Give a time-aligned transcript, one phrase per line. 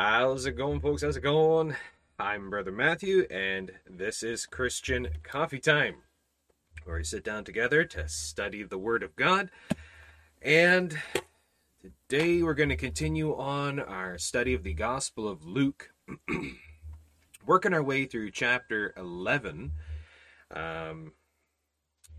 [0.00, 1.02] How's it going, folks?
[1.02, 1.74] How's it going?
[2.20, 5.96] I'm Brother Matthew, and this is Christian Coffee Time,
[6.84, 9.50] where we sit down together to study the Word of God.
[10.40, 10.96] And
[11.80, 15.90] today we're going to continue on our study of the Gospel of Luke,
[17.44, 19.72] working our way through chapter 11.
[20.54, 21.10] Um,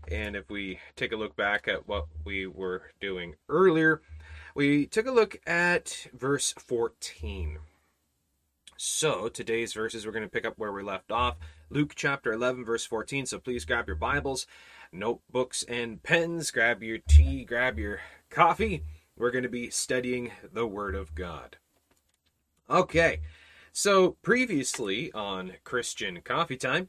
[0.06, 4.02] and if we take a look back at what we were doing earlier,
[4.54, 7.58] we took a look at verse 14.
[8.82, 11.36] So, today's verses, we're going to pick up where we left off.
[11.68, 13.26] Luke chapter 11, verse 14.
[13.26, 14.46] So, please grab your Bibles,
[14.90, 16.50] notebooks, and pens.
[16.50, 18.00] Grab your tea, grab your
[18.30, 18.82] coffee.
[19.18, 21.58] We're going to be studying the Word of God.
[22.70, 23.20] Okay,
[23.70, 26.88] so previously on Christian Coffee Time,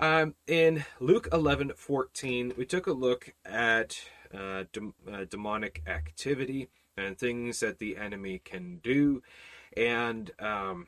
[0.00, 4.00] um, in Luke 11 14, we took a look at
[4.32, 9.22] uh, de- uh, demonic activity and things that the enemy can do,
[9.76, 10.86] and um,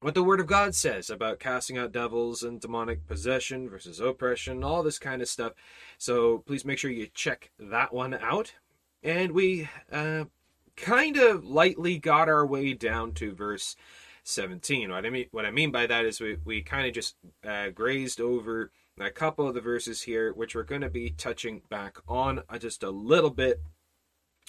[0.00, 4.64] what the Word of God says about casting out devils and demonic possession versus oppression,
[4.64, 5.52] all this kind of stuff.
[5.98, 8.54] So please make sure you check that one out.
[9.02, 10.24] And we uh,
[10.76, 13.76] kind of lightly got our way down to verse
[14.24, 14.90] 17.
[14.90, 17.68] What I mean, what I mean by that is we, we kind of just uh,
[17.70, 21.98] grazed over a couple of the verses here, which we're going to be touching back
[22.08, 23.60] on uh, just a little bit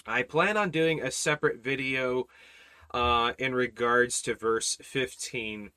[0.06, 2.26] I plan on doing a separate video
[2.92, 5.70] uh, in regards to verse 15,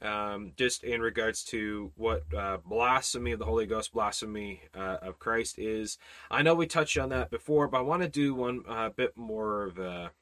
[0.00, 5.18] um, just in regards to what uh, blasphemy of the Holy Ghost, blasphemy uh, of
[5.18, 5.98] Christ is.
[6.30, 9.16] I know we touched on that before, but I want to do one uh, bit
[9.16, 10.12] more of a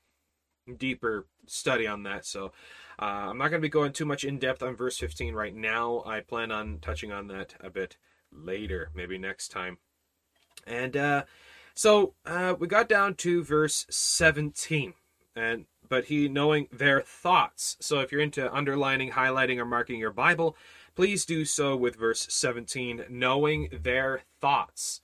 [0.76, 2.24] deeper study on that.
[2.26, 2.52] So
[3.00, 5.54] uh, I'm not going to be going too much in depth on verse 15 right
[5.54, 6.02] now.
[6.06, 7.96] I plan on touching on that a bit
[8.32, 9.78] later, maybe next time.
[10.66, 11.24] And uh,
[11.74, 12.14] so
[12.58, 14.94] we got down to verse 17,
[15.36, 17.76] and but he knowing their thoughts.
[17.80, 20.56] So if you're into underlining, highlighting, or marking your Bible,
[20.94, 25.00] please do so with verse 17, knowing their thoughts.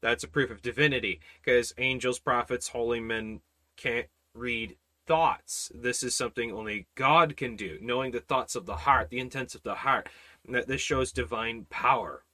[0.00, 3.40] That's a proof of divinity, because angels, prophets, holy men
[3.76, 4.76] can't read
[5.06, 5.70] thoughts.
[5.74, 9.54] This is something only God can do, knowing the thoughts of the heart, the intents
[9.54, 10.08] of the heart.
[10.48, 12.24] That this shows divine power.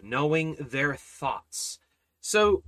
[0.00, 1.78] Knowing their thoughts.
[2.20, 2.62] So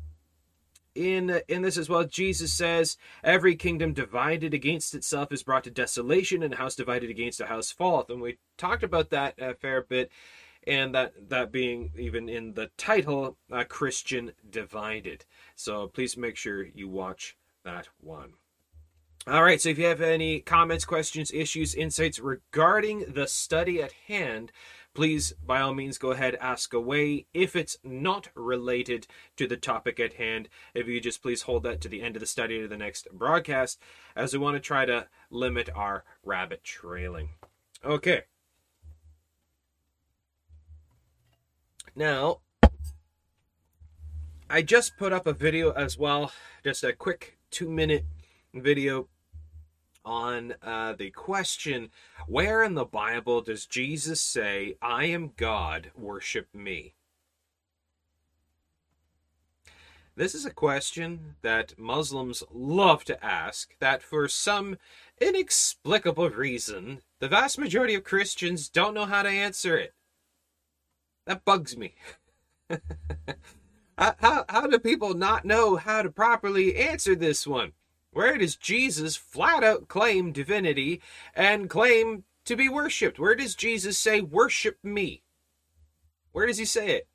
[0.96, 5.70] in in this as well jesus says every kingdom divided against itself is brought to
[5.70, 8.10] desolation and a house divided against a house falleth.
[8.10, 10.10] And we talked about that a fair bit
[10.66, 15.24] and that that being even in the title uh, christian divided.
[15.54, 18.32] So please make sure you watch that one.
[19.26, 23.92] All right so if you have any comments questions issues insights regarding the study at
[24.06, 24.52] hand
[24.96, 27.26] please by all means go ahead ask away.
[27.34, 31.80] If it's not related to the topic at hand if you just please hold that
[31.82, 33.78] to the end of the study to the next broadcast
[34.16, 37.28] as we want to try to limit our rabbit trailing.
[37.84, 38.22] Okay.
[41.94, 42.40] Now
[44.48, 46.30] i just put up a video as well
[46.62, 48.04] just a quick two minute
[48.54, 49.08] video
[50.06, 51.90] on uh, the question
[52.26, 56.94] where in the Bible does Jesus say, I am God, worship me?
[60.14, 64.78] This is a question that Muslims love to ask, that for some
[65.20, 69.92] inexplicable reason, the vast majority of Christians don't know how to answer it.
[71.26, 71.96] That bugs me.
[73.98, 77.72] how, how do people not know how to properly answer this one?
[78.16, 81.02] Where does Jesus flat out claim divinity
[81.34, 83.18] and claim to be worshipped?
[83.18, 85.22] Where does Jesus say, Worship me?
[86.32, 87.08] Where does he say it?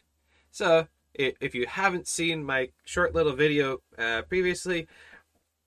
[0.51, 4.87] So, if you haven't seen my short little video uh, previously,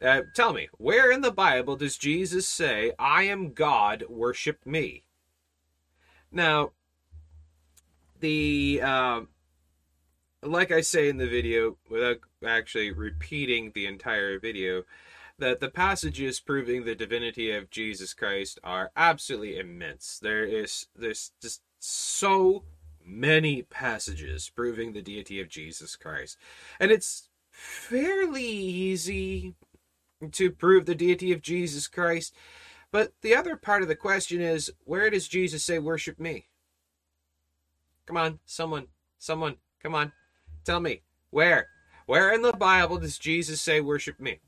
[0.01, 5.03] uh, tell me, where in the Bible does Jesus say, I am God, worship me?
[6.31, 6.71] Now,
[8.21, 8.81] the.
[8.85, 9.21] Uh,
[10.45, 14.85] like I say in the video, without actually repeating the entire video,
[15.39, 20.19] that the passages proving the divinity of Jesus Christ are absolutely immense.
[20.23, 22.65] There is there's just so
[23.05, 26.39] many passages proving the deity of Jesus Christ.
[26.81, 29.55] And it's fairly easy
[30.33, 32.35] to prove the deity of Jesus Christ.
[32.91, 36.47] But the other part of the question is where does Jesus say, worship me?
[38.07, 38.87] Come on, someone,
[39.19, 40.13] someone, come on,
[40.65, 41.69] tell me, where?
[42.07, 44.41] Where in the Bible does Jesus say, worship me?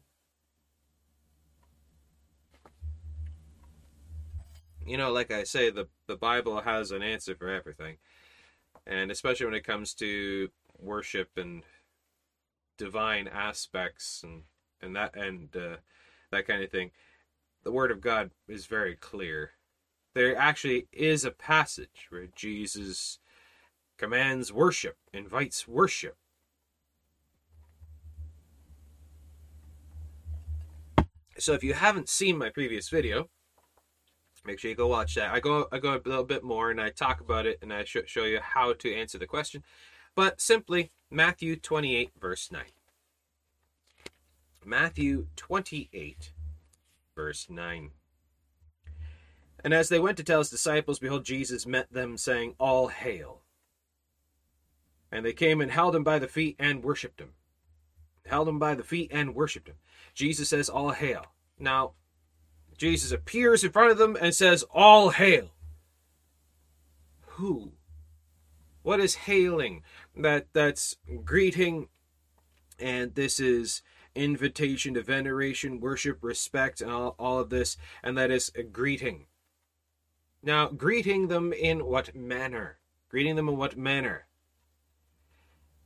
[4.86, 7.96] You know, like I say, the the Bible has an answer for everything,
[8.86, 11.62] and especially when it comes to worship and
[12.78, 14.42] divine aspects and
[14.80, 15.76] and that and uh,
[16.30, 16.90] that kind of thing.
[17.64, 19.52] the Word of God is very clear.
[20.14, 23.18] There actually is a passage where Jesus
[23.98, 26.16] commands worship, invites worship.
[31.38, 33.28] So if you haven't seen my previous video,
[34.46, 35.32] make sure you go watch that.
[35.32, 37.84] I go I go a little bit more and I talk about it and I
[37.84, 39.62] sh- show you how to answer the question.
[40.14, 42.62] But simply Matthew 28 verse 9.
[44.64, 46.32] Matthew 28
[47.14, 47.90] verse 9.
[49.64, 53.40] And as they went to tell his disciples, behold, Jesus met them, saying, All hail.
[55.10, 57.32] And they came and held him by the feet and worshipped him.
[58.26, 59.76] Held him by the feet and worshipped him.
[60.14, 61.26] Jesus says, All hail.
[61.58, 61.92] Now,
[62.76, 65.50] Jesus appears in front of them and says, All hail.
[67.36, 67.72] Who?
[68.82, 69.82] What is hailing?
[70.16, 71.88] That that's greeting,
[72.78, 73.82] and this is
[74.14, 79.26] invitation to veneration, worship, respect, and all, all of this, and that is a greeting.
[80.42, 82.78] Now, greeting them in what manner?
[83.10, 84.26] Greeting them in what manner?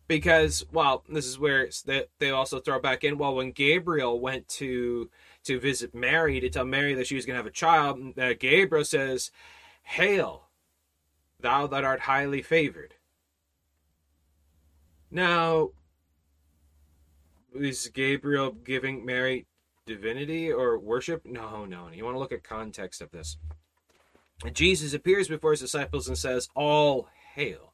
[0.06, 3.18] Because, well, this is where they, they also throw back in.
[3.18, 5.10] Well, when Gabriel went to
[5.44, 8.34] to visit Mary to tell Mary that she was going to have a child, uh,
[8.38, 9.30] Gabriel says,
[9.82, 10.48] "Hail,
[11.38, 12.94] thou that art highly favored."
[15.10, 15.70] Now,
[17.54, 19.46] is Gabriel giving Mary
[19.86, 21.24] divinity or worship?
[21.24, 21.94] No, no, no.
[21.94, 23.36] You want to look at context of this.
[24.52, 27.69] Jesus appears before his disciples and says, "All hail."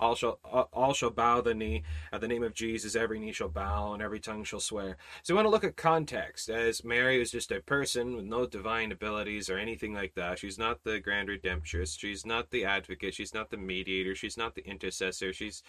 [0.00, 0.40] All shall
[0.72, 2.96] all shall bow the knee at the name of Jesus.
[2.96, 4.96] Every knee shall bow and every tongue shall swear.
[5.22, 6.48] So we want to look at context.
[6.48, 10.38] As Mary was just a person with no divine abilities or anything like that.
[10.38, 11.98] She's not the grand redemptress.
[11.98, 13.14] She's not the advocate.
[13.14, 14.14] She's not the mediator.
[14.14, 15.34] She's not the intercessor.
[15.34, 15.62] She's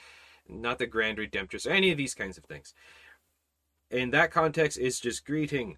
[0.47, 1.69] not the grand redemptress.
[1.69, 2.73] Any of these kinds of things.
[3.89, 5.77] In that context, it's just greeting.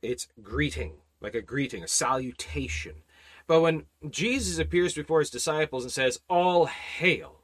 [0.00, 3.02] It's greeting, like a greeting, a salutation.
[3.46, 7.39] But when Jesus appears before his disciples and says, All hail,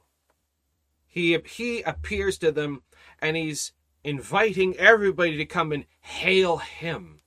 [1.17, 2.83] he, he appears to them
[3.19, 3.71] and he's
[4.03, 7.21] inviting everybody to come and hail him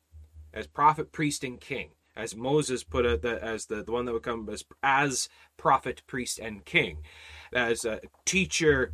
[0.54, 1.90] as prophet, priest, and king.
[2.14, 6.38] As Moses put it, as the, the one that would come as, as prophet, priest,
[6.38, 6.98] and king.
[7.52, 8.92] As a teacher,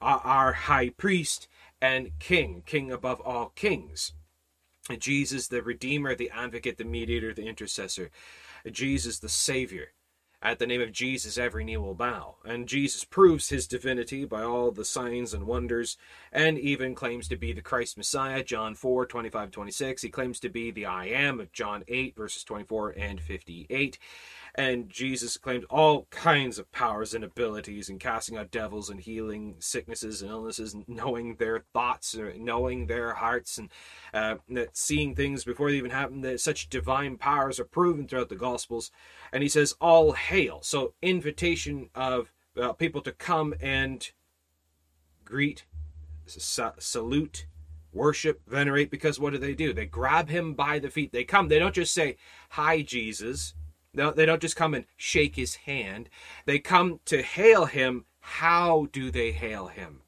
[0.00, 1.48] our high priest,
[1.80, 4.12] and king, king above all kings.
[4.98, 8.10] Jesus, the Redeemer, the Advocate, the Mediator, the Intercessor.
[8.70, 9.93] Jesus, the Savior.
[10.44, 12.34] At the name of Jesus, every knee will bow.
[12.44, 15.96] And Jesus proves his divinity by all the signs and wonders,
[16.30, 20.02] and even claims to be the Christ Messiah, John 4, 25, 26.
[20.02, 23.98] He claims to be the I am of John 8, verses 24 and 58.
[24.56, 29.56] And Jesus claimed all kinds of powers and abilities and casting out devils and healing
[29.58, 33.68] sicknesses and illnesses, and knowing their thoughts, knowing their hearts, and
[34.12, 34.36] uh,
[34.72, 36.20] seeing things before they even happen.
[36.20, 38.92] That such divine powers are proven throughout the Gospels.
[39.32, 40.60] And he says, All hail.
[40.62, 44.08] So, invitation of uh, people to come and
[45.24, 45.64] greet,
[46.26, 47.46] salute,
[47.92, 49.72] worship, venerate, because what do they do?
[49.72, 51.10] They grab him by the feet.
[51.10, 51.48] They come.
[51.48, 52.16] They don't just say,
[52.50, 53.54] Hi, Jesus.
[53.94, 56.10] No, they don't just come and shake his hand.
[56.46, 58.06] They come to hail him.
[58.20, 60.02] How do they hail him?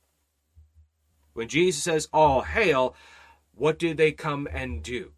[1.35, 2.97] When Jesus says, All hail,
[3.55, 5.13] what do they come and do?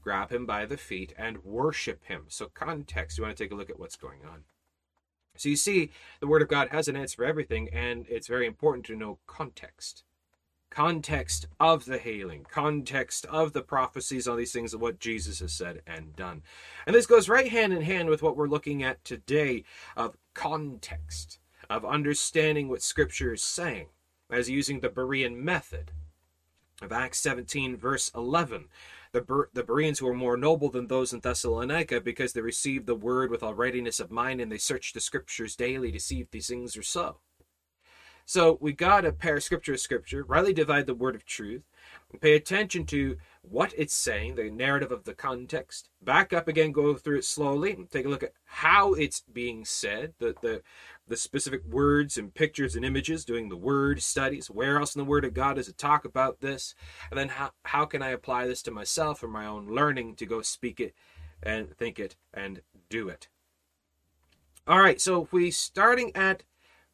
[0.00, 2.26] Grab him by the feet and worship him.
[2.28, 4.44] So, context, you want to take a look at what's going on.
[5.36, 5.90] So, you see,
[6.20, 9.18] the Word of God has an answer for everything, and it's very important to know
[9.26, 10.04] context
[10.70, 15.52] context of the hailing, context of the prophecies, all these things of what Jesus has
[15.52, 16.42] said and done.
[16.86, 19.64] And this goes right hand in hand with what we're looking at today
[19.96, 21.38] of context,
[21.70, 23.86] of understanding what Scripture is saying,
[24.30, 25.92] as using the Berean method
[26.82, 28.66] of Acts 17, verse 11.
[29.12, 32.94] The, Ber- the Bereans were more noble than those in Thessalonica because they received the
[32.94, 36.30] word with all readiness of mind and they searched the scriptures daily to see if
[36.30, 37.18] these things are so.
[38.28, 41.62] So we got to pair of scripture with scripture, rightly divide the word of truth,
[42.20, 46.92] pay attention to what it's saying, the narrative of the context, back up again, go
[46.94, 50.60] through it slowly, take a look at how it's being said, the, the,
[51.06, 55.04] the specific words and pictures and images, doing the word studies, where else in the
[55.04, 56.74] word of God does it talk about this,
[57.12, 60.26] and then how, how can I apply this to myself or my own learning to
[60.26, 60.94] go speak it
[61.40, 63.28] and think it and do it.
[64.66, 66.42] All right, so if we starting at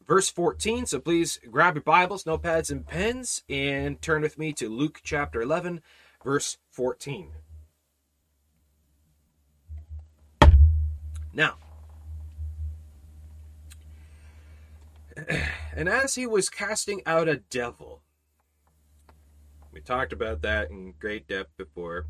[0.07, 0.85] verse 14.
[0.85, 5.41] So please grab your Bibles, notepads, and pens, and turn with me to Luke chapter
[5.41, 5.81] 11,
[6.23, 7.31] verse 14.
[11.33, 11.55] Now,
[15.75, 18.01] and as he was casting out a devil,
[19.71, 22.05] we talked about that in great depth before.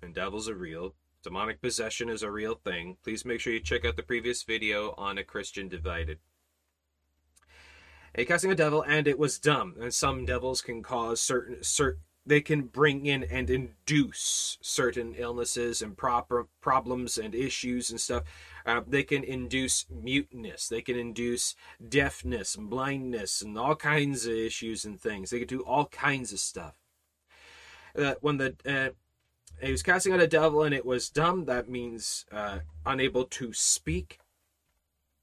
[0.00, 0.94] and devils are real.
[1.22, 2.96] Demonic possession is a real thing.
[3.04, 6.18] Please make sure you check out the previous video on a Christian divided.
[8.14, 9.76] A casting a devil, and it was dumb.
[9.80, 15.82] And some devils can cause certain certain they can bring in and induce certain illnesses
[15.82, 18.22] and proper problems and issues and stuff.
[18.64, 20.68] Uh, they can induce muteness.
[20.68, 25.30] They can induce deafness and blindness and all kinds of issues and things.
[25.30, 26.74] They can do all kinds of stuff.
[27.96, 28.90] Uh, when the uh,
[29.64, 33.52] he was casting out a devil and it was dumb, that means uh, unable to
[33.52, 34.18] speak.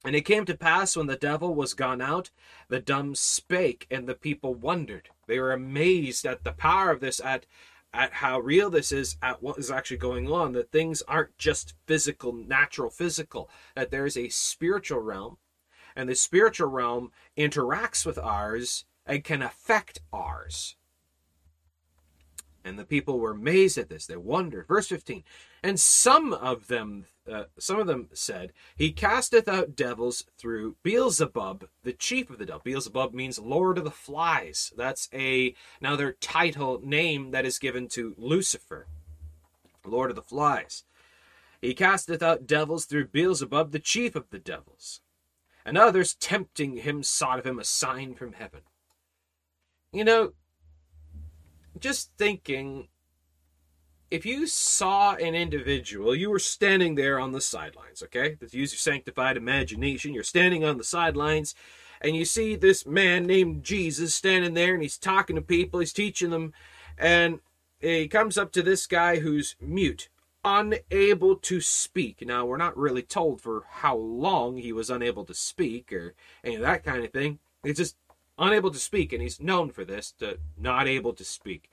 [0.05, 2.29] And it came to pass when the devil was gone out,
[2.69, 5.09] the dumb spake, and the people wondered.
[5.27, 7.45] They were amazed at the power of this, at
[7.93, 10.53] at how real this is, at what is actually going on.
[10.53, 13.49] That things aren't just physical, natural, physical.
[13.75, 15.37] That there is a spiritual realm,
[15.95, 20.75] and the spiritual realm interacts with ours and can affect ours.
[22.63, 24.05] And the people were amazed at this.
[24.05, 24.67] They wondered.
[24.67, 25.23] Verse 15.
[25.63, 31.67] And some of them uh, some of them said, He casteth out devils through Beelzebub,
[31.83, 32.61] the chief of the devil.
[32.63, 34.73] Beelzebub means Lord of the Flies.
[34.75, 38.87] That's a now their title name that is given to Lucifer,
[39.85, 40.83] Lord of the Flies.
[41.61, 45.01] He casteth out devils through Beelzebub, the chief of the devils.
[45.65, 48.61] And others tempting him sought of him a sign from heaven.
[49.91, 50.33] You know,
[51.79, 52.87] just thinking
[54.11, 58.37] if you saw an individual, you were standing there on the sidelines, okay?
[58.41, 60.13] Let's use your sanctified imagination.
[60.13, 61.55] You're standing on the sidelines
[62.01, 65.93] and you see this man named Jesus standing there and he's talking to people, he's
[65.93, 66.53] teaching them,
[66.97, 67.39] and
[67.79, 70.09] he comes up to this guy who's mute,
[70.43, 72.25] unable to speak.
[72.25, 76.13] Now, we're not really told for how long he was unable to speak or
[76.43, 77.39] any of that kind of thing.
[77.63, 77.95] He's just
[78.37, 81.69] unable to speak, and he's known for this, to not able to speak.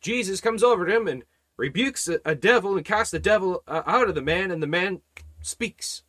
[0.00, 1.24] Jesus comes over to him and
[1.56, 5.00] rebukes a, devil and casts the devil uh, out of the man, and the man
[5.42, 6.02] speaks.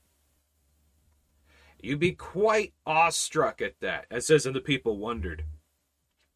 [1.80, 4.06] You'd be quite awestruck at that.
[4.10, 5.44] It says, and the people wondered.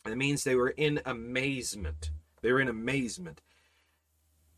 [0.06, 2.12] It means they were in amazement.
[2.42, 3.42] They were in amazement.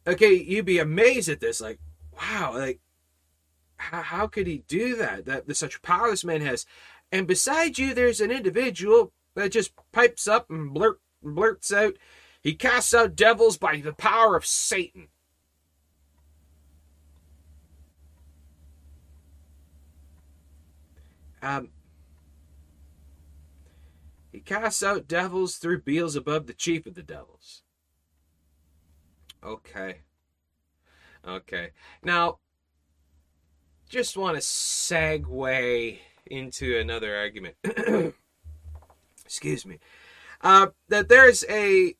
[0.05, 1.79] Okay, you'd be amazed at this, like,
[2.13, 2.79] wow, like,
[3.77, 5.25] how, how could he do that?
[5.25, 6.65] That such power this man has.
[7.11, 11.95] And beside you, there's an individual that just pipes up and blurt, blurts out,
[12.41, 15.07] he casts out devils by the power of Satan.
[21.43, 21.69] Um,
[24.31, 27.63] he casts out devils through Beelzebub, the chief of the devils.
[29.43, 30.01] Okay.
[31.27, 31.71] Okay.
[32.03, 32.39] Now,
[33.89, 37.55] just want to segue into another argument.
[39.25, 39.79] Excuse me.
[40.41, 41.95] Uh, that there's a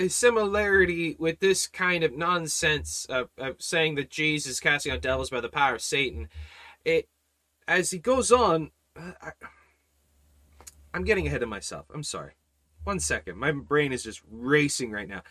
[0.00, 5.02] a similarity with this kind of nonsense of, of saying that Jesus is casting out
[5.02, 6.28] devils by the power of Satan.
[6.84, 7.08] It,
[7.68, 9.32] as he goes on, uh, I,
[10.94, 11.86] I'm getting ahead of myself.
[11.92, 12.32] I'm sorry.
[12.84, 13.36] One second.
[13.36, 15.22] My brain is just racing right now.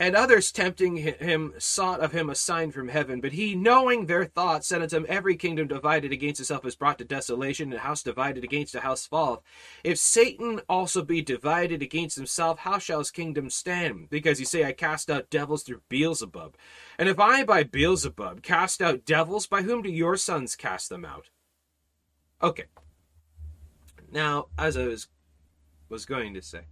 [0.00, 3.20] And others tempting him sought of him a sign from heaven.
[3.20, 6.98] But he, knowing their thoughts, said unto them, Every kingdom divided against itself is brought
[6.98, 9.42] to desolation, and a house divided against a house falleth.
[9.84, 14.10] If Satan also be divided against himself, how shall his kingdom stand?
[14.10, 16.56] Because you say, I cast out devils through Beelzebub.
[16.98, 21.04] And if I by Beelzebub cast out devils, by whom do your sons cast them
[21.04, 21.30] out?
[22.42, 22.64] Okay.
[24.10, 25.06] Now, as I was
[25.88, 26.62] was going to say,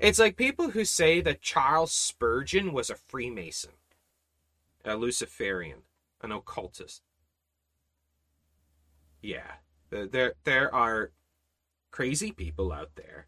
[0.00, 3.72] it's like people who say that Charles Spurgeon was a Freemason,
[4.84, 5.82] a Luciferian,
[6.22, 7.02] an occultist.
[9.22, 9.52] Yeah,
[9.90, 11.12] there there are
[11.90, 13.26] crazy people out there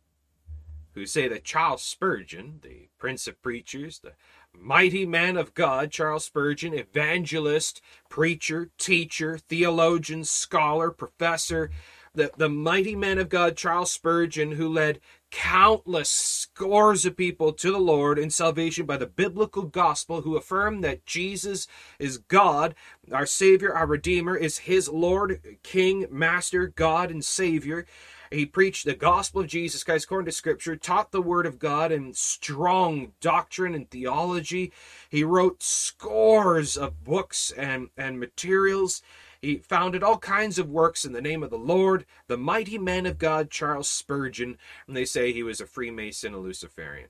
[0.95, 4.13] who say that Charles Spurgeon, the Prince of Preachers, the
[4.53, 11.71] mighty man of God, Charles Spurgeon, evangelist, preacher, teacher, theologian, scholar, professor,
[12.15, 15.01] the, the mighty man of God, Charles Spurgeon, who led
[15.33, 20.83] countless scores of people to the Lord in salvation by the biblical gospel, who affirm
[20.83, 21.67] that Jesus
[21.99, 22.75] is God,
[23.11, 27.87] our Savior, our Redeemer, is His Lord, King, Master, God, and Savior.
[28.31, 31.91] He preached the gospel of Jesus Christ according to Scripture, taught the Word of God
[31.91, 34.71] in strong doctrine and theology.
[35.09, 39.03] He wrote scores of books and, and materials
[39.43, 43.07] he founded all kinds of works in the name of the Lord, the mighty man
[43.07, 44.57] of God, Charles Spurgeon,
[44.87, 47.09] and they say he was a Freemason, a Luciferian.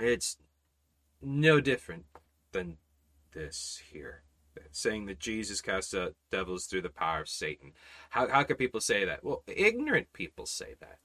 [0.00, 0.36] It's
[1.22, 2.06] no different
[2.50, 2.78] than
[3.32, 4.22] this here,
[4.72, 7.72] saying that Jesus cast out devils through the power of Satan.
[8.10, 9.22] How, how can people say that?
[9.22, 10.98] Well, ignorant people say that.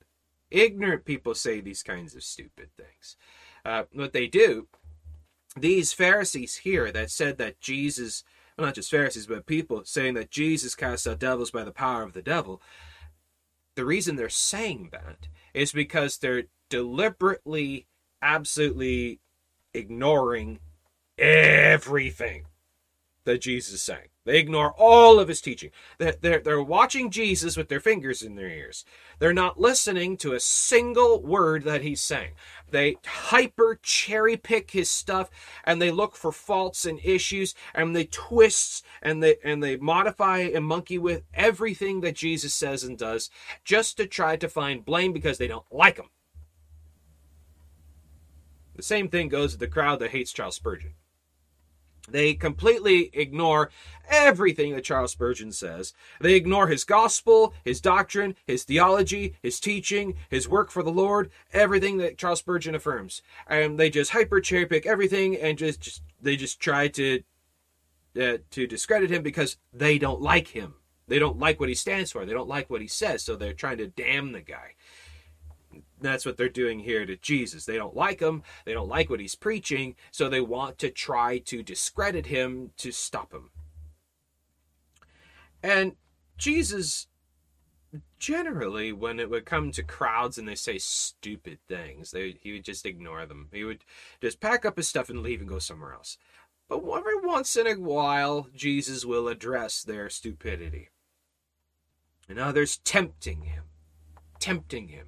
[0.49, 3.17] Ignorant people say these kinds of stupid things.
[3.63, 4.67] Uh, what they do
[5.55, 8.23] these Pharisees here that said that Jesus,
[8.57, 12.03] well, not just Pharisees, but people saying that Jesus casts out devils by the power
[12.03, 12.61] of the devil,
[13.75, 17.87] the reason they're saying that is because they're deliberately,
[18.21, 19.19] absolutely
[19.73, 20.59] ignoring
[21.17, 22.45] everything
[23.23, 24.09] that Jesus is saying.
[24.25, 25.71] They ignore all of his teaching.
[25.97, 28.85] They're, they're, they're watching Jesus with their fingers in their ears.
[29.19, 32.31] They're not listening to a single word that he's saying.
[32.71, 35.29] They hyper cherry pick his stuff
[35.65, 40.39] and they look for faults and issues and they twist and they and they modify
[40.39, 43.29] and monkey with everything that Jesus says and does
[43.65, 46.09] just to try to find blame because they don't like him.
[48.75, 50.95] The same thing goes with the crowd that hates Charles Spurgeon.
[52.09, 53.69] They completely ignore
[54.09, 55.93] everything that Charles Spurgeon says.
[56.19, 61.31] They ignore his gospel, his doctrine, his theology, his teaching, his work for the Lord,
[61.53, 63.21] everything that Charles Spurgeon affirms.
[63.47, 67.23] And they just hyper cherry pick everything and just, just they just try to
[68.19, 70.75] uh, to discredit him because they don't like him.
[71.07, 72.25] They don't like what he stands for.
[72.25, 74.75] They don't like what he says, so they're trying to damn the guy.
[76.03, 77.65] That's what they're doing here to Jesus.
[77.65, 78.43] They don't like him.
[78.65, 79.95] They don't like what he's preaching.
[80.11, 83.49] So they want to try to discredit him to stop him.
[85.63, 85.95] And
[86.37, 87.07] Jesus,
[88.19, 92.65] generally, when it would come to crowds and they say stupid things, they, he would
[92.65, 93.47] just ignore them.
[93.53, 93.85] He would
[94.21, 96.17] just pack up his stuff and leave and go somewhere else.
[96.67, 100.89] But every once in a while, Jesus will address their stupidity.
[102.27, 103.63] And others tempting him,
[104.39, 105.07] tempting him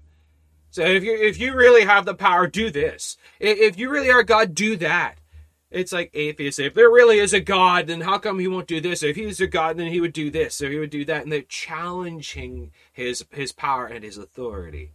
[0.76, 3.16] so if you if you really have the power, do this.
[3.40, 5.20] If you really are God, do that.
[5.72, 6.60] It's like atheists.
[6.60, 9.02] If there really is a God, then how come he won't do this?
[9.02, 11.24] If he was a God, then he would do this, or he would do that.
[11.24, 14.92] And they're challenging his his power and his authority.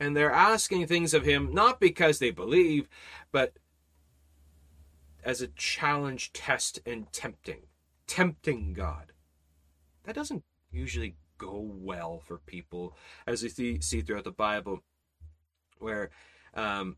[0.00, 2.88] And they're asking things of him not because they believe,
[3.30, 3.52] but
[5.22, 7.68] as a challenge, test, and tempting.
[8.08, 9.12] Tempting God.
[10.02, 12.96] That doesn't usually go well for people,
[13.26, 14.82] as we see, throughout the Bible,
[15.78, 16.10] where
[16.54, 16.96] um,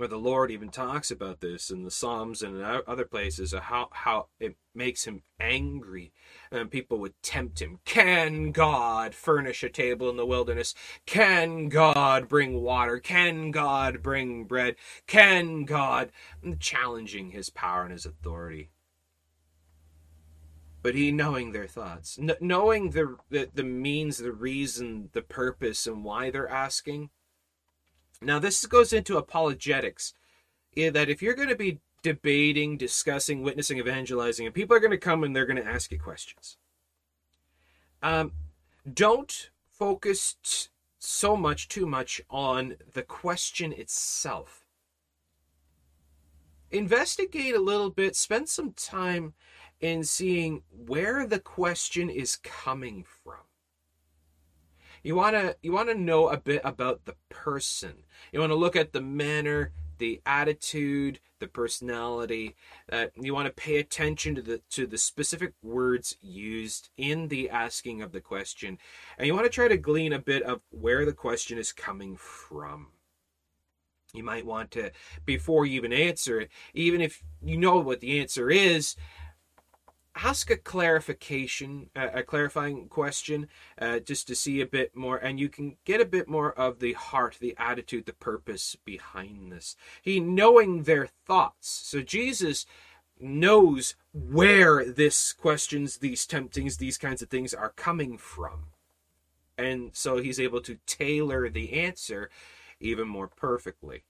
[0.00, 4.28] where the Lord even talks about this in the Psalms and other places, how how
[4.38, 6.10] it makes him angry,
[6.50, 7.80] and people would tempt him.
[7.84, 10.74] Can God furnish a table in the wilderness?
[11.04, 12.98] Can God bring water?
[12.98, 14.76] Can God bring bread?
[15.06, 16.12] Can God
[16.60, 18.70] challenging his power and his authority?
[20.82, 26.04] But he knowing their thoughts knowing the, the the means the reason the purpose and
[26.04, 27.10] why they're asking.
[28.22, 30.14] Now this goes into apologetics.
[30.76, 34.98] That if you're going to be debating discussing witnessing evangelizing and people are going to
[34.98, 36.56] come and they're going to ask you questions.
[38.02, 38.32] Um,
[38.92, 44.64] don't focus t- so much too much on the question itself.
[46.70, 49.34] Investigate a little bit spend some time
[49.80, 53.36] in seeing where the question is coming from.
[55.02, 58.04] You want to you want to know a bit about the person.
[58.32, 62.54] You want to look at the manner, the attitude, the personality.
[62.92, 67.48] Uh, you want to pay attention to the to the specific words used in the
[67.48, 68.78] asking of the question,
[69.16, 72.16] and you want to try to glean a bit of where the question is coming
[72.16, 72.88] from.
[74.12, 74.90] You might want to,
[75.24, 78.96] before you even answer it, even if you know what the answer is,
[80.14, 85.38] ask a clarification, uh, a clarifying question, uh, just to see a bit more, and
[85.38, 89.76] you can get a bit more of the heart, the attitude, the purpose behind this.
[90.02, 91.68] He knowing their thoughts.
[91.68, 92.66] So Jesus
[93.20, 98.66] knows where this questions, these temptings, these kinds of things are coming from.
[99.56, 102.30] And so he's able to tailor the answer
[102.80, 104.04] even more perfectly.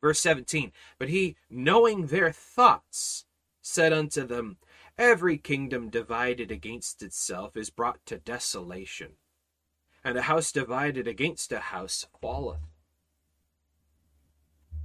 [0.00, 3.24] Verse 17, but he, knowing their thoughts,
[3.62, 4.58] said unto them,
[4.96, 9.12] Every kingdom divided against itself is brought to desolation,
[10.04, 12.60] and a house divided against a house falleth.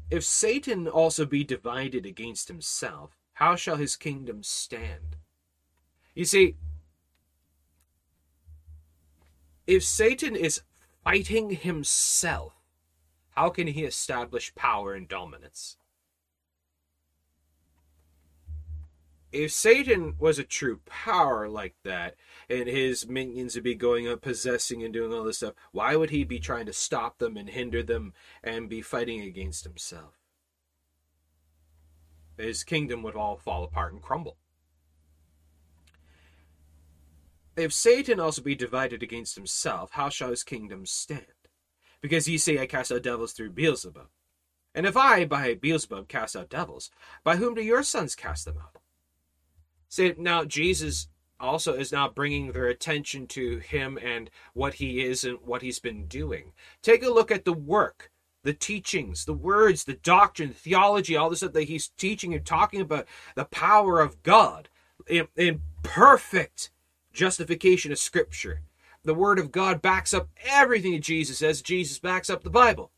[0.09, 5.17] If Satan also be divided against himself, how shall his kingdom stand?
[6.15, 6.55] You see,
[9.67, 10.63] if Satan is
[11.03, 12.53] fighting himself,
[13.31, 15.77] how can he establish power and dominance?
[19.31, 22.15] If Satan was a true power like that,
[22.49, 26.09] and his minions would be going up possessing and doing all this stuff, why would
[26.09, 28.13] he be trying to stop them and hinder them
[28.43, 30.17] and be fighting against himself?
[32.37, 34.37] His kingdom would all fall apart and crumble.
[37.55, 41.25] If Satan also be divided against himself, how shall his kingdom stand?
[42.01, 44.07] Because ye say, I cast out devils through Beelzebub.
[44.73, 46.89] And if I, by Beelzebub, cast out devils,
[47.23, 48.78] by whom do your sons cast them out?
[49.89, 51.07] See, now Jesus
[51.39, 55.79] also is now bringing their attention to him and what he is and what he's
[55.79, 56.53] been doing.
[56.81, 58.11] Take a look at the work,
[58.43, 62.45] the teachings, the words, the doctrine, the theology, all the stuff that he's teaching and
[62.45, 64.69] talking about the power of God
[65.07, 66.69] in, in perfect
[67.11, 68.61] justification of Scripture.
[69.03, 71.61] The Word of God backs up everything that Jesus says.
[71.61, 72.91] Jesus backs up the Bible.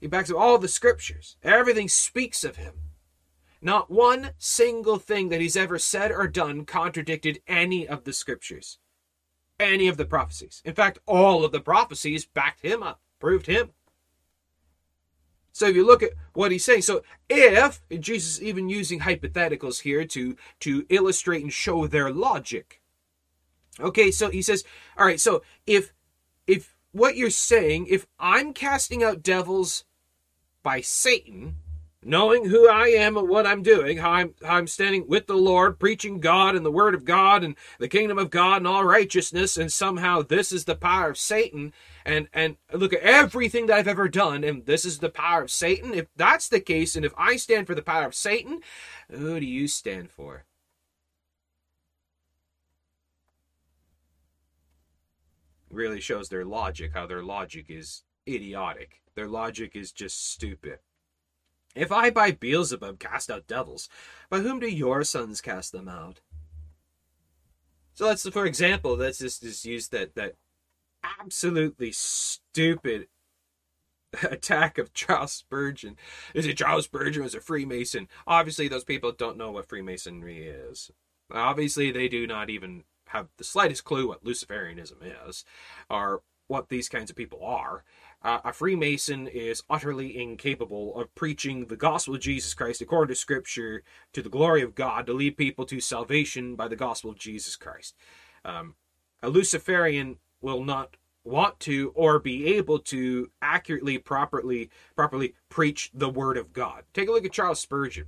[0.00, 1.36] He backs up all the Scriptures.
[1.44, 2.72] Everything speaks of him.
[3.64, 8.78] Not one single thing that he's ever said or done contradicted any of the Scriptures,
[9.60, 10.60] any of the prophecies.
[10.64, 13.70] In fact, all of the prophecies backed him up, proved him.
[15.52, 19.82] So if you look at what he's saying, so if Jesus is even using hypotheticals
[19.82, 22.80] here to to illustrate and show their logic.
[23.78, 24.64] Okay, so he says,
[24.98, 25.92] all right, so if
[26.46, 29.84] if what you're saying, if I'm casting out devils
[30.62, 31.58] by Satan,
[32.04, 35.36] knowing who I am and what I'm doing, how I'm how I'm standing with the
[35.36, 38.84] Lord, preaching God and the Word of God and the kingdom of God and all
[38.84, 41.72] righteousness, and somehow this is the power of Satan,
[42.04, 45.50] and and look at everything that I've ever done, and this is the power of
[45.50, 45.94] Satan.
[45.94, 48.60] If that's the case, and if I stand for the power of Satan,
[49.10, 50.44] who do you stand for?
[55.70, 59.00] Really shows their logic, how their logic is idiotic.
[59.14, 60.78] Their logic is just stupid.
[61.74, 63.88] If I by Beelzebub cast out devils,
[64.28, 66.20] by whom do your sons cast them out?
[67.94, 70.34] So let's, for example, let's just, just use that that
[71.20, 73.08] absolutely stupid
[74.22, 75.96] attack of Charles Spurgeon.
[76.34, 78.08] Is it Charles Spurgeon was a Freemason?
[78.26, 80.90] Obviously, those people don't know what Freemasonry is.
[81.30, 84.96] Obviously, they do not even have the slightest clue what Luciferianism
[85.28, 85.44] is,
[85.90, 87.84] or what these kinds of people are.
[88.24, 93.18] Uh, a Freemason is utterly incapable of preaching the gospel of Jesus Christ according to
[93.18, 93.82] Scripture
[94.12, 97.56] to the glory of God to lead people to salvation by the gospel of Jesus
[97.56, 97.96] Christ.
[98.44, 98.76] Um,
[99.22, 106.10] a Luciferian will not want to or be able to accurately, properly, properly preach the
[106.10, 106.84] word of God.
[106.92, 108.06] Take a look at Charles Spurgeon.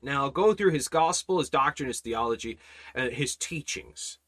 [0.00, 2.58] Now, go through his gospel, his doctrine, his theology,
[2.94, 4.18] and his teachings.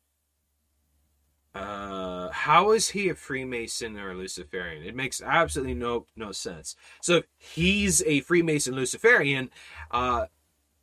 [1.54, 4.84] Uh, how is he a Freemason or a Luciferian?
[4.84, 6.76] It makes absolutely no no sense.
[7.02, 9.50] So if he's a Freemason Luciferian,
[9.90, 10.26] uh,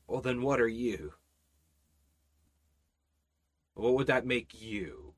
[0.07, 1.13] well then what are you?
[3.75, 5.13] What would that make you?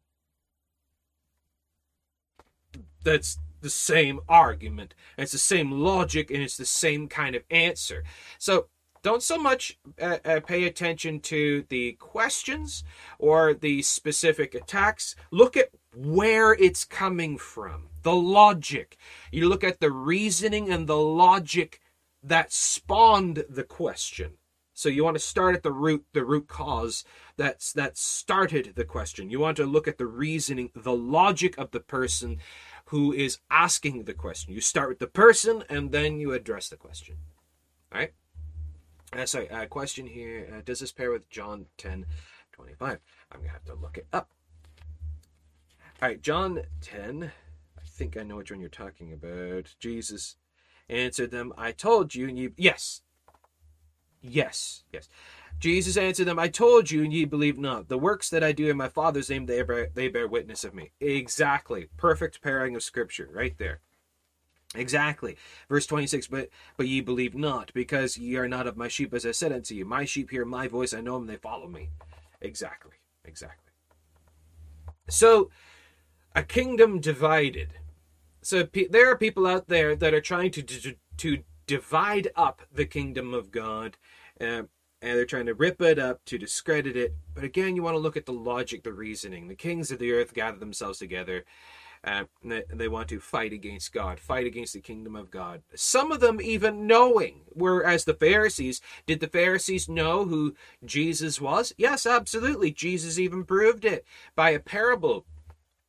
[3.04, 4.94] That's the same argument.
[5.18, 8.04] It's the same logic, and it's the same kind of answer.
[8.38, 8.68] So
[9.02, 12.84] don't so much uh, uh, pay attention to the questions
[13.18, 15.16] or the specific attacks.
[15.32, 18.98] Look at where it's coming from, the logic.
[19.32, 21.80] You look at the reasoning and the logic
[22.24, 24.34] that spawned the question.
[24.74, 27.04] So you want to start at the root, the root cause
[27.36, 29.30] that's that started the question.
[29.30, 32.38] You want to look at the reasoning, the logic of the person
[32.86, 34.54] who is asking the question.
[34.54, 37.18] You start with the person and then you address the question.
[37.92, 38.14] All right?
[39.12, 40.48] Uh, sorry, uh, question here.
[40.56, 42.06] Uh, does this pair with John 10
[42.52, 43.00] 25?
[43.32, 44.30] I'm going to have to look it up.
[46.02, 47.32] All right, John 10.
[47.78, 49.76] I think I know which one you're talking about.
[49.80, 50.36] Jesus
[50.90, 52.54] answered them, I told you, and you.
[52.56, 53.02] Yes.
[54.22, 55.10] Yes, yes.
[55.60, 57.90] Jesus answered them, I told you, and ye believe not.
[57.90, 60.74] The works that I do in my Father's name, they bear, they bear witness of
[60.74, 60.92] me.
[61.00, 61.88] Exactly.
[61.98, 63.82] Perfect pairing of Scripture right there.
[64.76, 65.36] Exactly.
[65.68, 69.26] Verse 26, but but ye believe not, because ye are not of my sheep, as
[69.26, 69.84] I said unto you.
[69.84, 71.90] My sheep hear my voice, I know them, they follow me.
[72.42, 72.94] Exactly.
[73.26, 73.72] Exactly.
[75.10, 75.50] So,
[76.36, 77.74] a kingdom divided.
[78.42, 82.86] So there are people out there that are trying to to, to divide up the
[82.86, 83.98] kingdom of God,
[84.40, 84.68] uh, and
[85.02, 87.16] they're trying to rip it up to discredit it.
[87.34, 89.48] But again, you want to look at the logic, the reasoning.
[89.48, 91.44] The kings of the earth gather themselves together
[92.04, 92.24] uh,
[92.74, 95.64] they want to fight against God, fight against the kingdom of God.
[95.76, 101.74] Some of them even knowing, whereas the Pharisees, did the Pharisees know who Jesus was?
[101.78, 102.72] Yes, absolutely.
[102.72, 105.26] Jesus even proved it by a parable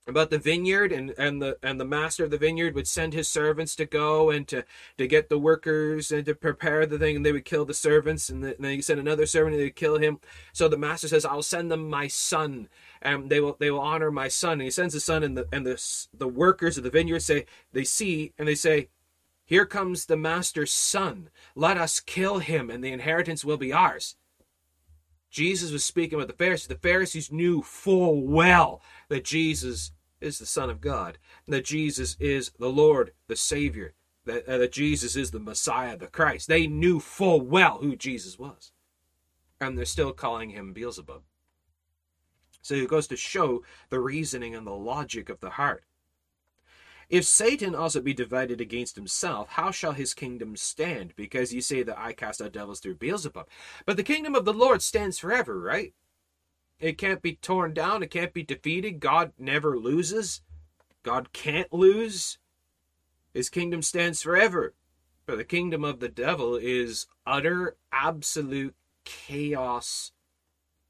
[0.07, 3.29] about the vineyard and, and the and the master of the vineyard would send his
[3.29, 4.65] servants to go and to
[4.99, 8.29] to get the workers and to prepare the thing and they would kill the servants
[8.29, 10.19] and, the, and then he send another servant and they would kill him
[10.53, 12.69] so the master says i'll send them my son
[13.03, 15.47] and they will they will honor my son and he sends his son and the
[15.53, 18.89] and the the workers of the vineyard say they see and they say
[19.45, 24.17] here comes the master's son let us kill him and the inheritance will be ours
[25.31, 30.47] jesus was speaking with the pharisees the pharisees knew full well that jesus is the
[30.47, 35.31] son of god that jesus is the lord the savior that, uh, that Jesus is
[35.31, 36.49] the Messiah, the Christ.
[36.49, 38.73] They knew full well who Jesus was.
[39.61, 41.23] And they're still calling him Beelzebub.
[42.63, 45.85] So it goes to show the reasoning and the logic of the heart.
[47.09, 51.13] If Satan also be divided against himself, how shall his kingdom stand?
[51.17, 53.49] Because you say that I cast out devils through Beelzebub.
[53.85, 55.93] But the kingdom of the Lord stands forever, right?
[56.79, 59.01] It can't be torn down, it can't be defeated.
[59.01, 60.43] God never loses.
[61.03, 62.39] God can't lose.
[63.35, 64.75] His kingdom stands forever.
[65.27, 70.13] But the kingdom of the devil is utter, absolute chaos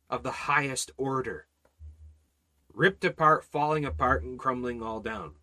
[0.09, 1.47] of the highest order.
[2.73, 5.35] Ripped apart, falling apart, and crumbling all down.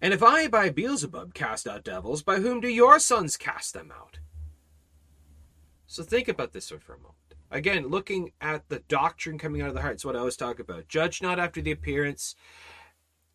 [0.00, 3.90] And if I by Beelzebub cast out devils, by whom do your sons cast them
[3.90, 4.18] out?
[5.86, 7.14] So think about this one for a moment.
[7.50, 10.58] Again, looking at the doctrine coming out of the heart, it's what I always talk
[10.58, 10.88] about.
[10.88, 12.34] Judge not after the appearance,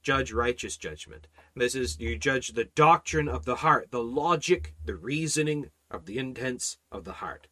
[0.01, 1.27] judge righteous judgment.
[1.55, 6.17] This is you judge the doctrine of the heart, the logic, the reasoning of the
[6.17, 7.47] intents of the heart.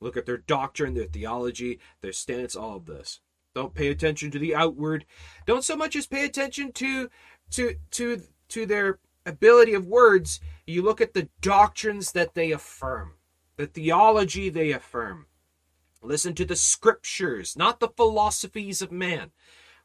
[0.00, 3.20] Look at their doctrine, their theology, their stance, all of this.
[3.58, 5.04] Don't pay attention to the outward.
[5.44, 7.10] Don't so much as pay attention to
[7.50, 10.38] to to to their ability of words.
[10.64, 13.14] You look at the doctrines that they affirm,
[13.56, 15.26] the theology they affirm.
[16.00, 19.32] Listen to the scriptures, not the philosophies of man.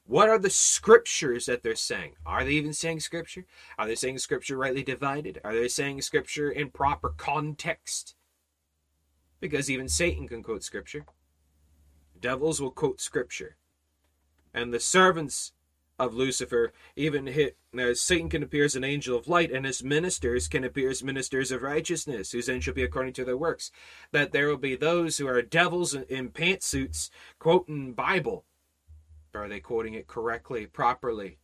[0.06, 2.14] What are the scriptures that they're saying?
[2.28, 3.48] Are they even saying scripture?
[3.80, 5.42] Are they saying scripture rightly divided?
[5.44, 8.14] Are they saying scripture in proper context?
[9.40, 11.08] Because even Satan can quote scripture.
[12.22, 13.58] Devils will quote scripture.
[14.54, 15.54] And the servants
[16.00, 19.84] of Lucifer even hit uh, Satan can appear as an angel of light, and his
[19.84, 23.72] ministers can appear as ministers of righteousness, whose end shall be according to their works.
[24.12, 28.46] That there will be those who are devils in pantsuits quoting Bible
[29.36, 31.40] are they quoting it correctly, properly,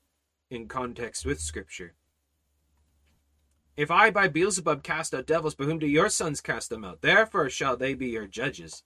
[0.49, 1.95] in context with Scripture?
[3.75, 7.01] If I by Beelzebub cast out devils, by whom do your sons cast them out?
[7.01, 8.83] Therefore shall they be your judges.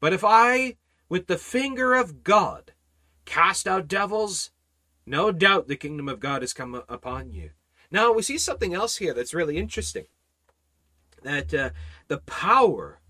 [0.00, 0.76] But if I,
[1.08, 2.72] with the finger of God,
[3.24, 4.50] cast out devils,
[5.04, 7.50] no doubt the kingdom of God has come upon you.
[7.90, 10.06] Now we see something else here that's really interesting.
[11.22, 11.70] That uh,
[12.08, 13.00] the power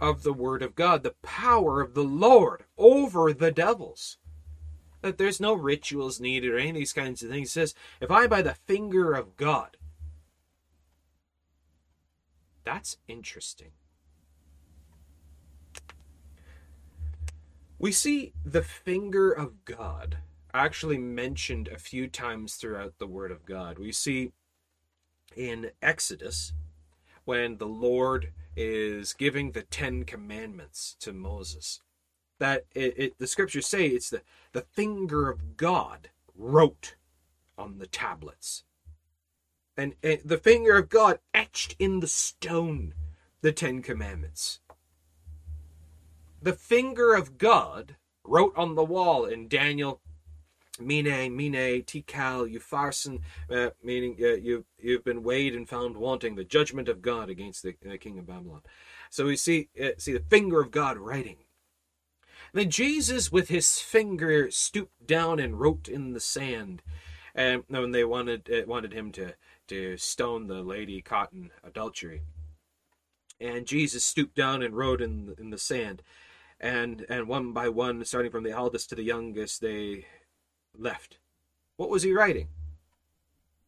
[0.00, 4.18] of the Word of God, the power of the Lord over the devils.
[5.02, 7.48] That there's no rituals needed or any of these kinds of things.
[7.48, 9.76] It says, if I by the finger of God.
[12.64, 13.72] That's interesting.
[17.84, 20.16] We see the finger of God
[20.54, 23.78] actually mentioned a few times throughout the Word of God.
[23.78, 24.32] We see
[25.36, 26.54] in Exodus
[27.26, 31.82] when the Lord is giving the Ten Commandments to Moses.
[32.38, 36.94] That it, it, the scriptures say it's the, the finger of God wrote
[37.58, 38.64] on the tablets.
[39.76, 42.94] And, and the finger of God etched in the stone
[43.42, 44.60] the Ten Commandments.
[46.44, 50.02] The finger of God wrote on the wall in Daniel
[50.78, 56.44] Mene, Mene, Tekel, Upharsin, uh, meaning uh, you've, you've been weighed and found wanting the
[56.44, 58.60] judgment of God against the uh, king of Babylon.
[59.08, 61.38] So we see, uh, see the finger of God writing.
[62.52, 66.82] Then Jesus, with his finger, stooped down and wrote in the sand.
[67.34, 69.32] And when they wanted uh, wanted him to,
[69.68, 72.20] to stone the lady caught in adultery.
[73.40, 76.02] And Jesus stooped down and wrote in, in the sand.
[76.60, 80.06] And, and one by one, starting from the eldest to the youngest, they
[80.76, 81.18] left.
[81.76, 82.48] What was he writing?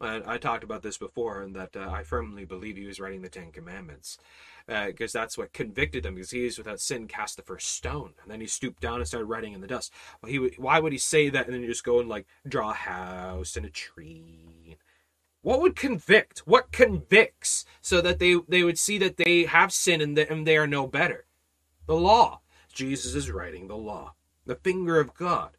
[0.00, 3.22] And I talked about this before, and that uh, I firmly believe he was writing
[3.22, 4.18] the Ten Commandments,
[4.66, 6.14] because uh, that's what convicted him.
[6.14, 9.08] Because he is without sin cast the first stone, and then he stooped down and
[9.08, 9.92] started writing in the dust.
[10.20, 12.74] Well, he why would he say that and then just go and like draw a
[12.74, 14.76] house and a tree?
[15.40, 16.40] What would convict?
[16.40, 20.46] What convicts so that they they would see that they have sin and, the, and
[20.46, 21.24] they are no better?
[21.86, 22.40] The law.
[22.76, 25.56] Jesus is writing the law, the finger of God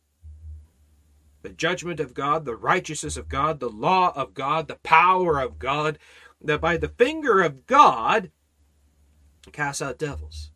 [1.47, 5.59] the judgment of God, the righteousness of God, the law of God, the power of
[5.59, 5.97] God,
[6.41, 8.31] that by the finger of God
[9.53, 10.51] cast out devils.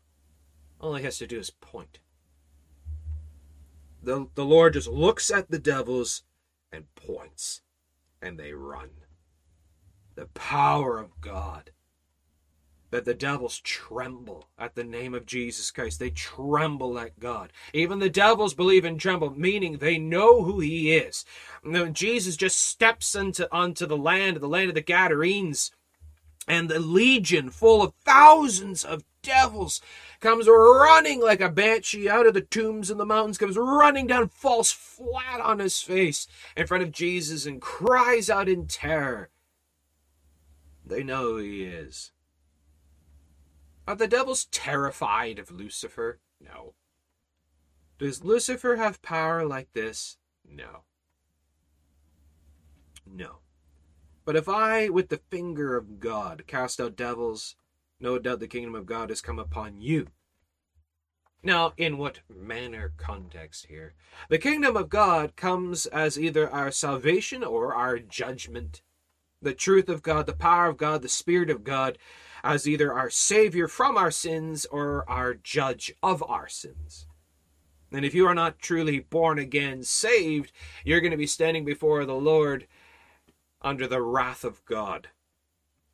[0.82, 2.00] All he has to do is point.
[4.04, 6.24] The, the Lord just looks at the devils
[6.74, 7.62] and points,
[8.22, 8.90] and they run.
[10.16, 11.72] The power of God
[12.92, 16.00] that the devils tremble at the name of Jesus Christ.
[16.00, 17.52] They tremble at God.
[17.74, 21.26] Even the devils believe and tremble, meaning they know who he is.
[21.64, 25.72] And Jesus just steps into onto the land, the land of the Gadarenes,
[26.48, 29.80] and the legion full of thousands of devils
[30.20, 34.28] comes running like a banshee out of the tombs in the mountains, comes running down,
[34.28, 36.28] falls flat on his face
[36.58, 39.30] in front of Jesus, and cries out in terror
[40.86, 42.11] They know who he is.
[43.88, 46.20] Are the devils terrified of Lucifer?
[46.40, 46.74] No.
[47.98, 50.18] Does Lucifer have power like this?
[50.48, 50.84] No.
[53.06, 53.40] No.
[54.26, 57.56] But if I, with the finger of God, cast out devils,
[58.00, 60.08] no doubt the kingdom of God has come upon you.
[61.44, 63.94] Now, in what manner context here?
[64.30, 68.84] The kingdom of God comes as either our salvation or our judgment.
[69.42, 71.98] The truth of God, the power of God, the Spirit of God,
[72.44, 77.06] as either our Savior from our sins or our judge of our sins.
[77.92, 80.52] And if you are not truly born again, saved,
[80.86, 82.68] you're going to be standing before the Lord
[83.62, 85.10] under the wrath of God.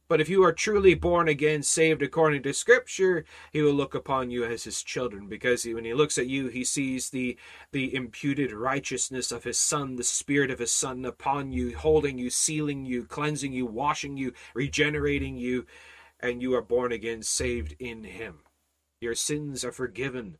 [0.10, 4.31] But if you are truly born again, saved according to Scripture, He will look upon
[4.31, 7.38] you as His children, because when He looks at you, He sees the
[7.73, 12.29] the imputed righteousness of His Son, the Spirit of His Son upon you, holding you,
[12.29, 15.65] sealing you, cleansing you, washing you, regenerating you,
[16.19, 18.39] and you are born again, saved in Him.
[18.99, 20.38] Your sins are forgiven.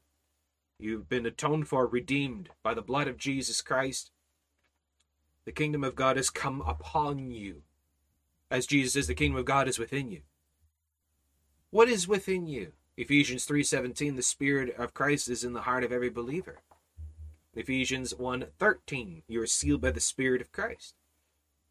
[0.79, 4.11] You've been atoned for, redeemed by the blood of Jesus Christ.
[5.45, 7.63] The kingdom of God has come upon you.
[8.49, 10.21] As Jesus says, the kingdom of God is within you.
[11.69, 12.73] What is within you?
[12.97, 16.61] Ephesians 3:17 the spirit of Christ is in the heart of every believer.
[17.53, 20.95] Ephesians 1:13 you are sealed by the spirit of Christ.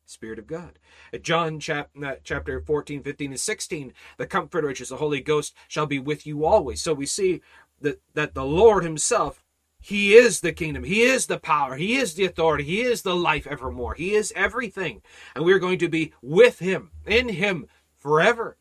[0.07, 0.79] Spirit of God.
[1.21, 5.55] John chap, uh, chapter 14, 15, and 16, the Comforter, which is the Holy Ghost,
[5.69, 6.81] shall be with you always.
[6.81, 7.40] So we see
[7.81, 9.42] that, that the Lord Himself,
[9.81, 13.16] He is the kingdom, He is the power, He is the authority, He is the
[13.16, 15.03] life evermore, He is everything.
[15.35, 17.66] And we're going to be with Him, in Him,
[17.99, 18.57] forever.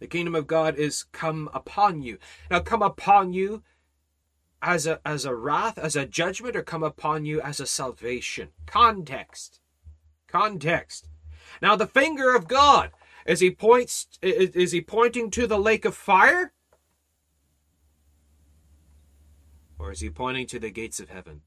[0.00, 2.18] The kingdom of God is come upon you.
[2.50, 3.62] Now, come upon you
[4.60, 8.48] as a as a wrath, as a judgment, or come upon you as a salvation.
[8.66, 9.60] Context.
[10.32, 11.08] Context.
[11.60, 12.90] Now, the finger of God,
[13.26, 16.52] as he points, is he pointing to the lake of fire?
[19.78, 21.42] Or is he pointing to the gates of heaven?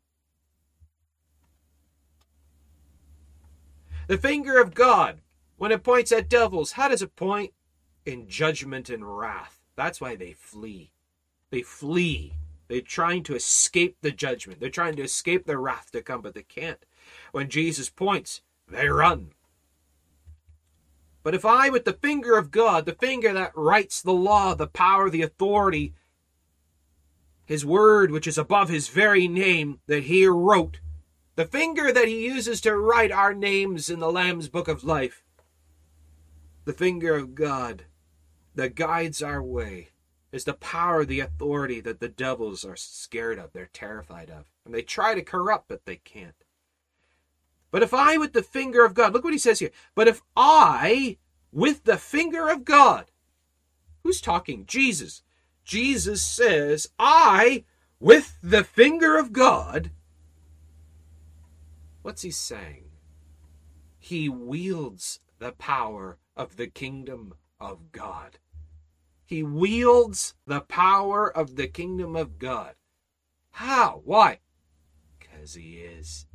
[4.07, 5.21] The finger of God,
[5.57, 7.53] when it points at devils, how does it point?
[8.05, 9.61] In judgment and wrath.
[9.75, 10.91] That's why they flee.
[11.49, 12.35] They flee.
[12.67, 14.59] They're trying to escape the judgment.
[14.59, 16.85] They're trying to escape the wrath to come, but they can't.
[17.31, 19.31] When Jesus points, they run.
[21.23, 24.67] But if I, with the finger of God, the finger that writes the law, the
[24.67, 25.95] power, the authority,
[27.45, 30.79] his word, which is above his very name, that he wrote,
[31.35, 35.23] the finger that he uses to write our names in the Lamb's book of life,
[36.65, 37.85] the finger of God
[38.53, 39.89] that guides our way,
[40.31, 44.45] is the power, the authority that the devils are scared of, they're terrified of.
[44.63, 46.44] And they try to corrupt, but they can't.
[47.75, 49.71] But if I, with the finger of God, look what he says here.
[49.95, 51.17] But if I,
[51.51, 53.11] with the finger of God,
[54.01, 54.65] who's talking?
[54.65, 55.23] Jesus.
[55.65, 57.65] Jesus says, I,
[57.99, 59.91] with the finger of God,
[62.01, 62.91] what's he saying?
[63.99, 68.39] He wields the power of the kingdom of God.
[69.25, 72.75] He wields the power of the kingdom of God.
[73.51, 74.01] How?
[74.05, 74.39] Why?
[75.19, 76.25] Because he is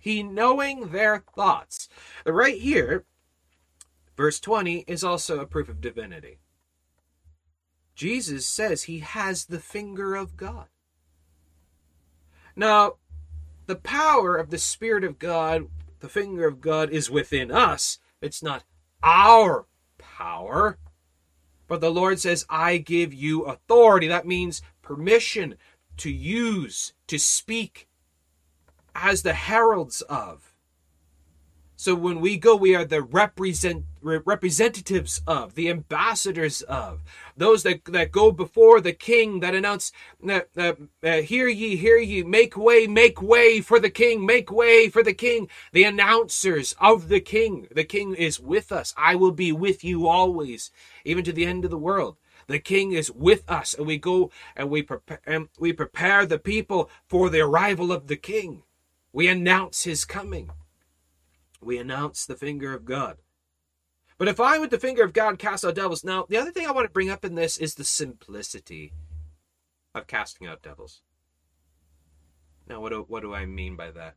[0.00, 1.88] he knowing their thoughts.
[2.26, 3.04] Right here,
[4.16, 6.38] verse 20 is also a proof of divinity.
[7.94, 10.66] Jesus says he has the finger of God.
[12.56, 12.94] Now,
[13.66, 15.68] the power of the Spirit of God,
[16.00, 17.98] the finger of God, is within us.
[18.22, 18.64] It's not
[19.02, 19.66] our
[19.98, 20.78] power.
[21.68, 24.08] But the Lord says, I give you authority.
[24.08, 25.56] That means permission
[25.98, 27.86] to use, to speak,
[28.94, 30.50] as the heralds of.
[31.80, 37.02] So when we go, we are the represent representatives of, the ambassadors of,
[37.38, 39.90] those that, that go before the king that announce,
[40.28, 44.52] uh, uh, uh, hear ye, hear ye, make way, make way for the king, make
[44.52, 47.66] way for the king, the announcers of the king.
[47.74, 48.92] The king is with us.
[48.98, 50.70] I will be with you always,
[51.06, 52.18] even to the end of the world.
[52.46, 56.38] The king is with us, and we go and we prepare, and we prepare the
[56.38, 58.64] people for the arrival of the king.
[59.12, 60.50] We announce his coming.
[61.60, 63.18] We announce the finger of God.
[64.18, 66.66] But if I, with the finger of God, cast out devils, now the other thing
[66.66, 68.92] I want to bring up in this is the simplicity
[69.94, 71.02] of casting out devils.
[72.68, 74.16] Now, what do, what do I mean by that?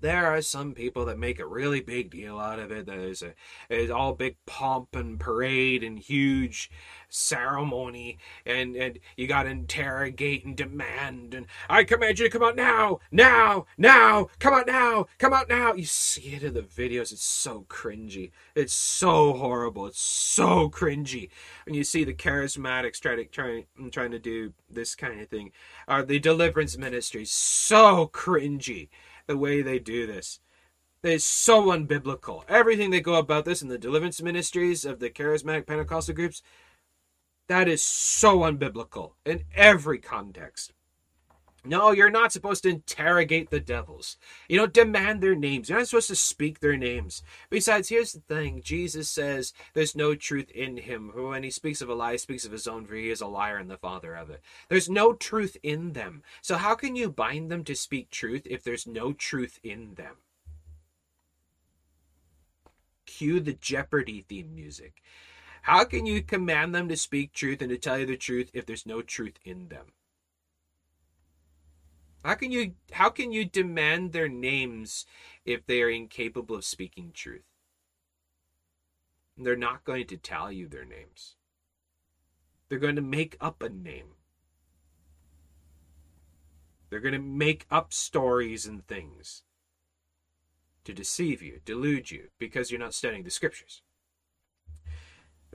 [0.00, 2.86] There are some people that make a really big deal out of it.
[2.86, 3.34] That is a
[3.68, 6.70] it's all big pomp and parade and huge
[7.08, 11.34] ceremony, and and you got to interrogate and demand.
[11.34, 15.48] And I command you to come out now, now, now, come out now, come out
[15.48, 15.74] now.
[15.74, 17.12] You see it in the videos.
[17.12, 18.30] It's so cringy.
[18.54, 19.86] It's so horrible.
[19.86, 21.30] It's so cringy.
[21.66, 25.52] And you see the charismatics trying to trying trying to do this kind of thing.
[25.88, 28.88] Are the deliverance ministries so cringy?
[29.28, 30.40] The way they do this.
[31.04, 32.42] It's so unbiblical.
[32.48, 36.42] Everything they go about this in the deliverance ministries of the charismatic Pentecostal groups,
[37.46, 40.72] that is so unbiblical in every context.
[41.68, 44.16] No, you're not supposed to interrogate the devils.
[44.48, 45.68] You don't demand their names.
[45.68, 47.22] You're not supposed to speak their names.
[47.50, 51.12] Besides, here's the thing Jesus says there's no truth in him.
[51.14, 53.26] When he speaks of a lie, he speaks of his own, for he is a
[53.26, 54.40] liar and the father of it.
[54.70, 56.22] There's no truth in them.
[56.40, 60.16] So, how can you bind them to speak truth if there's no truth in them?
[63.04, 65.02] Cue the Jeopardy theme music.
[65.60, 68.64] How can you command them to speak truth and to tell you the truth if
[68.64, 69.92] there's no truth in them?
[72.28, 75.06] How can you how can you demand their names
[75.46, 77.46] if they are incapable of speaking truth?
[79.38, 81.36] They're not going to tell you their names.
[82.68, 84.08] They're going to make up a name.
[86.90, 89.42] They're going to make up stories and things
[90.84, 93.80] to deceive you, delude you, because you're not studying the scriptures.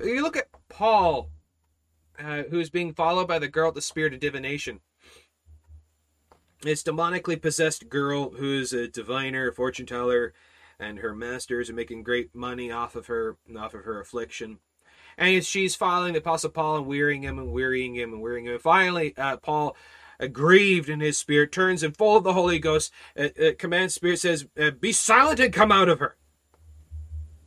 [0.04, 1.30] You look at Paul,
[2.18, 4.80] uh, who is being followed by the girl with the spirit of divination
[6.64, 10.34] this demonically possessed girl who's a diviner, a fortune teller,
[10.80, 14.60] and her masters are making great money off of her, off of her affliction.
[15.18, 18.54] And she's following the Apostle Paul and wearying him and wearying him and wearying him.
[18.54, 19.76] And finally, uh, Paul,
[20.20, 24.20] aggrieved in his spirit, turns and full of the Holy Ghost, uh, uh, commands spirit
[24.20, 26.18] says, uh, "Be silent and come out of her."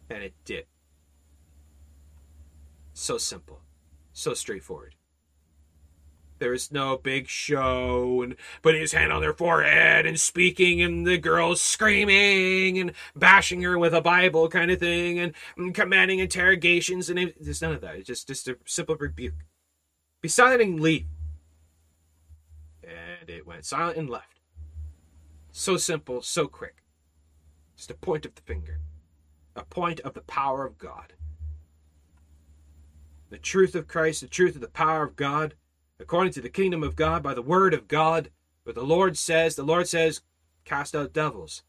[0.08, 0.66] And it did.
[2.92, 3.60] So simple,
[4.12, 4.94] so straightforward.
[6.38, 11.06] There is no big show and putting his hand on their forehead and speaking and
[11.06, 16.18] the girls screaming and bashing her with a Bible kind of thing and, and commanding
[16.18, 17.96] interrogations and there's none of that.
[17.96, 19.44] It's just just a simple rebuke.
[20.20, 21.06] Be silent and leave.
[22.82, 24.40] And it went silent and left.
[25.52, 26.82] So simple, so quick.
[27.76, 28.80] Just a point of the finger.
[29.54, 31.14] A point of the power of God.
[33.30, 35.54] The truth of Christ, the truth of the power of God
[35.98, 38.30] according to the kingdom of God by the word of God.
[38.64, 40.20] But the Lord says, the Lord says,
[40.64, 41.62] cast out devils.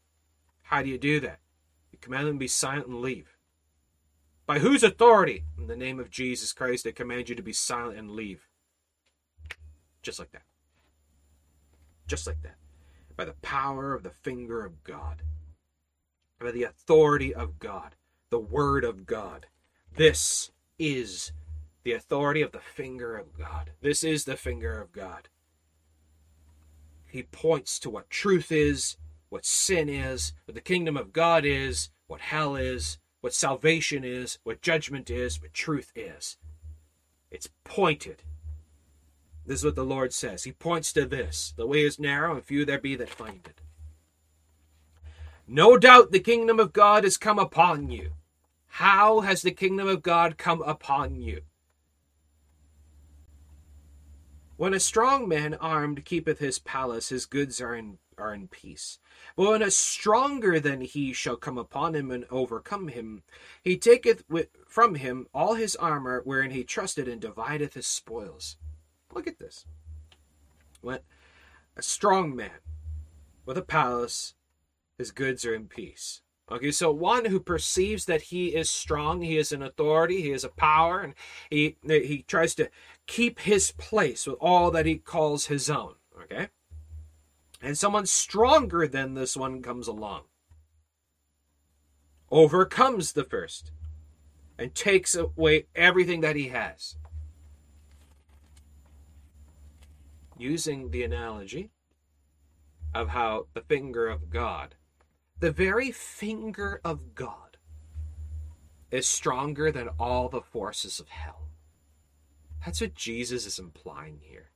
[0.62, 1.38] How do you do that?
[1.92, 3.36] You command them to be silent and leave.
[4.46, 5.44] By whose authority?
[5.58, 8.48] In the name of Jesus Christ, I command you to be silent and leave.
[10.02, 10.42] Just like that.
[12.06, 12.56] Just like that.
[13.16, 15.22] By the power of the finger of God.
[16.40, 17.94] By the authority of God.
[18.30, 19.46] The word of God.
[19.94, 21.32] This is
[21.88, 23.70] the authority of the finger of God.
[23.80, 25.30] This is the finger of God.
[27.06, 28.98] He points to what truth is,
[29.30, 34.38] what sin is, what the kingdom of God is, what hell is, what salvation is,
[34.42, 36.36] what judgment is, what truth is.
[37.30, 38.22] It's pointed.
[39.46, 40.44] This is what the Lord says.
[40.44, 41.54] He points to this.
[41.56, 43.62] The way is narrow, and few there be that find it.
[45.46, 48.10] No doubt the kingdom of God has come upon you.
[48.66, 51.40] How has the kingdom of God come upon you?
[54.58, 58.98] When a strong man armed keepeth his palace, his goods are in are in peace.
[59.36, 63.22] But when a stronger than he shall come upon him and overcome him,
[63.62, 64.24] he taketh
[64.66, 68.56] from him all his armor wherein he trusted and divideth his spoils.
[69.14, 69.64] Look at this.
[70.80, 70.98] When
[71.76, 72.58] a strong man
[73.46, 74.34] with a palace,
[74.96, 76.20] his goods are in peace.
[76.50, 80.44] Okay, so one who perceives that he is strong, he is an authority, he is
[80.44, 81.14] a power, and
[81.50, 82.70] he he tries to
[83.06, 85.94] keep his place with all that he calls his own.
[86.22, 86.48] Okay,
[87.60, 90.22] and someone stronger than this one comes along,
[92.30, 93.70] overcomes the first,
[94.58, 96.96] and takes away everything that he has.
[100.38, 101.70] Using the analogy
[102.94, 104.76] of how the finger of God
[105.40, 107.56] the very finger of God
[108.90, 111.48] is stronger than all the forces of hell.
[112.64, 114.50] That's what Jesus is implying here.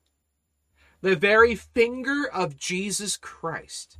[1.00, 3.98] The very finger of Jesus Christ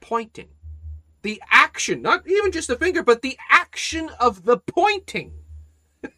[0.00, 0.48] pointing.
[1.22, 5.34] The action, not even just the finger, but the action of the pointing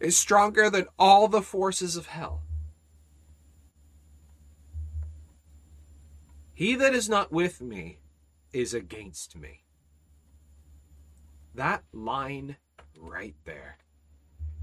[0.00, 2.42] is stronger than all the forces of hell.
[6.56, 7.98] He that is not with me
[8.50, 9.64] is against me.
[11.54, 12.56] That line
[12.98, 13.76] right there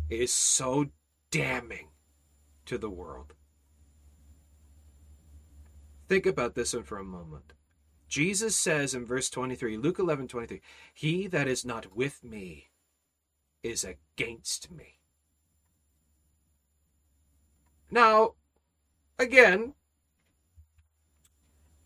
[0.09, 0.87] is so
[1.29, 1.89] damning
[2.65, 3.35] to the world.
[6.09, 7.53] Think about this one for a moment.
[8.07, 10.61] Jesus says in verse 23, Luke 11 23,
[10.95, 12.69] He that is not with me
[13.61, 14.97] is against me.
[17.91, 18.33] Now,
[19.19, 19.75] again,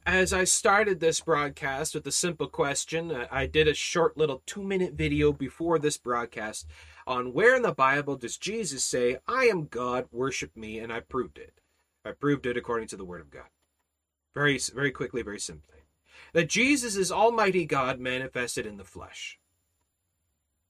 [0.08, 4.42] as I started this broadcast with a simple question, uh, I did a short little
[4.46, 6.66] two minute video before this broadcast
[7.06, 11.02] on where in the Bible does Jesus say, I am God, worship me, and I
[11.02, 11.60] proved it.
[12.06, 13.50] I proved it according to the Word of God.
[14.34, 15.80] Very, very quickly, very simply.
[16.32, 19.38] That Jesus is Almighty God manifested in the flesh.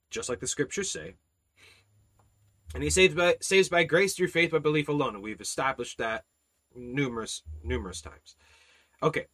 [0.09, 1.13] Just like the scriptures say.
[2.73, 5.13] And he saves by, saves by grace through faith by belief alone.
[5.13, 6.25] And we've established that
[6.75, 8.35] numerous, numerous times.
[9.01, 9.25] Okay,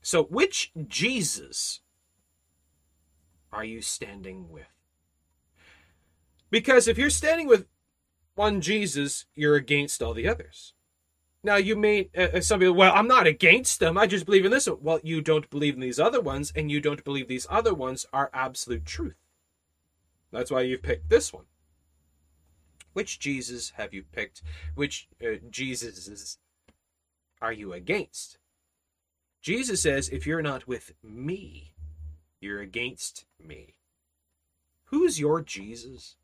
[0.00, 1.80] so which Jesus
[3.52, 4.66] are you standing with?
[6.50, 7.66] Because if you're standing with
[8.34, 10.72] one Jesus, you're against all the others.
[11.42, 13.98] Now, you may, uh, uh some people, well, I'm not against them.
[13.98, 14.78] I just believe in this one.
[14.80, 18.06] Well, you don't believe in these other ones, and you don't believe these other ones
[18.12, 19.16] are absolute truth.
[20.30, 21.44] That's why you've picked this one.
[22.92, 24.42] Which Jesus have you picked?
[24.74, 26.38] Which uh, Jesuses
[27.40, 28.37] are you against?
[29.40, 31.74] Jesus says, if you're not with me,
[32.40, 33.74] you're against me.
[34.86, 36.16] Who's your Jesus?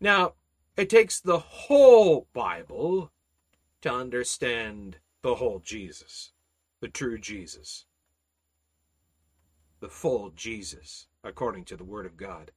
[0.00, 0.34] Now,
[0.76, 3.10] it takes the whole Bible
[3.82, 6.32] to understand the whole Jesus,
[6.80, 7.86] the true Jesus,
[9.80, 12.50] the full Jesus, according to the Word of God.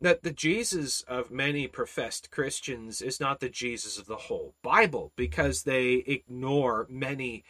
[0.00, 5.12] That the Jesus of many professed Christians is not the Jesus of the whole Bible
[5.16, 7.44] because they ignore many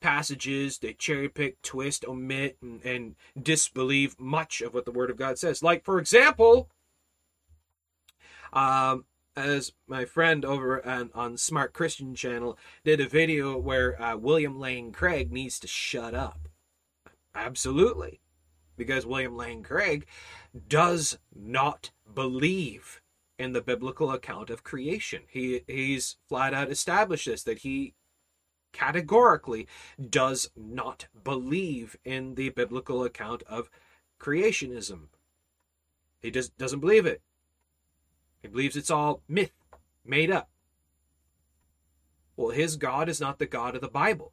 [0.00, 5.16] passages, they cherry pick, twist, omit, and, and disbelieve much of what the Word of
[5.16, 5.62] God says.
[5.62, 6.68] Like, for example,
[8.52, 9.04] um,
[9.36, 14.58] as my friend over on, on Smart Christian channel did a video where uh, William
[14.58, 16.48] Lane Craig needs to shut up.
[17.34, 18.20] Absolutely.
[18.76, 20.06] Because William Lane Craig
[20.68, 23.00] does not believe
[23.38, 25.22] in the biblical account of creation.
[25.28, 27.94] He he's flat out established this that he
[28.72, 29.66] categorically
[30.10, 33.70] does not believe in the biblical account of
[34.20, 35.08] creationism.
[36.20, 37.22] He just doesn't believe it.
[38.42, 39.52] He believes it's all myth,
[40.04, 40.48] made up.
[42.36, 44.32] Well, his God is not the God of the Bible.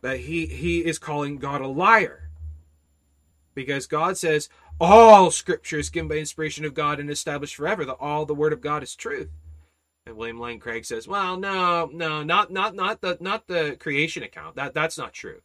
[0.00, 2.30] But he he is calling God a liar.
[3.54, 4.48] Because God says
[4.80, 8.52] all scripture is given by inspiration of God and established forever, that all the word
[8.52, 9.30] of God is truth.
[10.18, 14.56] William Lane Craig says, "Well, no, no, not not not the not the creation account.
[14.56, 15.42] That that's not true."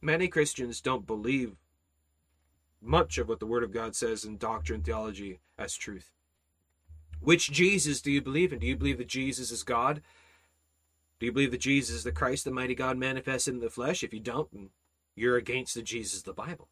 [0.00, 1.56] Many Christians don't believe
[2.80, 6.10] much of what the Word of God says in doctrine theology as truth.
[7.20, 8.58] Which Jesus do you believe in?
[8.58, 10.02] Do you believe that Jesus is God?
[11.20, 14.02] Do you believe that Jesus is the Christ, the mighty God manifested in the flesh?
[14.02, 14.72] If you don't,
[15.14, 16.68] you're against the Jesus of the Bible.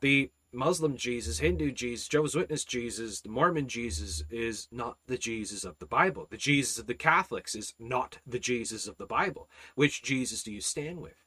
[0.00, 5.62] The Muslim Jesus, Hindu Jesus, Jehovah's Witness Jesus, the Mormon Jesus is not the Jesus
[5.62, 6.26] of the Bible.
[6.30, 9.48] The Jesus of the Catholics is not the Jesus of the Bible.
[9.74, 11.22] Which Jesus do you stand with?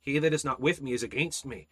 [0.00, 1.66] He that is not with me is against me.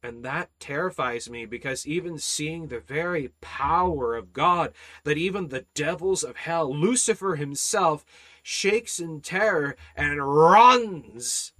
[0.00, 4.72] And that terrifies me because even seeing the very power of God,
[5.02, 8.04] that even the devils of hell, Lucifer himself,
[8.44, 11.52] shakes in terror and runs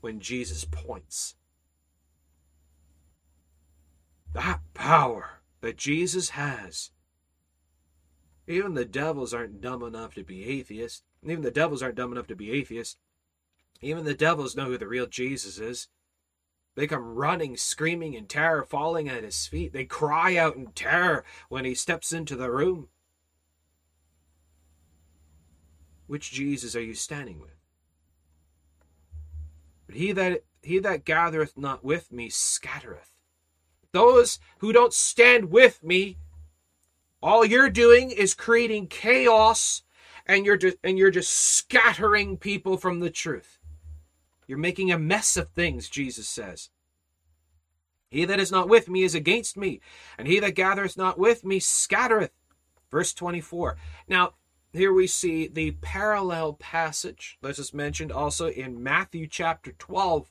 [0.00, 1.34] when Jesus points
[4.32, 6.90] that power that Jesus has.
[8.46, 11.02] Even the devils aren't dumb enough to be atheists.
[11.22, 12.96] Even the devils aren't dumb enough to be atheists.
[13.80, 15.88] Even the devils know who the real Jesus is.
[16.74, 19.72] They come running, screaming in terror, falling at his feet.
[19.72, 22.88] They cry out in terror when he steps into the room.
[26.06, 27.56] Which Jesus are you standing with?
[29.86, 33.09] But he that he that gathereth not with me scattereth.
[33.92, 36.18] Those who don't stand with me,
[37.22, 39.82] all you're doing is creating chaos
[40.26, 43.58] and you're just and you're just scattering people from the truth.
[44.46, 46.70] You're making a mess of things, Jesus says.
[48.10, 49.80] He that is not with me is against me,
[50.18, 52.32] and he that gathereth not with me scattereth.
[52.90, 53.76] Verse 24.
[54.08, 54.34] Now,
[54.72, 57.38] here we see the parallel passage.
[57.42, 60.28] This is mentioned also in Matthew chapter 12,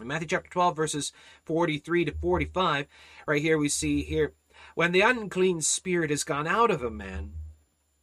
[0.00, 1.12] in Matthew chapter 12, verses
[1.44, 2.86] 43 to 45,
[3.26, 4.32] right here we see here,
[4.74, 7.32] when the unclean spirit is gone out of a man,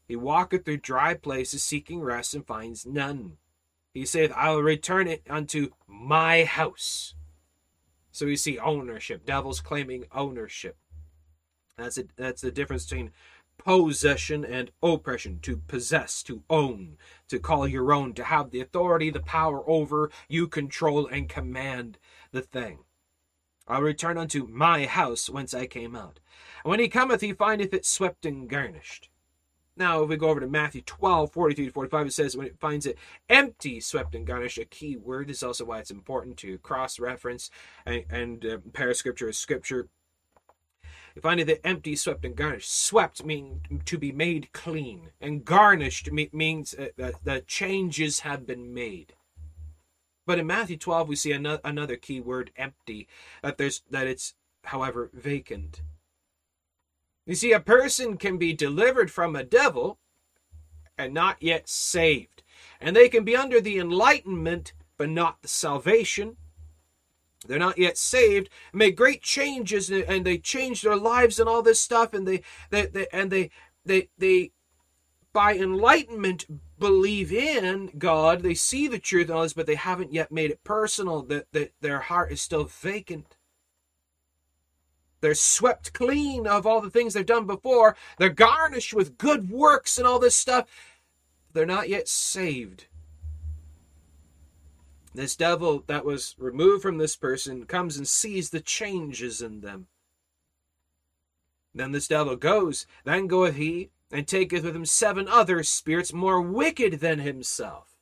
[0.07, 3.37] He walketh through dry places, seeking rest, and finds none.
[3.93, 7.15] He saith, I will return it unto my house.
[8.11, 10.77] So we see ownership, devils claiming ownership.
[11.77, 12.09] That's it.
[12.15, 13.11] That's the difference between
[13.57, 15.39] possession and oppression.
[15.41, 16.97] To possess, to own,
[17.29, 21.97] to call your own, to have the authority, the power over, you control and command
[22.31, 22.79] the thing.
[23.67, 26.19] I'll return unto my house whence I came out.
[26.63, 29.09] And when he cometh, he findeth it swept and garnished.
[29.77, 32.59] Now, if we go over to Matthew 12, 43 to 45, it says, when it
[32.59, 32.97] finds it
[33.29, 37.51] empty, swept, and garnished, a key word is also why it's important to cross reference
[37.85, 39.87] and, and uh, pair scripture with scripture.
[41.17, 42.71] You find it empty, swept, and garnished.
[42.71, 48.71] Swept means to be made clean, and garnished means uh, that the changes have been
[48.71, 49.13] made.
[50.27, 53.07] But in Matthew 12, we see another, another key word, empty,
[53.41, 55.81] that there's that it's, however, vacant.
[57.25, 59.97] You see, a person can be delivered from a devil
[60.99, 62.43] and not yet saved.
[62.79, 66.37] And they can be under the enlightenment, but not the salvation.
[67.47, 71.79] They're not yet saved, made great changes, and they change their lives and all this
[71.79, 73.49] stuff, and they, they, they and they,
[73.85, 74.51] they, they,
[75.33, 76.45] by enlightenment,
[76.79, 78.41] believe in God.
[78.41, 81.21] They see the truth and all this, but they haven't yet made it personal.
[81.23, 83.37] That, that their heart is still vacant.
[85.21, 87.95] They're swept clean of all the things they've done before.
[88.17, 90.67] They're garnished with good works and all this stuff.
[91.53, 92.85] They're not yet saved.
[95.17, 99.87] This devil that was removed from this person comes and sees the changes in them.
[101.73, 106.39] Then this devil goes, then goeth he, and taketh with him seven other spirits more
[106.39, 107.97] wicked than himself.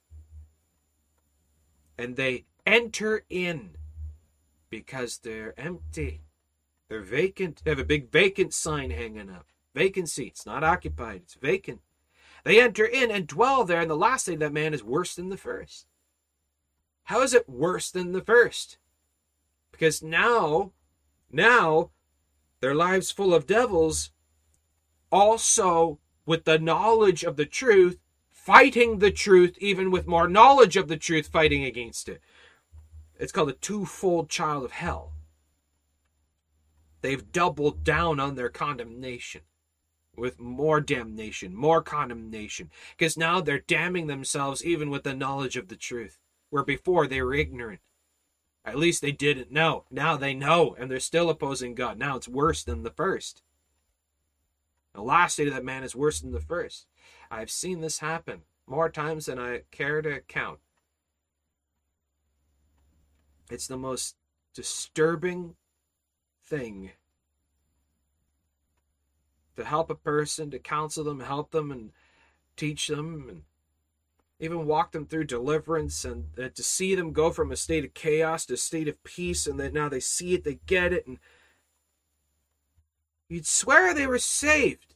[1.97, 3.77] And they enter in
[4.69, 6.19] because they're empty.
[6.89, 7.61] They're vacant.
[7.63, 9.47] They have a big vacant sign hanging up.
[9.73, 10.25] Vacancy.
[10.25, 11.21] It's not occupied.
[11.23, 11.79] It's vacant.
[12.43, 15.29] They enter in and dwell there, and the last of that man is worse than
[15.29, 15.87] the first.
[17.05, 18.77] How is it worse than the first?
[19.71, 20.71] Because now,
[21.31, 21.91] now,
[22.61, 24.11] their lives full of devils,
[25.11, 27.99] also with the knowledge of the truth,
[28.31, 32.21] fighting the truth, even with more knowledge of the truth, fighting against it.
[33.19, 35.13] It's called a twofold child of hell.
[37.01, 39.41] They've doubled down on their condemnation
[40.17, 45.67] with more damnation, more condemnation, because now they're damning themselves even with the knowledge of
[45.67, 46.17] the truth,
[46.55, 47.81] where before they were ignorant.
[48.63, 49.83] At least they didn't know.
[49.91, 51.99] Now they know, and they're still opposing God.
[51.99, 53.43] Now it's worse than the first.
[54.93, 56.87] The last state of that man is worse than the first.
[57.29, 60.59] I've seen this happen more times than I care to count.
[63.51, 64.15] It's the most
[64.53, 65.55] disturbing
[66.41, 66.91] thing
[69.57, 71.91] to help a person, to counsel them, help them, and
[72.55, 73.41] teach them, and
[74.39, 77.93] even walk them through deliverance, and uh, to see them go from a state of
[77.93, 81.07] chaos to a state of peace, and that now they see it, they get it,
[81.07, 81.19] and
[83.29, 84.95] you'd swear they were saved.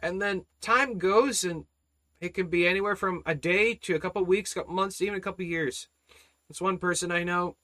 [0.00, 1.64] And then time goes, and
[2.20, 5.20] it can be anywhere from a day to a couple weeks, couple months, even a
[5.20, 5.88] couple years.
[6.48, 7.56] This one person I know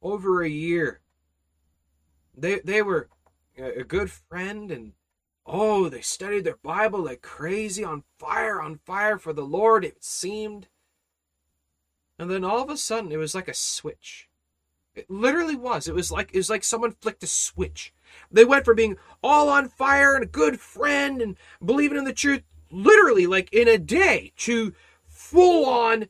[0.00, 1.00] over a year.
[2.36, 3.08] They they were
[3.56, 4.92] a good friend and
[5.48, 10.04] oh, they studied their Bible like crazy, on fire, on fire for the Lord, it
[10.04, 10.68] seemed.
[12.18, 14.28] And then all of a sudden it was like a switch.
[14.94, 15.88] It literally was.
[15.88, 17.94] It was like it was like someone flicked a switch.
[18.30, 22.12] They went from being all on fire and a good friend and believing in the
[22.12, 24.74] truth, literally like in a day, to
[25.06, 26.08] full on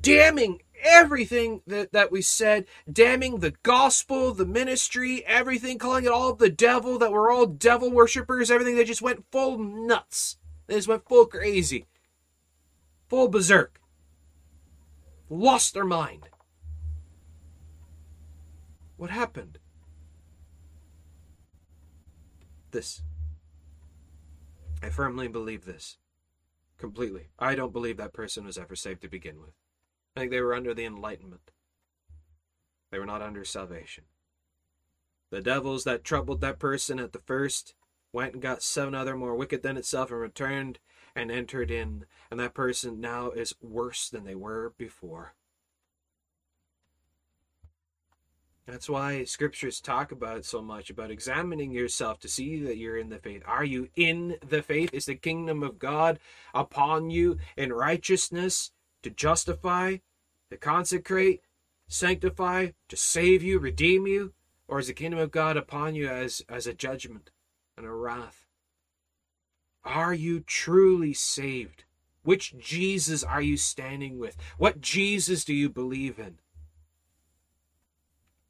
[0.00, 6.34] damning everything that, that we said, damning the gospel, the ministry, everything, calling it all
[6.34, 8.76] the devil, that we're all devil worshippers, everything.
[8.76, 10.36] They just went full nuts.
[10.66, 11.86] They just went full crazy.
[13.08, 13.80] Full berserk.
[15.28, 16.28] Lost their mind.
[18.96, 19.58] What happened?
[22.70, 23.02] This.
[24.82, 25.98] I firmly believe this.
[26.78, 27.28] Completely.
[27.38, 29.59] I don't believe that person was ever saved to begin with.
[30.16, 31.52] I think they were under the Enlightenment.
[32.90, 34.04] They were not under salvation.
[35.30, 37.74] The devils that troubled that person at the first
[38.12, 40.80] went and got seven other more wicked than itself and returned
[41.14, 45.34] and entered in, and that person now is worse than they were before.
[48.66, 53.08] That's why scriptures talk about so much about examining yourself to see that you're in
[53.08, 53.42] the faith.
[53.44, 54.90] Are you in the faith?
[54.92, 56.20] Is the kingdom of God
[56.54, 58.70] upon you in righteousness?
[59.02, 59.98] To justify,
[60.50, 61.42] to consecrate,
[61.88, 64.32] sanctify, to save you, redeem you?
[64.68, 67.30] Or is the kingdom of God upon you as, as a judgment
[67.76, 68.46] and a wrath?
[69.84, 71.84] Are you truly saved?
[72.22, 74.36] Which Jesus are you standing with?
[74.58, 76.38] What Jesus do you believe in?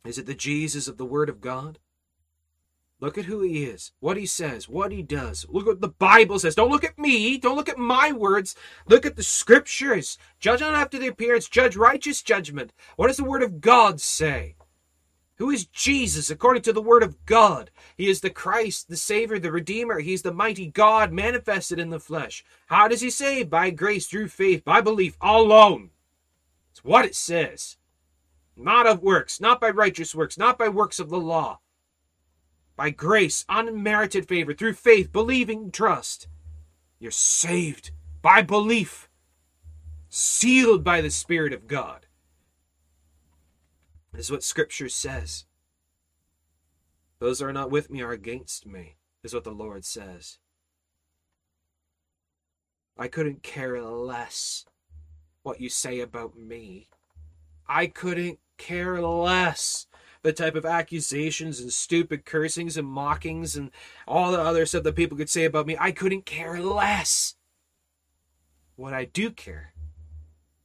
[0.04, 1.78] Is it the Jesus of the Word of God?
[3.00, 5.46] Look at who he is, what he says, what he does.
[5.48, 6.54] Look at what the Bible says.
[6.54, 7.38] Don't look at me.
[7.38, 8.54] Don't look at my words.
[8.86, 10.18] Look at the scriptures.
[10.38, 12.74] Judge not after the appearance, judge righteous judgment.
[12.96, 14.56] What does the Word of God say?
[15.36, 17.70] Who is Jesus according to the Word of God?
[17.96, 20.00] He is the Christ, the Savior, the Redeemer.
[20.00, 22.44] He's the mighty God manifested in the flesh.
[22.66, 23.48] How does He save?
[23.48, 25.88] By grace, through faith, by belief alone.
[26.70, 27.78] It's what it says.
[28.54, 31.60] Not of works, not by righteous works, not by works of the law.
[32.80, 36.28] By grace, unmerited favor, through faith, believing, trust.
[36.98, 37.90] You're saved
[38.22, 39.06] by belief,
[40.08, 42.06] sealed by the Spirit of God.
[44.14, 45.44] This is what Scripture says.
[47.18, 50.38] Those who are not with me are against me, is what the Lord says.
[52.96, 54.64] I couldn't care less
[55.42, 56.88] what you say about me.
[57.68, 59.86] I couldn't care less
[60.22, 63.70] the type of accusations and stupid cursings and mockings and
[64.06, 65.76] all the other stuff that people could say about me.
[65.78, 67.36] I couldn't care less.
[68.76, 69.72] What I do care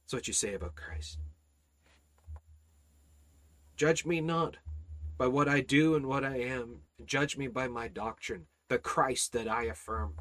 [0.06, 1.18] is what you say about Christ.
[3.76, 4.56] Judge me not
[5.18, 6.80] by what I do and what I am.
[7.04, 10.14] Judge me by my doctrine, the Christ that I affirm.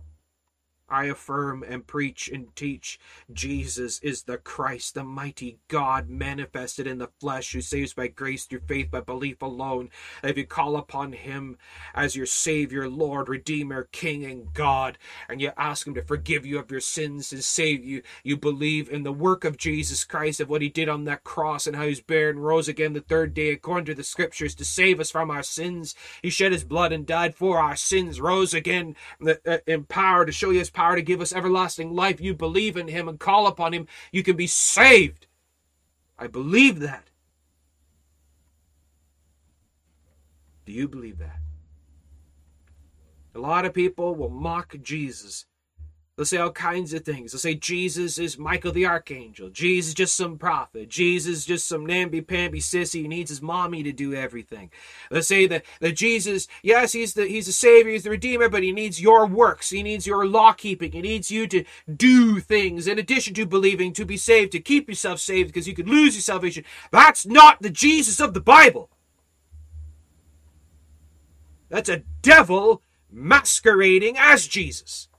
[0.89, 2.99] I affirm and preach and teach
[3.33, 8.45] Jesus is the Christ, the mighty God manifested in the flesh, who saves by grace
[8.45, 9.89] through faith by belief alone.
[10.23, 11.57] If you call upon Him
[11.93, 16.59] as your Savior, Lord, Redeemer, King, and God, and you ask Him to forgive you
[16.59, 20.49] of your sins and save you, you believe in the work of Jesus Christ, of
[20.49, 23.33] what He did on that cross, and how He's buried and rose again the third
[23.33, 25.95] day, according to the Scriptures, to save us from our sins.
[26.21, 30.31] He shed His blood and died for our sins, rose again uh, in power to
[30.31, 33.47] show you His power to give us everlasting life, you believe in him and call
[33.47, 35.25] upon him, you can be saved.
[36.19, 37.09] I believe that.
[40.65, 41.39] Do you believe that?
[43.33, 45.45] A lot of people will mock Jesus
[46.15, 47.33] They'll say all kinds of things.
[47.33, 49.49] They'll say Jesus is Michael the Archangel.
[49.49, 50.87] Jesus is just some prophet.
[50.87, 54.71] Jesus is just some namby-pamby sissy who needs his mommy to do everything.
[55.11, 58.63] They'll say that, that Jesus, yes, he's the he's the Savior, he's the Redeemer, but
[58.63, 59.71] he needs your works.
[59.71, 60.93] He needs your law keeping.
[60.93, 64.87] He needs you to do things in addition to believing to be saved, to keep
[64.87, 66.63] yourself saved, because you could lose your salvation.
[66.91, 68.89] That's not the Jesus of the Bible.
[71.67, 75.09] That's a devil masquerading as Jesus.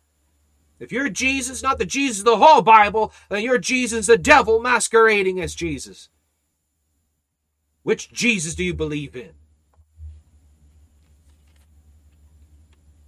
[0.78, 4.60] If you're Jesus, not the Jesus of the whole Bible, then you're Jesus, the devil
[4.60, 6.08] masquerading as Jesus.
[7.82, 9.30] Which Jesus do you believe in?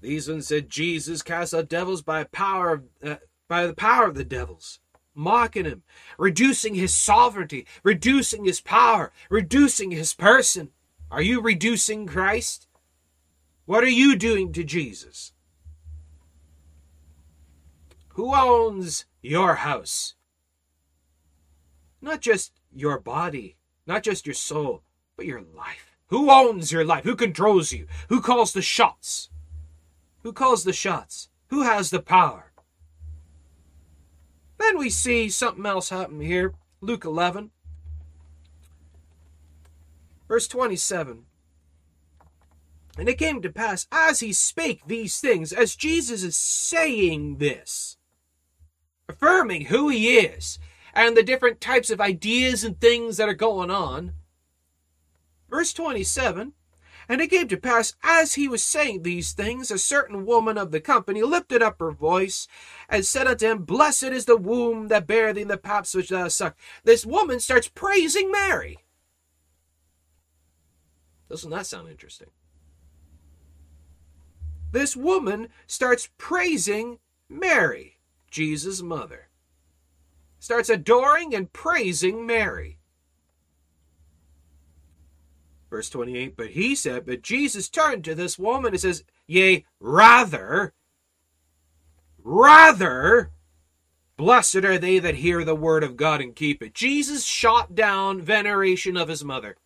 [0.01, 3.17] These ones said Jesus cast out devils by power uh,
[3.49, 4.79] by the power of the devils,
[5.15, 5.83] mocking him,
[6.19, 10.71] reducing his sovereignty, reducing his power, reducing his person.
[11.11, 12.69] Are you reducing Christ?
[13.65, 15.33] What are you doing to Jesus?
[18.19, 20.15] Who owns your house?
[22.03, 24.83] Not just your body, not just your soul,
[25.17, 25.97] but your life.
[26.09, 27.05] Who owns your life?
[27.05, 27.87] Who controls you?
[28.09, 29.31] Who calls the shots?
[30.25, 31.29] Who calls the shots?
[31.51, 32.51] Who has the power?
[34.59, 36.55] Then we see something else happen here.
[36.81, 37.53] Luke 11,
[40.27, 41.23] verse 27.
[42.99, 47.98] And it came to pass as he spake these things, as Jesus is saying this,
[49.09, 50.59] affirming who he is
[50.95, 54.13] and the different types of ideas and things that are going on.
[55.49, 56.53] Verse 27
[57.09, 60.71] And it came to pass, as he was saying these things, a certain woman of
[60.71, 62.47] the company lifted up her voice
[62.89, 66.11] and said unto him, Blessed is the womb that bare thee and the paps which
[66.11, 66.61] thou sucked.
[66.85, 68.79] This woman starts praising Mary.
[71.29, 72.29] Doesn't that sound interesting?
[74.73, 76.99] This woman starts praising
[77.29, 77.98] Mary.
[78.31, 79.29] Jesus' mother.
[80.39, 82.79] Starts adoring and praising Mary.
[85.71, 90.73] Verse 28 But he said, But Jesus turned to this woman and says, Yea, rather,
[92.23, 93.31] rather,
[94.17, 96.75] blessed are they that hear the word of God and keep it.
[96.75, 99.57] Jesus shot down veneration of his mother.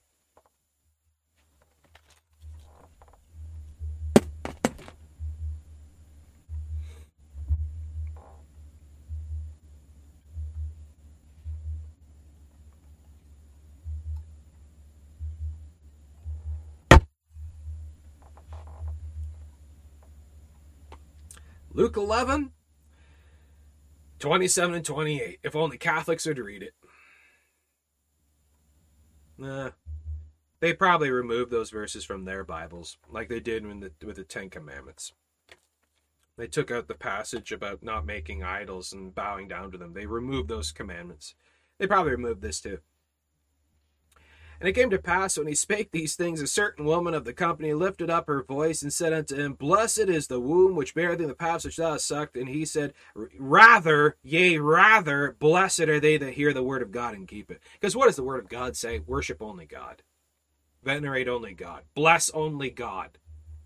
[21.75, 22.53] Luke 11,
[24.19, 25.39] 27 and 28.
[25.43, 26.75] If only Catholics would read it.
[29.39, 29.71] Nah.
[30.61, 34.49] They probably removed those verses from their Bibles, like they did the, with the Ten
[34.49, 35.13] Commandments.
[36.37, 39.93] They took out the passage about not making idols and bowing down to them.
[39.93, 41.35] They removed those commandments.
[41.79, 42.79] They probably removed this too.
[44.63, 47.33] And it came to pass when he spake these things, a certain woman of the
[47.33, 51.17] company lifted up her voice and said unto him, Blessed is the womb which bare
[51.17, 52.37] thee the paps which thou hast sucked.
[52.37, 52.95] And he said,
[53.37, 57.61] Rather, yea, rather, blessed are they that hear the word of God and keep it.
[57.73, 59.01] Because what does the word of God say?
[59.01, 60.05] Worship only God,
[60.85, 63.19] venerate only God, bless only God,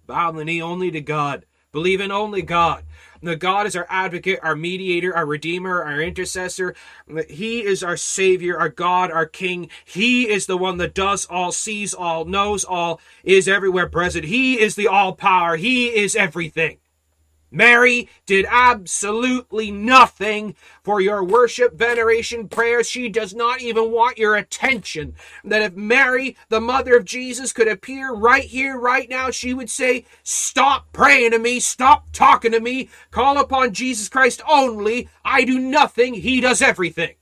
[0.07, 1.45] bow the knee only to God.
[1.77, 2.85] Believe in only God.
[3.23, 6.75] The God is our advocate, our mediator, our redeemer, our intercessor.
[7.29, 9.69] He is our savior, our God, our king.
[9.85, 14.25] He is the one that does all, sees all, knows all, is everywhere present.
[14.25, 15.57] He is the all power.
[15.57, 16.79] He is everything.
[17.51, 22.89] Mary did absolutely nothing for your worship, veneration, prayers.
[22.89, 25.15] She does not even want your attention.
[25.45, 29.71] That if Mary, the mother of Jesus, could appear right here, right now, she would
[29.71, 35.09] say, Stop praying to me, stop talking to me, call upon Jesus Christ only.
[35.25, 37.15] I do nothing, He does everything.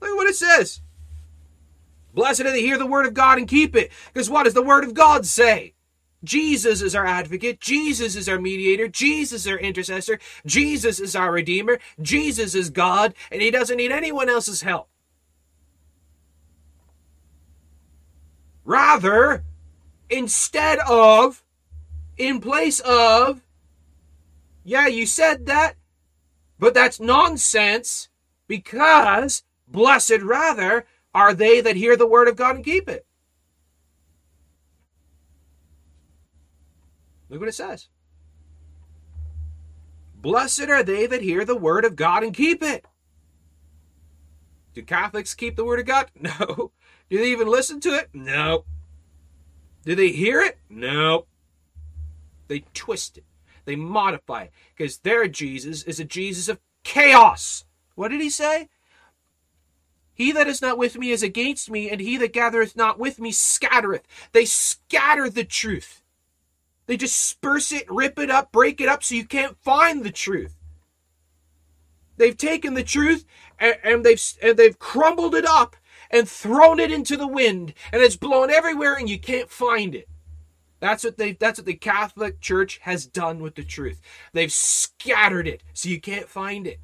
[0.00, 0.80] Look at what it says.
[2.12, 3.92] Blessed are they hear the word of God and keep it.
[4.12, 5.74] Because what does the word of God say?
[6.22, 7.60] Jesus is our advocate.
[7.60, 8.88] Jesus is our mediator.
[8.88, 10.18] Jesus is our intercessor.
[10.44, 11.78] Jesus is our redeemer.
[12.00, 14.88] Jesus is God, and he doesn't need anyone else's help.
[18.64, 19.42] Rather,
[20.10, 21.42] instead of,
[22.16, 23.42] in place of,
[24.62, 25.74] yeah, you said that,
[26.58, 28.10] but that's nonsense
[28.46, 33.06] because blessed rather are they that hear the word of God and keep it.
[37.30, 37.88] Look what it says.
[40.16, 42.84] Blessed are they that hear the word of God and keep it.
[44.74, 46.10] Do Catholics keep the word of God?
[46.20, 46.72] No.
[47.08, 48.08] Do they even listen to it?
[48.12, 48.64] No.
[49.84, 50.58] Do they hear it?
[50.68, 51.26] No.
[52.46, 53.24] They twist it.
[53.64, 57.64] They modify it because their Jesus is a Jesus of chaos.
[57.96, 58.68] What did he say?
[60.14, 63.18] He that is not with me is against me, and he that gathereth not with
[63.18, 64.02] me scattereth.
[64.32, 65.99] They scatter the truth.
[66.90, 70.56] They disperse it, rip it up, break it up so you can't find the truth.
[72.16, 73.24] They've taken the truth
[73.60, 75.76] and, and they've and they've crumbled it up
[76.10, 80.08] and thrown it into the wind and it's blown everywhere and you can't find it.
[80.80, 84.00] That's what they that's what the Catholic Church has done with the truth.
[84.32, 86.80] They've scattered it so you can't find it.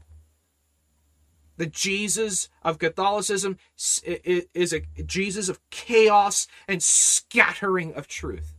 [1.56, 8.55] The Jesus of Catholicism is a Jesus of chaos and scattering of truth.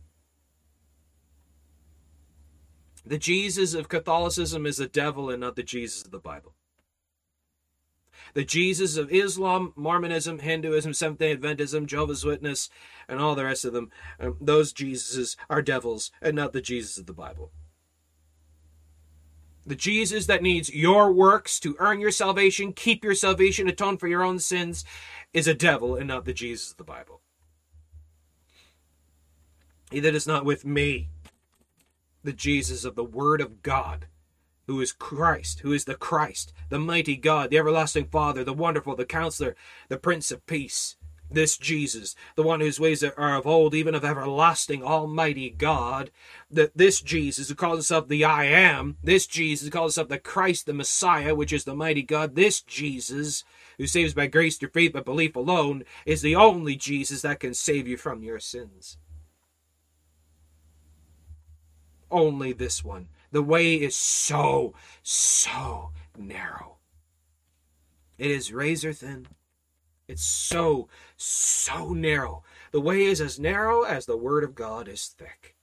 [3.08, 6.52] The Jesus of Catholicism is the devil and not the Jesus of the Bible.
[8.34, 12.68] The Jesus of Islam, Mormonism, Hinduism, Seventh day Adventism, Jehovah's Witness,
[13.08, 13.90] and all the rest of them,
[14.20, 17.50] um, those Jesuses are devils and not the Jesus of the Bible.
[19.64, 24.08] The Jesus that needs your works to earn your salvation, keep your salvation, atone for
[24.08, 24.84] your own sins,
[25.32, 27.22] is a devil and not the Jesus of the Bible.
[29.90, 31.08] He that is not with me
[32.24, 34.06] the Jesus of the Word of God,
[34.66, 38.96] who is Christ, who is the Christ, the mighty God, the everlasting Father, the wonderful,
[38.96, 39.56] the counselor,
[39.88, 40.96] the Prince of Peace.
[41.30, 46.10] This Jesus, the one whose ways are of old, even of everlasting, almighty God,
[46.50, 50.18] that this Jesus who calls himself the I am, this Jesus who calls himself the
[50.18, 53.44] Christ, the Messiah, which is the mighty God, this Jesus
[53.76, 57.52] who saves by grace through faith but belief alone, is the only Jesus that can
[57.52, 58.96] save you from your sins
[62.10, 63.08] only this one.
[63.30, 66.76] The way is so, so narrow.
[68.16, 69.26] It is razor thin.
[70.08, 72.42] It's so, so narrow.
[72.72, 75.54] The way is as narrow as the Word of God is thick.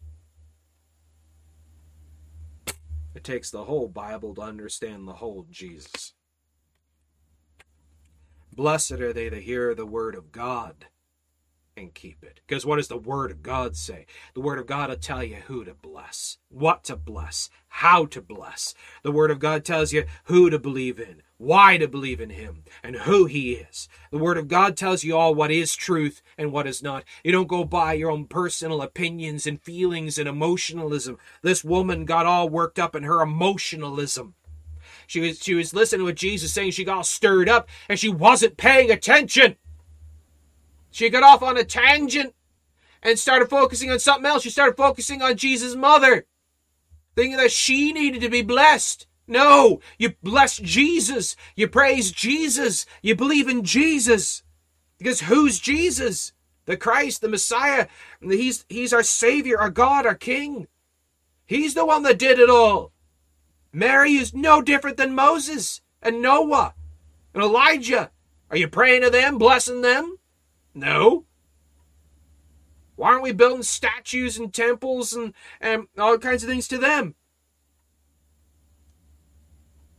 [3.16, 6.14] It takes the whole Bible to understand the whole Jesus.
[8.54, 10.86] Blessed are they that hear the Word of God
[11.78, 12.40] and keep it.
[12.48, 14.06] Because what does the Word of God say?
[14.34, 18.22] The Word of God will tell you who to bless, what to bless, how to
[18.22, 18.74] bless.
[19.04, 22.64] The Word of God tells you who to believe in, why to believe in Him,
[22.84, 23.90] and who He is.
[24.10, 27.04] The Word of God tells you all what is truth and what is not.
[27.24, 31.18] You don't go by your own personal opinions and feelings and emotionalism.
[31.42, 34.36] This woman got all worked up in her emotionalism.
[35.08, 36.72] She was she was listening to what Jesus saying.
[36.72, 39.58] She got all stirred up and she wasn't paying attention.
[40.96, 42.34] She got off on a tangent
[43.04, 44.44] and started focusing on something else.
[44.44, 46.26] She started focusing on Jesus' mother.
[47.18, 49.06] thinking that she needed to be blessed.
[49.28, 51.36] No, you bless Jesus.
[51.54, 52.86] You praise Jesus.
[53.02, 54.44] You believe in Jesus.
[54.98, 56.32] Because who's Jesus?
[56.64, 57.88] The Christ, the Messiah.
[58.22, 60.66] He's, he's our Savior, our God, our King.
[61.46, 62.94] He's the one that did it all.
[63.74, 66.74] Mary is no different than Moses and Noah
[67.34, 68.12] and Elijah.
[68.50, 70.20] Are you praying to them, blessing them?
[70.76, 71.26] No.
[72.98, 77.16] Why aren't we building statues and temples and, and all kinds of things to them?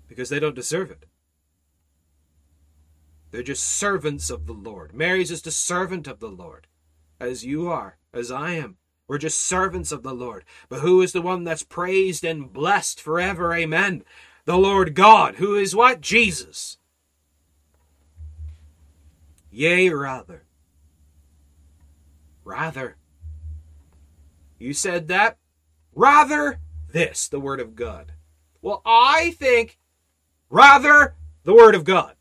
[0.07, 1.07] Because they don't deserve it.
[3.31, 4.95] They're just servants of the Lord.
[4.95, 6.69] Mary's just a servant of the Lord,
[7.21, 8.77] as you are, as I am.
[9.09, 10.45] We're just servants of the Lord.
[10.69, 13.53] But who is the one that's praised and blessed forever?
[13.53, 14.05] Amen.
[14.47, 16.01] The Lord God, who is what?
[16.01, 16.79] Jesus.
[19.51, 20.46] Yea, rather.
[22.47, 22.97] Rather.
[24.57, 25.37] You said that?
[25.93, 26.61] Rather
[26.93, 28.13] this, the Word of God.
[28.63, 29.81] Well, I think
[30.49, 32.15] rather the Word of God.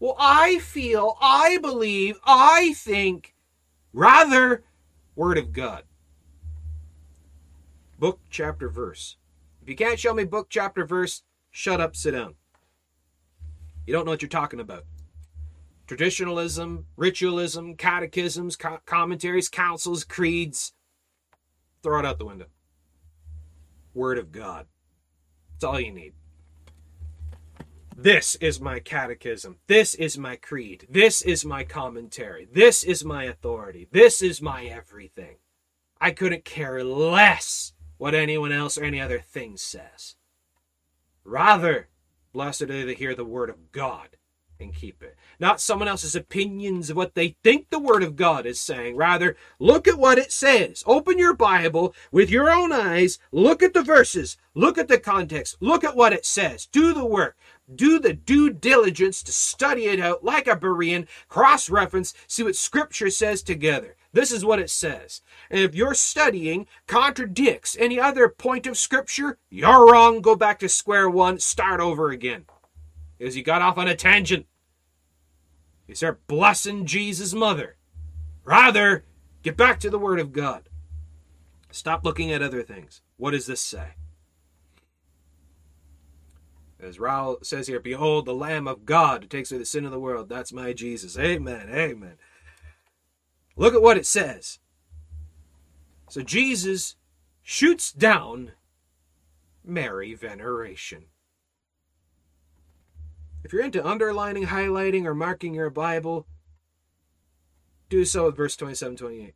[0.00, 3.36] Well, I feel, I believe, I think
[3.92, 4.64] rather
[5.14, 5.84] Word of God.
[8.00, 9.18] Book, chapter, verse.
[9.62, 12.34] If you can't show me book, chapter, verse, shut up, sit down.
[13.86, 14.84] You don't know what you're talking about.
[15.92, 20.72] Traditionalism, ritualism, catechisms, co- commentaries, councils, creeds.
[21.82, 22.46] Throw it out the window.
[23.92, 24.68] Word of God.
[25.52, 26.14] That's all you need.
[27.94, 29.58] This is my catechism.
[29.66, 30.86] This is my creed.
[30.88, 32.48] This is my commentary.
[32.50, 33.86] This is my authority.
[33.92, 35.36] This is my everything.
[36.00, 40.16] I couldn't care less what anyone else or any other thing says.
[41.22, 41.90] Rather,
[42.32, 44.16] blessed are they that hear the word of God
[44.62, 45.16] and keep it.
[45.38, 48.96] Not someone else's opinions of what they think the Word of God is saying.
[48.96, 50.82] Rather, look at what it says.
[50.86, 53.18] Open your Bible with your own eyes.
[53.32, 54.36] Look at the verses.
[54.54, 55.56] Look at the context.
[55.60, 56.66] Look at what it says.
[56.66, 57.36] Do the work.
[57.74, 62.56] Do the due diligence to study it out like a Berean, cross reference, see what
[62.56, 63.96] Scripture says together.
[64.12, 65.22] This is what it says.
[65.50, 70.20] And if your studying contradicts any other point of Scripture, you're wrong.
[70.20, 72.44] Go back to square one, start over again.
[73.16, 74.46] Because you got off on a tangent.
[75.92, 77.76] You start blessing Jesus' mother.
[78.44, 79.04] Rather,
[79.42, 80.70] get back to the Word of God.
[81.70, 83.02] Stop looking at other things.
[83.18, 83.88] What does this say?
[86.80, 89.90] As Raul says here, Behold the Lamb of God who takes away the sin of
[89.90, 90.30] the world.
[90.30, 91.18] That's my Jesus.
[91.18, 91.68] Amen.
[91.68, 92.16] Amen.
[93.54, 94.60] Look at what it says.
[96.08, 96.96] So Jesus
[97.42, 98.52] shoots down
[99.62, 101.04] Mary veneration.
[103.44, 106.26] If you're into underlining, highlighting, or marking your Bible,
[107.88, 109.34] do so with verse 27 28.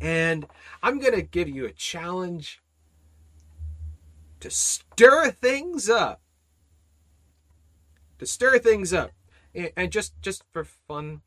[0.00, 0.46] And
[0.82, 2.60] I'm going to give you a challenge
[4.40, 6.20] to stir things up.
[8.18, 9.12] To stir things up.
[9.76, 11.22] And just just for fun,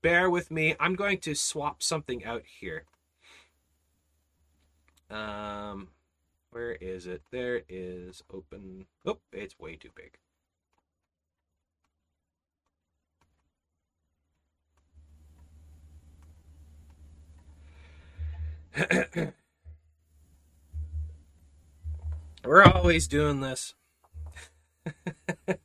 [0.00, 0.74] bear with me.
[0.80, 2.84] I'm going to swap something out here.
[5.10, 5.88] Um
[6.54, 7.22] where is it?
[7.32, 8.86] There is open.
[9.04, 10.12] Oh, it's way too big.
[22.44, 23.74] We're always doing this.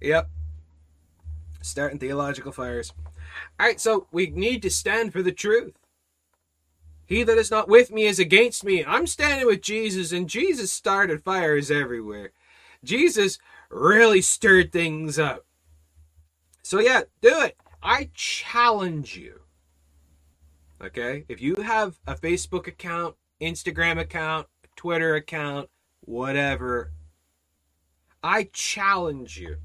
[0.00, 0.28] yep.
[1.62, 2.92] Starting theological fires.
[3.60, 5.74] All right, so we need to stand for the truth.
[7.06, 8.84] He that is not with me is against me.
[8.84, 12.32] I'm standing with Jesus, and Jesus started fires everywhere.
[12.82, 13.38] Jesus
[13.70, 15.46] really stirred things up.
[16.62, 17.56] So, yeah, do it.
[17.82, 19.40] I challenge you.
[20.82, 21.24] Okay?
[21.28, 26.90] If you have a Facebook account, Instagram account, Twitter account, whatever,
[28.22, 29.58] I challenge you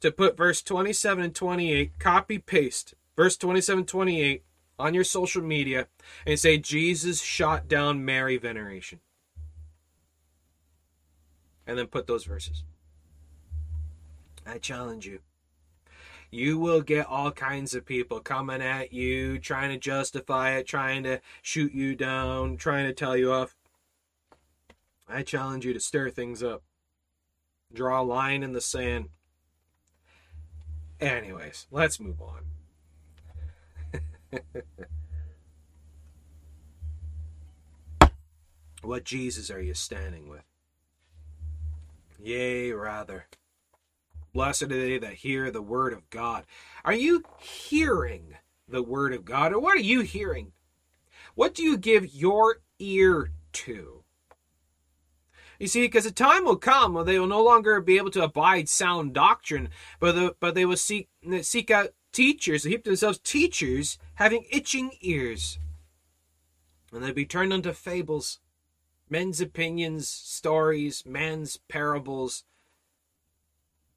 [0.00, 4.44] to put verse 27 and 28, copy paste verse 27 28
[4.78, 5.88] on your social media
[6.26, 9.00] and say Jesus shot down Mary veneration.
[11.66, 12.62] And then put those verses.
[14.46, 15.20] I challenge you.
[16.30, 21.02] You will get all kinds of people coming at you, trying to justify it, trying
[21.04, 23.56] to shoot you down, trying to tell you off.
[25.08, 26.62] I challenge you to stir things up.
[27.72, 29.08] Draw a line in the sand.
[31.00, 32.57] Anyways, let's move on.
[38.82, 40.44] what Jesus are you standing with?
[42.18, 43.26] Yea, rather.
[44.32, 46.44] Blessed are they that hear the word of God.
[46.84, 48.36] Are you hearing
[48.68, 50.52] the word of God, or what are you hearing?
[51.34, 54.02] What do you give your ear to?
[55.58, 58.22] You see, because a time will come when they will no longer be able to
[58.22, 61.08] abide sound doctrine, but the, but they will seek
[61.42, 65.58] seek out teachers, they heap themselves teachers having itching ears,
[66.92, 68.40] and they'd be turned unto fables,
[69.08, 72.44] men's opinions, stories, man's parables.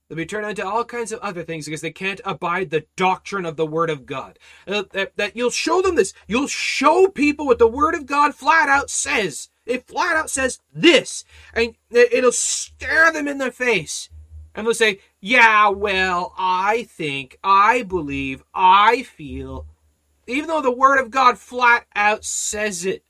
[0.07, 3.45] They'll be turned into all kinds of other things because they can't abide the doctrine
[3.45, 4.38] of the Word of God.
[4.68, 6.14] Uh, that, that you'll show them this.
[6.28, 9.47] You'll show people what the Word of God flat out says.
[9.66, 14.09] It flat out says this, and it'll stare them in the face.
[14.54, 19.66] And they'll say, Yeah, well, I think, I believe, I feel,
[20.28, 23.04] even though the Word of God flat out says it.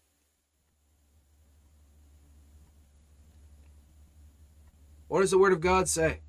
[5.07, 6.21] What does the Word of God say?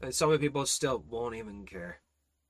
[0.00, 2.00] And some of people still won't even care.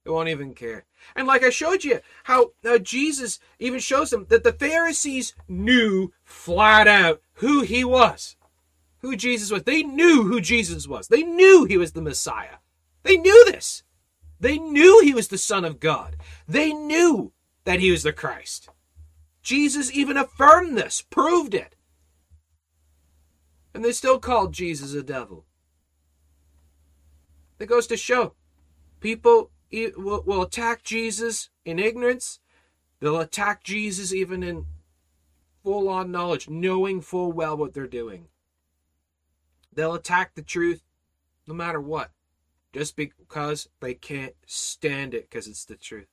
[0.04, 0.84] They won't even care.
[1.14, 6.12] And like I showed you, how, how Jesus even shows them that the Pharisees knew
[6.24, 8.36] flat out who he was,
[9.02, 9.64] who Jesus was.
[9.64, 11.08] They knew who Jesus was.
[11.08, 12.56] They knew he was the Messiah.
[13.02, 13.82] They knew this.
[14.40, 16.16] They knew he was the Son of God.
[16.48, 17.32] They knew
[17.64, 18.68] that he was the Christ.
[19.42, 21.74] Jesus even affirmed this, proved it.
[23.74, 25.44] And they still called Jesus a devil.
[27.58, 28.34] It goes to show
[29.00, 32.40] people will, will attack Jesus in ignorance.
[33.00, 34.66] They'll attack Jesus even in
[35.62, 38.28] full on knowledge, knowing full well what they're doing.
[39.72, 40.82] They'll attack the truth
[41.46, 42.10] no matter what,
[42.72, 46.08] just because they can't stand it because it's the truth.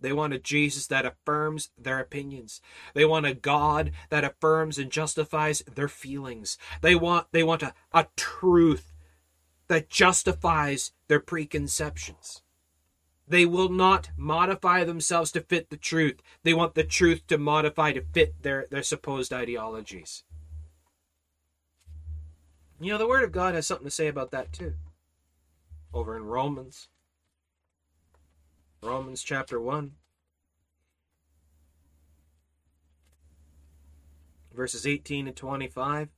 [0.00, 2.62] They want a Jesus that affirms their opinions.
[2.94, 6.56] They want a God that affirms and justifies their feelings.
[6.80, 8.94] They want they want a, a truth
[9.68, 12.42] that justifies their preconceptions.
[13.28, 16.20] They will not modify themselves to fit the truth.
[16.42, 20.24] They want the truth to modify to fit their, their supposed ideologies.
[22.82, 24.72] You know, the Word of God has something to say about that too.
[25.92, 26.88] Over in Romans.
[28.82, 29.92] Romans chapter 1.
[34.54, 36.08] Verses 18 and 25.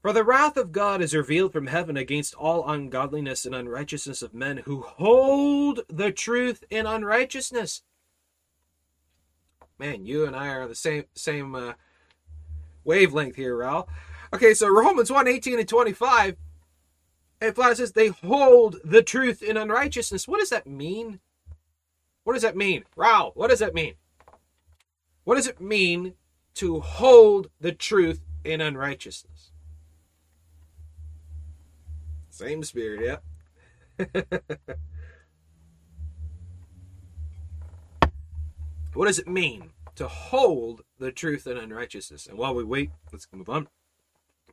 [0.00, 4.32] For the wrath of God is revealed from heaven against all ungodliness and unrighteousness of
[4.32, 7.82] men who hold the truth in unrighteousness.
[9.78, 11.72] Man, you and I are the same same uh,
[12.84, 13.88] wavelength here, Raul.
[14.36, 16.36] Okay, so Romans 1 18 and 25,
[17.40, 20.28] it flat says they hold the truth in unrighteousness.
[20.28, 21.20] What does that mean?
[22.22, 22.84] What does that mean?
[22.98, 23.94] Raul, what does that mean?
[25.24, 26.16] What does it mean
[26.56, 29.52] to hold the truth in unrighteousness?
[32.28, 33.20] Same spirit,
[33.98, 34.04] yeah.
[38.92, 42.26] what does it mean to hold the truth in unrighteousness?
[42.26, 43.68] And while we wait, let's move on.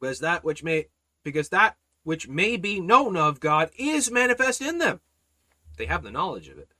[0.04, 0.88] Because that which may
[1.24, 5.00] because that which may be known of God is manifest in them.
[5.78, 6.74] They have the knowledge of it.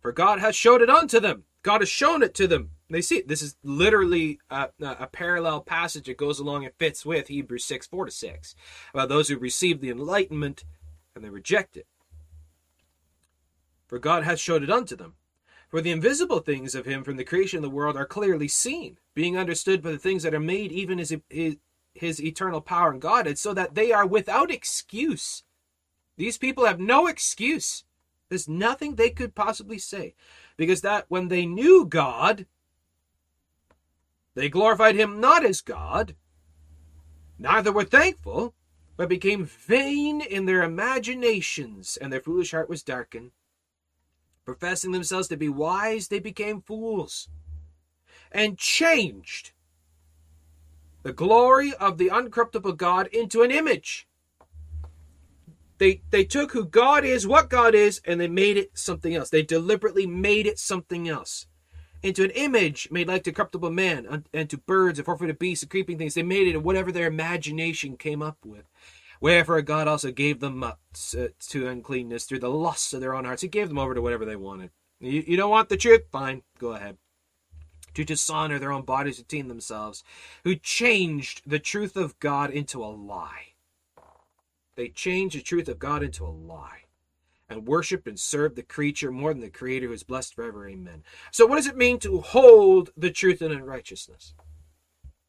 [0.00, 1.44] For God has showed it unto them.
[1.62, 2.72] God has shown it to them.
[2.90, 3.28] They see it.
[3.28, 7.86] This is literally a, a, parallel passage that goes along and fits with Hebrews 6
[7.86, 8.56] 4 to 6
[8.92, 10.64] about those who receive the enlightenment
[11.14, 11.86] and they reject it.
[13.86, 15.14] For God has showed it unto them.
[15.68, 18.98] For the invisible things of him from the creation of the world are clearly seen,
[19.14, 21.16] being understood by the things that are made, even his,
[21.94, 25.44] his, eternal power and Godhead, so that they are without excuse.
[26.16, 27.84] These people have no excuse.
[28.28, 30.14] There's nothing they could possibly say.
[30.56, 32.46] Because that when they knew God,
[34.34, 36.16] they glorified him not as God,
[37.38, 38.54] neither were thankful,
[38.96, 43.32] but became vain in their imaginations, and their foolish heart was darkened.
[44.44, 47.28] Professing themselves to be wise, they became fools,
[48.30, 49.52] and changed
[51.04, 54.08] the glory of the uncorruptible God into an image.
[55.78, 59.30] They, they took who God is, what God is, and they made it something else.
[59.30, 61.46] They deliberately made it something else
[62.02, 65.70] into an image made like the corruptible man, and to birds and four-footed beasts and
[65.70, 66.14] creeping things.
[66.14, 68.64] They made it whatever their imagination came up with.
[69.20, 73.42] Wherefore God also gave them up to uncleanness through the lusts of their own hearts.
[73.42, 74.70] He gave them over to whatever they wanted.
[75.00, 76.02] You, you don't want the truth?
[76.12, 76.98] Fine, go ahead.
[77.94, 80.02] To dishonor their own bodies between themselves,
[80.42, 83.54] who changed the truth of God into a lie.
[84.74, 86.84] They changed the truth of God into a lie
[87.48, 90.68] and worship and serve the creature more than the creator who is blessed forever.
[90.68, 91.02] Amen.
[91.30, 94.34] So, what does it mean to hold the truth and in righteousness?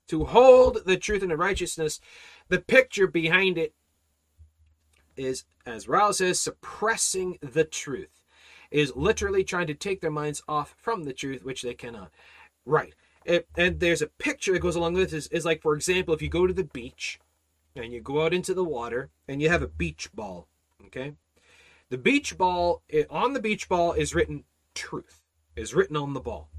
[0.07, 1.99] To hold the truth and in righteousness,
[2.47, 3.73] the picture behind it
[5.17, 8.21] is, as Raul says, suppressing the truth.
[8.71, 12.11] is literally trying to take their minds off from the truth, which they cannot.
[12.65, 12.93] Right.
[13.25, 15.27] It, and there's a picture that goes along with this.
[15.27, 17.19] Is, like, for example, if you go to the beach
[17.75, 20.47] and you go out into the water and you have a beach ball,
[20.85, 21.13] okay?
[21.89, 24.43] The beach ball, eh, on the beach ball is written
[24.73, 25.21] truth,
[25.55, 26.49] is written on the ball.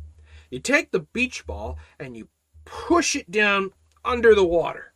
[0.51, 2.29] You take the beach ball and you
[2.65, 3.73] push it down
[4.05, 4.93] under the water.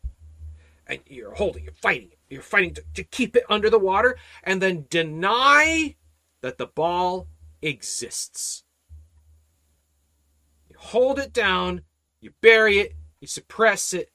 [0.87, 2.11] And you're holding, you're fighting.
[2.29, 5.95] You're fighting to, to keep it under the water and then deny
[6.41, 7.27] that the ball
[7.61, 8.63] exists.
[10.85, 11.83] Hold it down,
[12.19, 14.09] you bury it, you suppress it,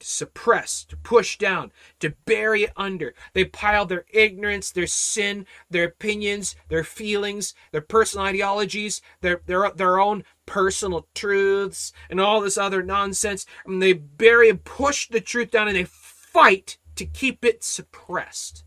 [0.00, 3.14] to suppress, to push down, to bury it under.
[3.32, 9.70] They pile their ignorance, their sin, their opinions, their feelings, their personal ideologies, their their
[9.70, 13.46] their own personal truths, and all this other nonsense.
[13.64, 18.64] And they bury and push the truth down, and they fight to keep it suppressed.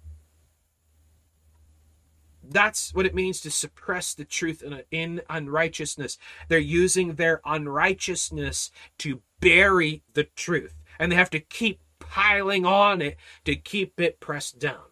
[2.49, 6.17] That's what it means to suppress the truth in, in unrighteousness.
[6.47, 13.01] They're using their unrighteousness to bury the truth and they have to keep piling on
[13.01, 14.83] it to keep it pressed down.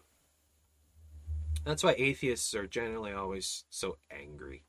[1.64, 4.64] That's why atheists are generally always so angry.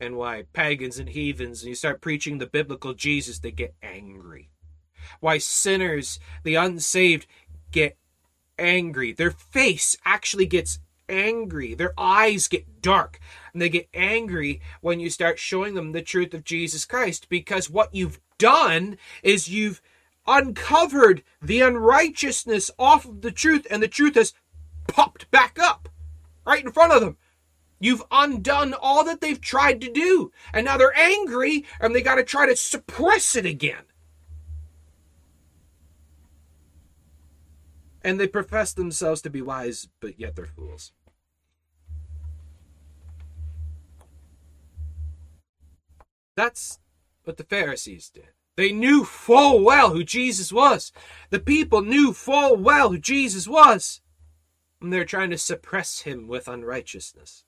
[0.00, 4.48] And why pagans and heathens, and you start preaching the biblical Jesus, they get angry.
[5.20, 7.26] Why sinners, the unsaved,
[7.72, 7.98] get
[8.58, 9.12] angry.
[9.12, 10.78] Their face actually gets
[11.08, 11.74] angry.
[11.74, 13.18] Their eyes get dark.
[13.52, 17.70] And they get angry when you start showing them the truth of Jesus Christ because
[17.70, 19.82] what you've done is you've
[20.26, 24.34] uncovered the unrighteousness off of the truth, and the truth has
[24.86, 25.88] popped back up
[26.44, 27.16] right in front of them.
[27.80, 32.16] You've undone all that they've tried to do, and now they're angry and they got
[32.16, 33.84] to try to suppress it again.
[38.02, 40.92] And they profess themselves to be wise, but yet they're fools.
[46.38, 46.78] That's
[47.24, 48.28] what the Pharisees did.
[48.54, 50.92] They knew full well who Jesus was.
[51.30, 54.00] The people knew full well who Jesus was.
[54.80, 57.42] And they're trying to suppress him with unrighteousness.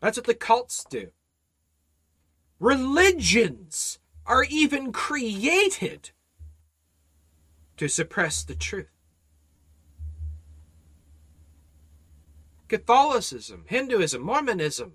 [0.00, 1.12] That's what the cults do.
[2.58, 6.10] Religions are even created
[7.76, 8.90] to suppress the truth.
[12.66, 14.94] Catholicism, Hinduism, Mormonism,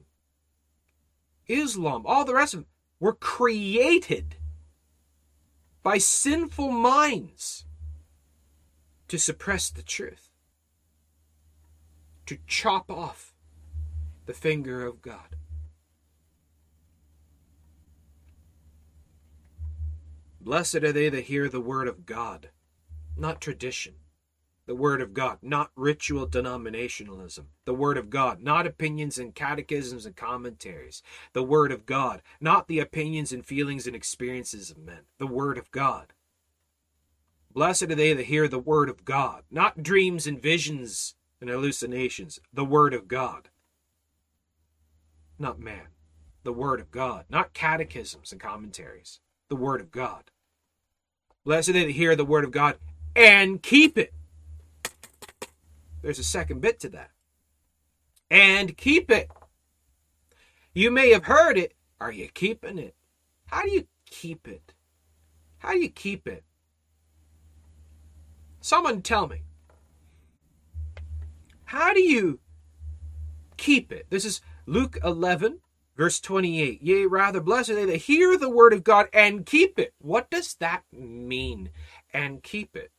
[1.49, 2.69] Islam, all the rest of them
[2.99, 4.35] were created
[5.83, 7.65] by sinful minds
[9.07, 10.29] to suppress the truth,
[12.27, 13.33] to chop off
[14.27, 15.35] the finger of God.
[20.39, 22.49] Blessed are they that hear the word of God,
[23.17, 23.95] not tradition
[24.69, 27.45] the Word of God, not ritual denominationalism.
[27.65, 31.01] The Word of God, not opinions and catechisms and commentaries.
[31.33, 34.99] The Word of God, not the opinions and feelings and experiences of men.
[35.17, 36.13] The Word of God.
[37.51, 42.39] Blessed are they that hear the Word of God, not dreams and visions and hallucinations.
[42.53, 43.49] The Word of God.
[45.39, 45.87] Not man.
[46.43, 49.19] The Word of God, not catechisms and commentaries.
[49.47, 50.29] The Word of God.
[51.43, 52.77] Blessed are they that hear the Word of God
[53.15, 54.13] and keep it
[56.01, 57.11] there's a second bit to that.
[58.31, 59.29] And keep it.
[60.73, 61.73] You may have heard it.
[61.99, 62.95] Are you keeping it?
[63.47, 64.73] How do you keep it?
[65.57, 66.43] How do you keep it?
[68.61, 69.41] Someone tell me.
[71.65, 72.39] How do you
[73.57, 74.07] keep it?
[74.09, 75.59] This is Luke 11,
[75.97, 76.81] verse 28.
[76.81, 79.93] Yea, rather, blessed are they that hear the word of God and keep it.
[79.99, 81.69] What does that mean?
[82.13, 82.91] And keep it.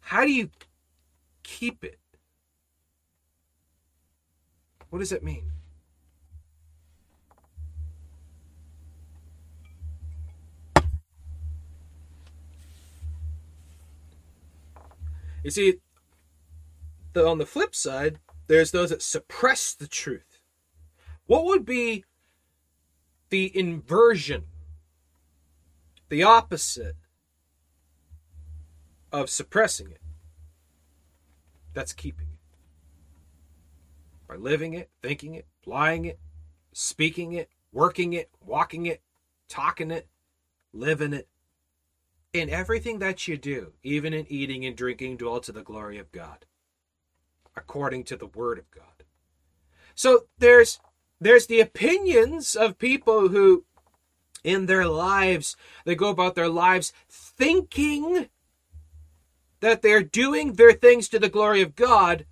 [0.00, 0.50] How do you
[1.50, 1.98] keep it.
[4.88, 5.52] What does that mean?
[15.42, 15.74] You see,
[17.14, 20.40] the, on the flip side, there's those that suppress the truth.
[21.26, 22.04] What would be
[23.30, 24.44] the inversion,
[26.08, 26.96] the opposite
[29.12, 29.99] of suppressing it?
[31.72, 32.38] That's keeping it.
[34.28, 36.18] By living it, thinking it, applying it,
[36.72, 39.02] speaking it, working it, walking it,
[39.48, 40.08] talking it,
[40.72, 41.28] living it.
[42.32, 46.12] In everything that you do, even in eating and drinking, dwell to the glory of
[46.12, 46.44] God,
[47.56, 48.84] according to the word of God.
[49.96, 50.78] So there's
[51.20, 53.64] there's the opinions of people who
[54.42, 58.28] in their lives they go about their lives thinking
[59.60, 62.26] that they're doing their things to the glory of God,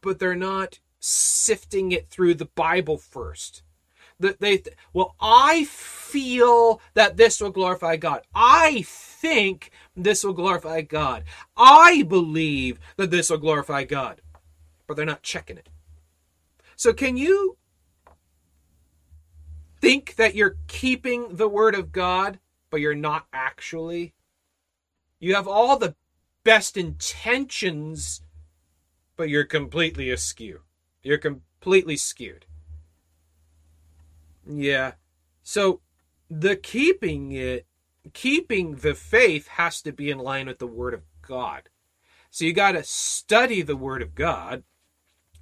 [0.00, 3.62] but they're not sifting it through the Bible first.
[4.20, 4.62] That they,
[4.92, 8.22] well, I feel that this will glorify God.
[8.34, 11.24] I think this will glorify God.
[11.56, 14.20] I believe that this will glorify God.
[14.86, 15.68] But they're not checking it.
[16.76, 17.56] So, can you
[19.80, 22.38] think that you're keeping the word of God,
[22.70, 24.14] but you're not actually?
[25.20, 25.94] You have all the
[26.44, 28.22] best intentions,
[29.16, 30.60] but you're completely askew.
[31.02, 32.46] You're completely skewed.
[34.46, 34.92] Yeah.
[35.42, 35.80] So
[36.30, 37.66] the keeping it,
[38.12, 41.68] keeping the faith has to be in line with the Word of God.
[42.30, 44.64] So you got to study the Word of God.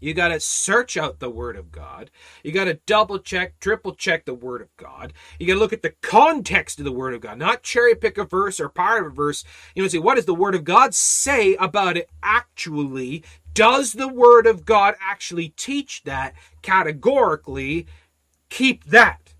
[0.02, 2.10] You got to search out the Word of God.
[2.42, 5.12] You got to double check, triple check the Word of God.
[5.38, 8.18] You got to look at the context of the Word of God, not cherry pick
[8.18, 9.44] a verse or part of a verse.
[9.76, 13.22] You know, see, what does the Word of God say about it actually?
[13.54, 17.86] Does the Word of God actually teach that categorically?
[18.50, 19.34] Keep that.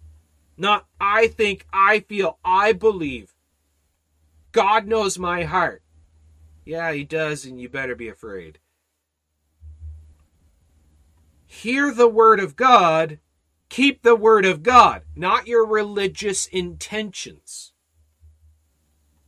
[0.56, 3.34] Not, I think, I feel, I believe.
[4.52, 5.82] God knows my heart.
[6.64, 8.60] Yeah, He does, and you better be afraid.
[11.52, 13.18] Hear the Word of God.
[13.68, 17.74] Keep the Word of God, not your religious intentions.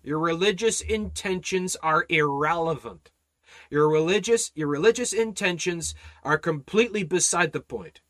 [0.03, 3.11] Your religious intentions are irrelevant.
[3.69, 8.01] Your religious your religious intentions are completely beside the point.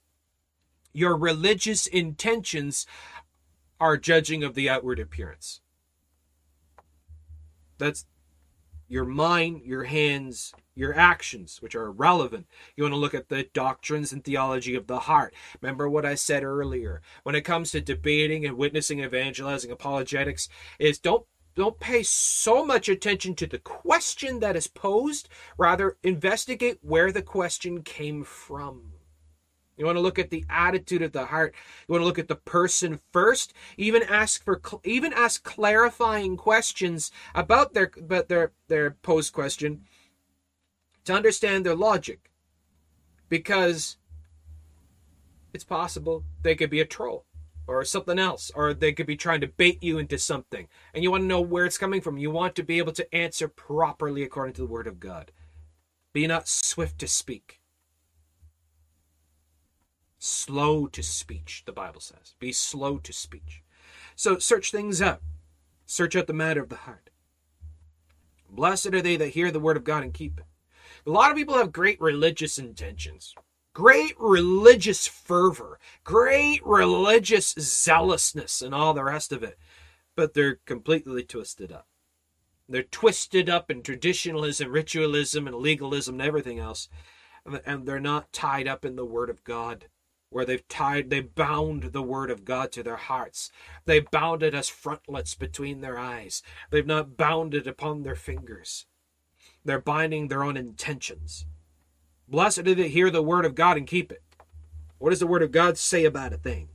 [0.92, 2.86] Your religious intentions
[3.80, 5.60] are judging of the outward appearance.
[7.78, 8.06] That's
[8.88, 12.46] your mind, your hands, your actions, which are relevant.
[12.76, 15.34] You want to look at the doctrines and theology of the heart.
[15.60, 17.00] Remember what I said earlier.
[17.22, 20.48] When it comes to debating and witnessing, evangelizing, apologetics,
[20.78, 26.78] is don't don't pay so much attention to the question that is posed, rather, investigate
[26.82, 28.93] where the question came from.
[29.76, 31.54] You want to look at the attitude of the heart.
[31.88, 33.52] You want to look at the person first.
[33.76, 39.82] Even ask for even ask clarifying questions about their about their their posed question
[41.04, 42.30] to understand their logic,
[43.28, 43.96] because
[45.52, 47.24] it's possible they could be a troll
[47.66, 51.10] or something else, or they could be trying to bait you into something, and you
[51.10, 52.18] want to know where it's coming from.
[52.18, 55.32] You want to be able to answer properly according to the Word of God.
[56.12, 57.60] Be not swift to speak,
[60.24, 62.34] slow to speech, the Bible says.
[62.38, 63.62] Be slow to speech.
[64.16, 65.20] So search things out.
[65.86, 67.10] Search out the matter of the heart.
[68.48, 70.46] Blessed are they that hear the word of God and keep it.
[71.06, 73.34] A lot of people have great religious intentions
[73.74, 79.58] great religious fervor, great religious zealousness, and all the rest of it.
[80.16, 81.88] But they're completely twisted up.
[82.68, 86.88] They're twisted up in traditionalism, ritualism, and legalism, and everything else.
[87.44, 89.86] And they're not tied up in the Word of God,
[90.34, 93.52] where they've tied, they bound the Word of God to their hearts.
[93.84, 96.42] They bound it as frontlets between their eyes.
[96.70, 98.86] They've not bound it upon their fingers.
[99.64, 101.46] They're binding their own intentions.
[102.26, 104.24] Blessed are they hear the word of God and keep it.
[104.98, 106.68] What does the word of God say about a thing?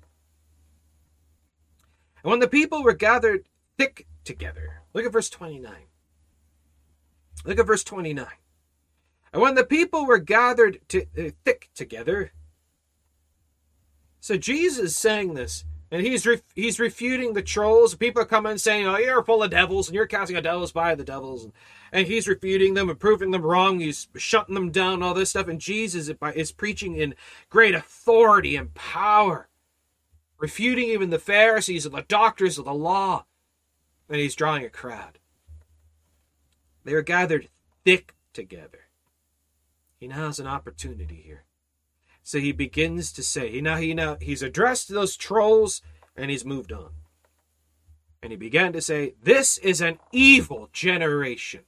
[2.23, 3.44] And when the people were gathered
[3.77, 5.73] thick together, look at verse 29.
[7.44, 8.26] Look at verse 29.
[9.34, 12.31] And when the people were gathered to, uh, thick together,
[14.20, 17.96] so Jesus is saying this, and he's he's refuting the trolls.
[17.96, 20.96] People are coming saying, "Oh, you're full of devils, and you're casting out devils by
[20.96, 21.54] the devils." And
[21.91, 23.80] and he's refuting them and proving them wrong.
[23.80, 25.48] He's shutting them down, all this stuff.
[25.48, 27.16] And Jesus is preaching in
[27.50, 29.50] great authority and power,
[30.38, 33.26] refuting even the Pharisees and the doctors of the law.
[34.08, 35.20] And he's drawing a crowd.
[36.84, 37.50] They are gathered
[37.84, 38.88] thick together.
[40.00, 41.44] He now has an opportunity here.
[42.30, 45.82] So he begins to say, now he now he's addressed those trolls
[46.16, 46.92] and he's moved on.
[48.22, 51.62] And he began to say, This is an evil generation.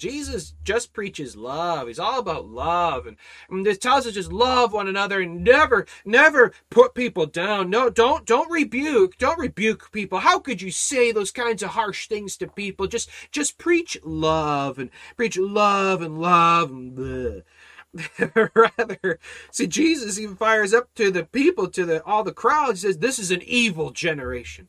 [0.00, 1.86] Jesus just preaches love.
[1.86, 3.06] He's all about love.
[3.06, 3.18] And,
[3.50, 7.68] and it tells us just love one another and never, never put people down.
[7.68, 9.18] No, don't, don't rebuke.
[9.18, 10.20] Don't rebuke people.
[10.20, 12.86] How could you say those kinds of harsh things to people?
[12.86, 17.42] Just, just preach love and preach love and love and
[18.54, 19.18] rather
[19.50, 23.18] see jesus even fires up to the people to the all the crowds says this
[23.18, 24.68] is an evil generation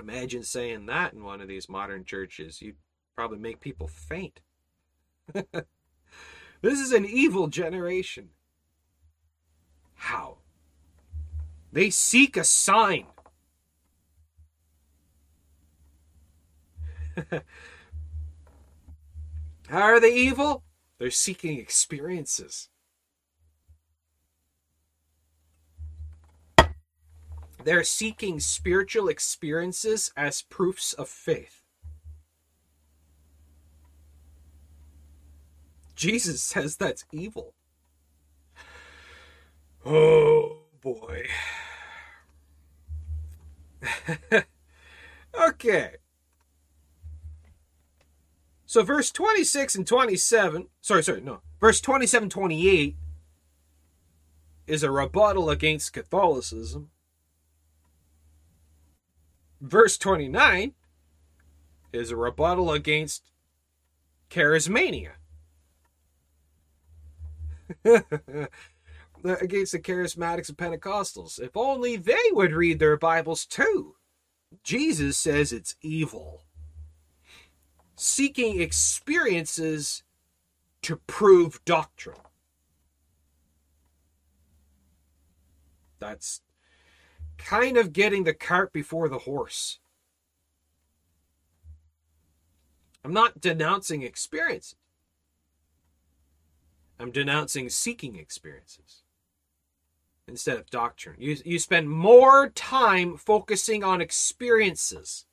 [0.00, 2.62] Imagine saying that in one of these modern churches.
[2.62, 2.76] You'd
[3.16, 4.40] probably make people faint.
[5.32, 8.30] this is an evil generation.
[9.94, 10.38] How?
[11.72, 13.06] They seek a sign.
[19.68, 20.62] How are they evil?
[20.98, 22.68] They're seeking experiences.
[27.68, 31.60] They're seeking spiritual experiences as proofs of faith.
[35.94, 37.52] Jesus says that's evil.
[39.84, 41.26] Oh boy.
[45.38, 45.96] okay.
[48.64, 51.42] So verse 26 and 27, sorry, sorry, no.
[51.60, 52.96] Verse 27 28
[54.66, 56.88] is a rebuttal against Catholicism.
[59.60, 60.72] Verse 29
[61.92, 63.30] is a rebuttal against
[64.30, 65.12] charismania.
[69.24, 71.40] against the charismatics and Pentecostals.
[71.40, 73.96] If only they would read their Bibles too.
[74.62, 76.44] Jesus says it's evil.
[77.96, 80.02] Seeking experiences
[80.82, 82.16] to prove doctrine.
[85.98, 86.42] That's
[87.38, 89.78] kind of getting the cart before the horse.
[93.04, 94.76] I'm not denouncing experiences.
[97.00, 99.02] I'm denouncing seeking experiences
[100.26, 101.16] instead of doctrine.
[101.18, 105.24] You, you spend more time focusing on experiences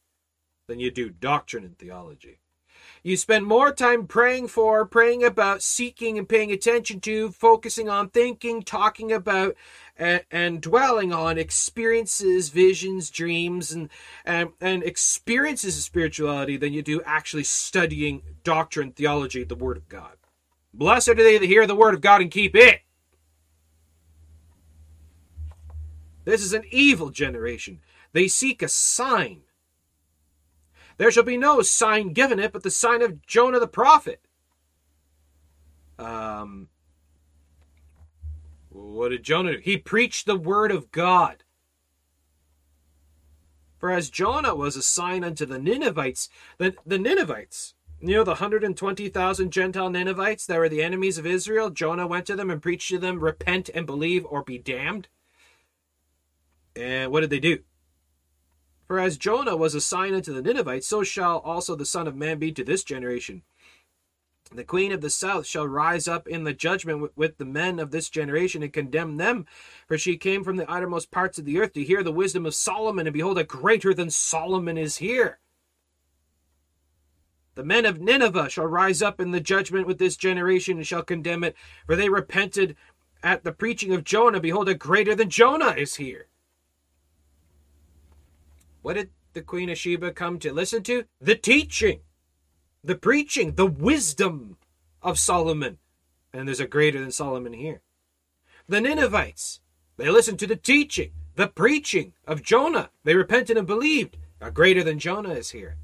[0.67, 2.39] than you do doctrine and theology.
[3.05, 8.09] You spend more time praying for, praying about, seeking and paying attention to, focusing on
[8.09, 9.55] thinking, talking about,
[9.95, 13.89] and, and dwelling on experiences, visions, dreams, and,
[14.25, 19.87] and, and experiences of spirituality than you do actually studying doctrine, theology, the Word of
[19.87, 20.17] God.
[20.73, 22.81] Blessed are they that hear the Word of God and keep it.
[26.23, 27.81] This is an evil generation.
[28.13, 29.41] They seek a sign.
[30.97, 34.21] There shall be no sign given it but the sign of Jonah the prophet.
[35.99, 36.69] Um,
[38.69, 39.59] what did Jonah do?
[39.59, 41.43] He preached the word of God.
[43.77, 48.31] For as Jonah was a sign unto the Ninevites, the, the Ninevites, you know, the
[48.31, 52.89] 120,000 Gentile Ninevites that were the enemies of Israel, Jonah went to them and preached
[52.89, 55.07] to them, repent and believe or be damned.
[56.75, 57.59] And what did they do?
[58.87, 62.15] For as Jonah was a sign unto the Ninevites, so shall also the Son of
[62.15, 63.41] Man be to this generation.
[64.53, 67.89] The queen of the south shall rise up in the judgment with the men of
[67.89, 69.47] this generation and condemn them,
[69.87, 72.53] for she came from the uttermost parts of the earth to hear the wisdom of
[72.53, 75.39] Solomon, and behold, a greater than Solomon is here.
[77.55, 81.03] The men of Nineveh shall rise up in the judgment with this generation and shall
[81.03, 81.55] condemn it,
[81.87, 82.75] for they repented
[83.23, 84.39] at the preaching of Jonah.
[84.39, 86.27] Behold, a greater than Jonah is here.
[88.85, 91.05] What did the Queen of Sheba come to listen to?
[91.19, 92.01] The teaching,
[92.83, 94.57] the preaching, the wisdom
[95.01, 95.79] of Solomon.
[96.31, 97.81] And there's a greater than Solomon here.
[98.69, 99.59] The Ninevites,
[99.97, 102.91] they listened to the teaching, the preaching of Jonah.
[103.03, 104.17] They repented and believed.
[104.39, 105.77] A greater than Jonah is here.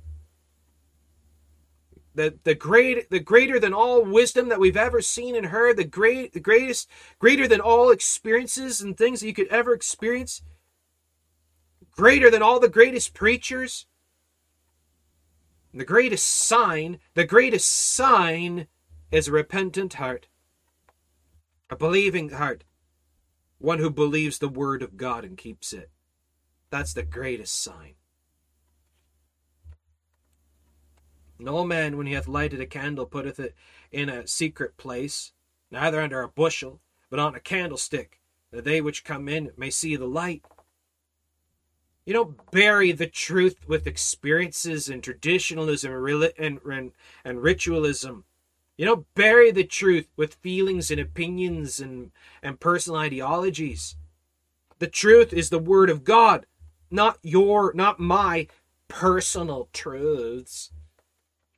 [2.13, 5.85] The, the great the greater than all wisdom that we've ever seen and heard, the
[5.85, 6.87] great the greatest
[7.17, 10.43] greater than all experiences and things that you could ever experience
[11.91, 13.85] greater than all the greatest preachers.
[15.73, 18.67] the greatest sign, the greatest sign
[19.09, 20.27] is a repentant heart,
[21.69, 22.63] a believing heart,
[23.57, 25.89] one who believes the word of God and keeps it.
[26.69, 27.93] That's the greatest sign.
[31.39, 33.55] No man, when he hath lighted a candle, putteth it
[33.91, 35.31] in a secret place,
[35.71, 38.19] neither under a bushel, but on a candlestick,
[38.51, 40.43] that they which come in may see the light.
[42.11, 45.93] You don't bury the truth with experiences and traditionalism
[46.37, 46.91] and, and,
[47.23, 48.25] and ritualism.
[48.75, 52.11] You don't bury the truth with feelings and opinions and,
[52.43, 53.95] and personal ideologies.
[54.79, 56.45] The truth is the Word of God,
[56.89, 58.47] not your, not my
[58.89, 60.69] personal truths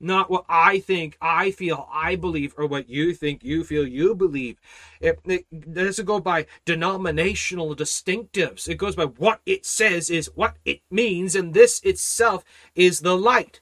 [0.03, 4.13] not what I think, I feel, I believe, or what you think, you feel, you
[4.13, 4.59] believe.
[4.99, 8.67] It, it doesn't go by denominational distinctives.
[8.67, 12.43] It goes by what it says is what it means, and this itself
[12.75, 13.61] is the light.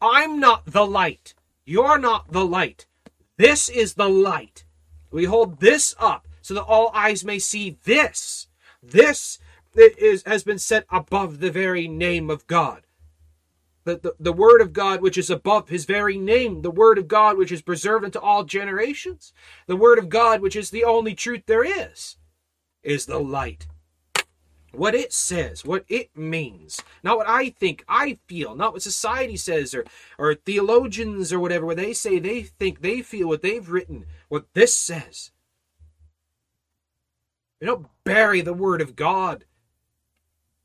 [0.00, 1.34] I'm not the light.
[1.64, 2.86] You're not the light.
[3.36, 4.64] This is the light.
[5.10, 8.48] We hold this up so that all eyes may see this.
[8.82, 9.38] This
[9.74, 12.83] is, has been set above the very name of God
[13.84, 17.08] the, the, the word of God which is above his very name, the word of
[17.08, 19.32] God which is preserved unto all generations,
[19.66, 22.16] the word of God which is the only truth there is,
[22.82, 23.66] is the light.
[24.72, 29.36] what it says, what it means, not what I think, I feel, not what society
[29.36, 29.84] says or
[30.18, 34.46] or theologians or whatever, where they say they think, they feel what they've written, what
[34.54, 35.30] this says.
[37.60, 39.44] You don't bury the word of God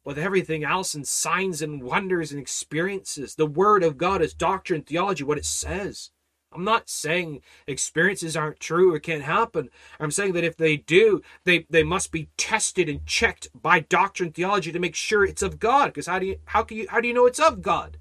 [0.04, 3.36] with everything else and signs and wonders and experiences.
[3.36, 6.12] The word of God is doctrine, theology, what it says.
[6.52, 9.70] I'm not saying experiences aren't true or can't happen.
[10.00, 14.32] I'm saying that if they do, they, they must be tested and checked by doctrine
[14.32, 15.88] theology to make sure it's of God.
[15.88, 17.98] Because how do you how can you how do you know it's of God?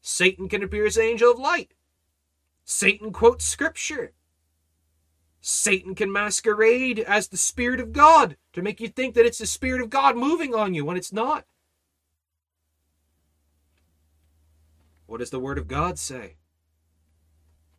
[0.00, 1.74] Satan can appear as an angel of light.
[2.64, 4.12] Satan quotes scripture.
[5.42, 9.46] Satan can masquerade as the Spirit of God to make you think that it's the
[9.46, 11.44] Spirit of God moving on you when it's not.
[15.04, 16.36] What does the Word of God say?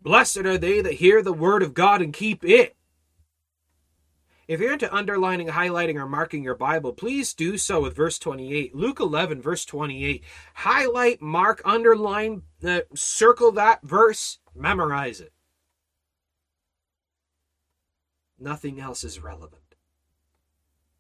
[0.04, 2.76] Blessed are they that hear the word of God and keep it.
[4.50, 8.76] If you're into underlining, highlighting, or marking your Bible, please do so with verse 28.
[8.76, 10.22] Luke 11, verse 28.
[10.56, 15.32] Highlight, mark, underline, uh, circle that verse, memorize it.
[18.44, 19.76] Nothing else is relevant.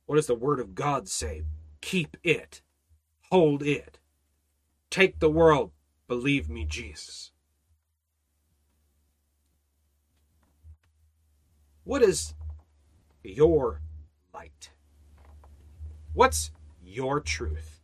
[0.05, 1.43] What does the Word of God say?
[1.81, 2.61] Keep it,
[3.31, 3.99] hold it.
[4.89, 5.71] Take the world,
[6.07, 7.31] believe me, Jesus.
[11.83, 12.33] What is
[13.23, 13.81] your
[14.33, 14.69] light?
[16.13, 16.51] What's
[16.81, 17.81] your truth?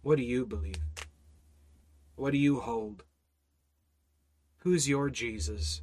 [0.00, 0.80] What do you believe?
[2.16, 3.04] What do you hold?
[4.60, 5.82] Who's your Jesus?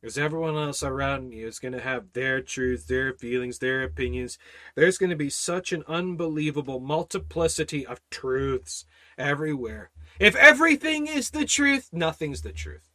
[0.00, 4.38] Because everyone else around you is going to have their truths, their feelings, their opinions.
[4.76, 8.84] There's going to be such an unbelievable multiplicity of truths
[9.16, 9.90] everywhere.
[10.20, 12.88] If everything is the truth, nothing's the truth.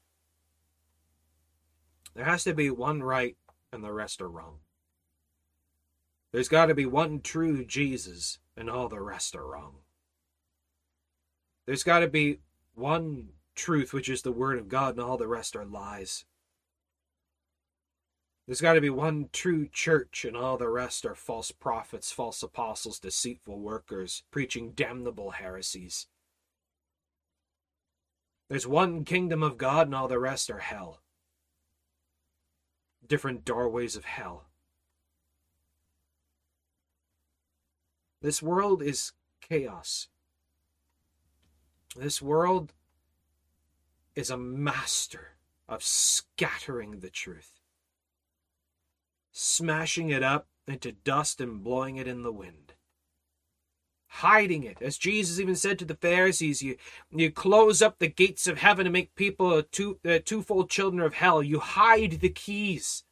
[2.15, 3.35] There has to be one right
[3.73, 4.59] and the rest are wrong.
[6.31, 9.75] There's got to be one true Jesus and all the rest are wrong.
[11.65, 12.39] There's got to be
[12.75, 16.25] one truth, which is the Word of God, and all the rest are lies.
[18.45, 22.43] There's got to be one true church, and all the rest are false prophets, false
[22.43, 26.07] apostles, deceitful workers, preaching damnable heresies.
[28.49, 30.99] There's one kingdom of God, and all the rest are hell
[33.07, 34.45] different doorways of hell.
[38.21, 39.11] This world is
[39.41, 40.07] chaos.
[41.95, 42.73] This world
[44.15, 45.35] is a master
[45.67, 47.52] of scattering the truth,
[49.33, 52.73] smashing it up into dust and blowing it in the wind.
[54.07, 56.77] Hiding it, as Jesus even said to the Pharisees, you,
[57.11, 61.01] you close up the gates of heaven and make people a two, uh, twofold children
[61.01, 61.41] of hell.
[61.41, 63.03] You hide the keys.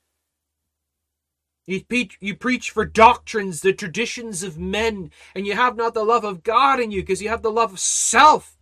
[1.66, 6.04] You preach, you preach for doctrines, the traditions of men, and you have not the
[6.04, 8.58] love of God in you because you have the love of self.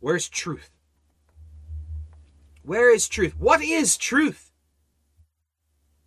[0.00, 0.70] Where's truth?
[2.62, 3.34] Where is truth?
[3.38, 4.49] What is truth?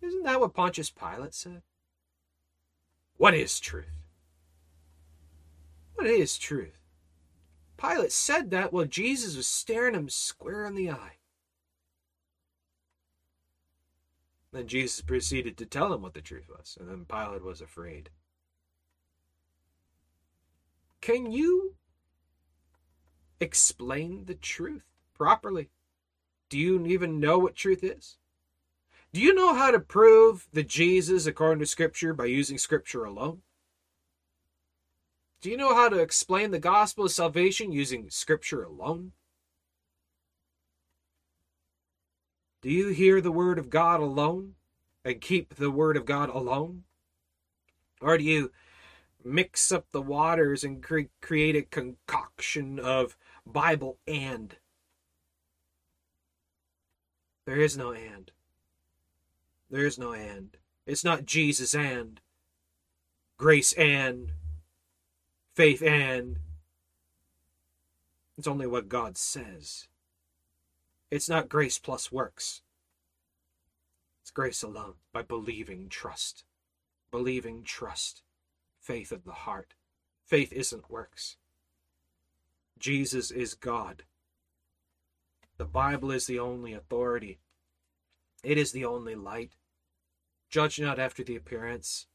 [0.04, 1.62] Isn't that what Pontius Pilate said?
[3.16, 3.86] What is truth?
[5.94, 6.80] What is truth?
[7.76, 11.18] Pilate said that while Jesus was staring him square in the eye.
[14.52, 18.10] Then Jesus proceeded to tell him what the truth was, and then Pilate was afraid.
[21.00, 21.74] Can you
[23.40, 25.70] explain the truth properly?
[26.48, 28.16] Do you even know what truth is?
[29.14, 33.42] Do you know how to prove the Jesus according to Scripture by using Scripture alone?
[35.40, 39.12] Do you know how to explain the gospel of salvation using Scripture alone?
[42.60, 44.54] Do you hear the word of God alone
[45.04, 46.82] and keep the word of God alone?
[48.00, 48.50] Or do you
[49.22, 53.16] mix up the waters and cre- create a concoction of
[53.46, 54.56] Bible and?
[57.46, 58.32] There is no and.
[59.70, 60.56] There is no and.
[60.86, 62.20] It's not Jesus and,
[63.38, 64.32] grace and,
[65.54, 66.38] faith and.
[68.36, 69.88] It's only what God says.
[71.10, 72.62] It's not grace plus works.
[74.22, 76.44] It's grace alone by believing trust.
[77.10, 78.22] Believing trust.
[78.80, 79.74] Faith of the heart.
[80.26, 81.36] Faith isn't works.
[82.78, 84.02] Jesus is God.
[85.56, 87.38] The Bible is the only authority.
[88.44, 89.52] It is the only light.
[90.50, 92.06] Judge not after the appearance.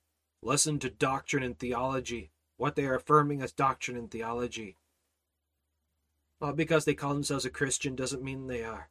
[0.41, 4.77] Listen to doctrine and theology, what they are affirming as doctrine and theology.
[6.39, 8.89] Well, because they call themselves a Christian doesn't mean they are.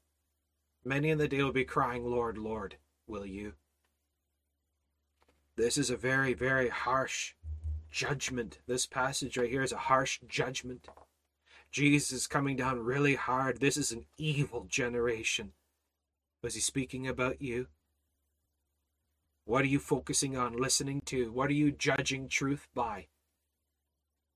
[0.84, 3.54] Many in the day will be crying, Lord, Lord, will you?
[5.56, 7.34] This is a very, very harsh
[7.90, 8.58] judgment.
[8.66, 10.88] This passage right here is a harsh judgment.
[11.70, 13.60] Jesus is coming down really hard.
[13.60, 15.52] This is an evil generation.
[16.42, 17.66] Was he speaking about you?
[19.44, 21.32] What are you focusing on listening to?
[21.32, 23.06] What are you judging truth by?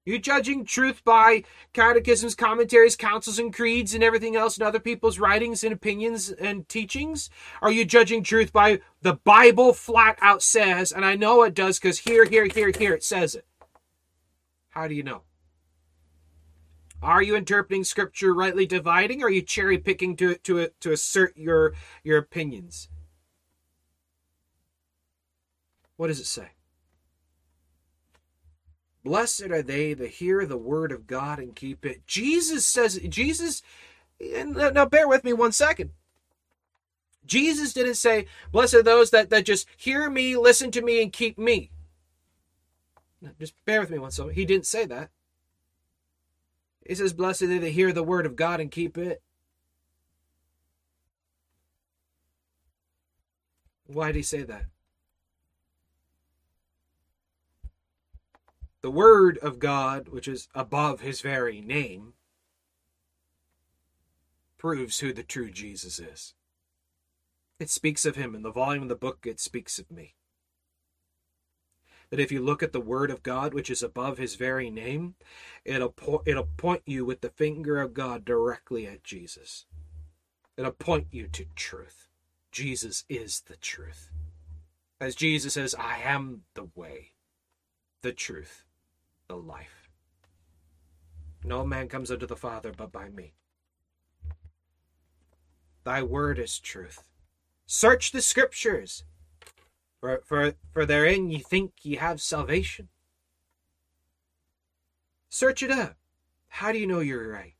[0.05, 5.21] You judging truth by catechisms, commentaries, councils, and creeds, and everything else, and other people's
[5.21, 7.31] writings and opinions and teachings?
[7.61, 11.79] Are you judging truth by the Bible flat out says, and I know it does
[11.79, 13.47] because here, here, here, here it says it.
[14.71, 15.23] How do you know?
[17.03, 21.37] Are you interpreting scripture rightly dividing, or are you cherry picking to to to assert
[21.37, 21.75] your
[22.05, 22.89] your opinions?
[25.97, 26.51] What does it say?
[29.05, 32.07] Blessed are they that hear the word of God and keep it.
[32.07, 33.63] Jesus says, Jesus,
[34.21, 35.91] now bear with me one second.
[37.27, 41.13] Jesus didn't say, Blessed are those that, that just hear me, listen to me, and
[41.13, 41.71] keep me.
[43.39, 44.35] Just bear with me one second.
[44.35, 45.11] He didn't say that.
[46.87, 49.23] He says, Blessed are they hear the word of God and keep it.
[53.87, 54.67] Why did he say that?
[58.81, 62.15] The word of God, which is above his very name,
[64.59, 66.35] proves who the true Jesus is.
[67.61, 68.35] It speaks of him.
[68.35, 70.15] In the volume of the book, it speaks of me
[72.13, 75.15] that if you look at the word of God, which is above his very name,
[75.65, 79.65] it'll, po- it'll point you with the finger of God directly at Jesus.
[80.59, 82.09] It'll point you to truth.
[82.51, 84.11] Jesus is the truth.
[85.01, 87.13] As Jesus says, I am the way,
[88.03, 88.67] the truth,
[89.27, 89.89] the life.
[91.43, 93.33] No man comes unto the Father but by me.
[95.85, 97.09] Thy word is truth.
[97.65, 99.03] Search the scriptures.
[100.03, 102.89] For, for, for therein ye think ye have salvation.
[105.29, 105.97] Search it up.
[106.49, 107.55] How do you know you're right?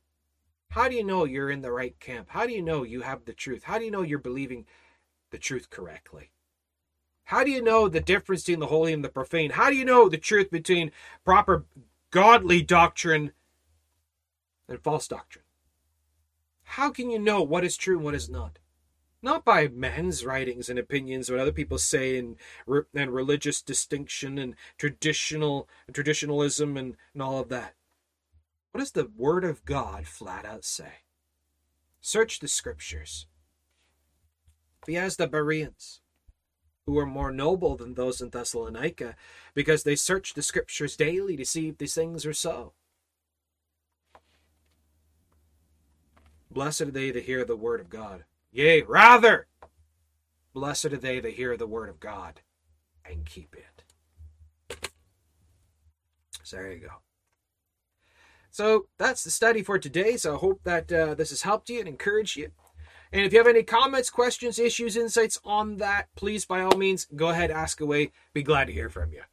[0.67, 2.27] How do you know you're in the right camp?
[2.31, 3.63] How do you know you have the truth?
[3.63, 4.65] How do you know you're believing
[5.31, 6.31] the truth correctly?
[7.23, 9.51] How do you know the difference between the holy and the profane?
[9.51, 10.91] How do you know the truth between
[11.23, 11.63] proper
[12.11, 13.31] godly doctrine
[14.67, 15.45] and false doctrine?
[16.63, 18.59] How can you know what is true and what is not?
[19.23, 22.35] Not by men's writings and opinions, what other people say, and
[22.93, 27.73] and religious distinction and traditional traditionalism and, and all of that.
[28.71, 31.03] What does the Word of God flat out say?
[32.01, 33.27] Search the Scriptures.
[34.85, 36.01] Be as the Bereans,
[36.85, 39.15] who were more noble than those in Thessalonica,
[39.53, 42.73] because they searched the Scriptures daily to see if these things are so.
[46.51, 49.47] Blessed are they that hear the Word of God Yea, rather,
[50.53, 52.41] blessed are they that hear the word of God
[53.03, 53.83] and keep it.
[56.43, 56.93] So there you go.
[58.51, 60.17] So that's the study for today.
[60.17, 62.51] So I hope that uh, this has helped you and encouraged you.
[63.11, 67.07] And if you have any comments, questions, issues, insights on that, please, by all means,
[67.15, 68.11] go ahead, ask away.
[68.33, 69.23] Be glad to hear from you.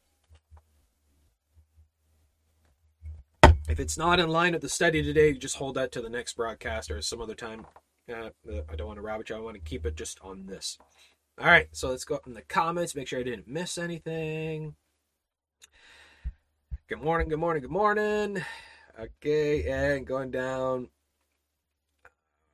[3.69, 6.37] If it's not in line with the study today, just hold that to the next
[6.37, 7.67] broadcast or some other time.
[8.11, 8.31] Uh,
[8.71, 9.37] I don't want to rabbit you.
[9.37, 10.79] I want to keep it just on this.
[11.39, 12.95] All right, so let's go up in the comments.
[12.95, 14.75] Make sure I didn't miss anything.
[16.89, 18.43] Good morning, good morning, good morning.
[18.99, 20.89] Okay, and going down.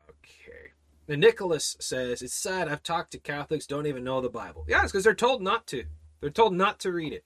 [0.08, 0.72] Okay.
[1.08, 4.66] And Nicholas says, It's sad I've talked to Catholics don't even know the Bible.
[4.68, 5.84] Yeah, it's because they're told not to.
[6.20, 7.24] They're told not to read it.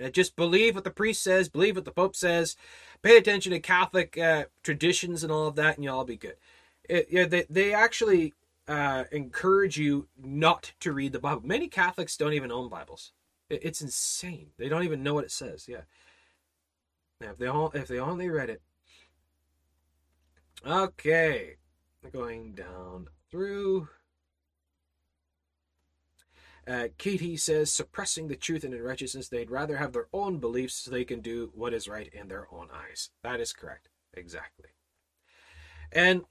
[0.00, 2.56] And just believe what the priest says, believe what the Pope says,
[3.02, 6.36] pay attention to Catholic uh, traditions and all of that, and you'll all be good
[6.90, 8.34] it, yeah, they they actually
[8.66, 11.42] uh, encourage you not to read the Bible.
[11.44, 13.12] Many Catholics don't even own Bibles.
[13.48, 14.48] It, it's insane.
[14.58, 15.68] They don't even know what it says.
[15.68, 15.82] Yeah.
[17.20, 18.62] Now, if they all if they only read it.
[20.66, 21.56] Okay,
[22.12, 23.88] going down through.
[26.68, 30.90] Uh, Katie says, suppressing the truth and unrighteousness, they'd rather have their own beliefs so
[30.90, 33.10] they can do what is right in their own eyes.
[33.24, 33.88] That is correct.
[34.14, 34.68] Exactly.
[35.90, 36.22] And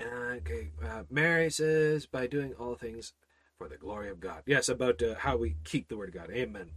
[0.00, 3.12] Okay, uh, Mary says, by doing all things
[3.56, 4.42] for the glory of God.
[4.46, 6.30] Yes, about uh, how we keep the word of God.
[6.30, 6.70] Amen.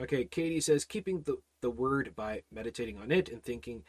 [0.00, 3.84] Okay, Katie says, keeping the, the word by meditating on it and thinking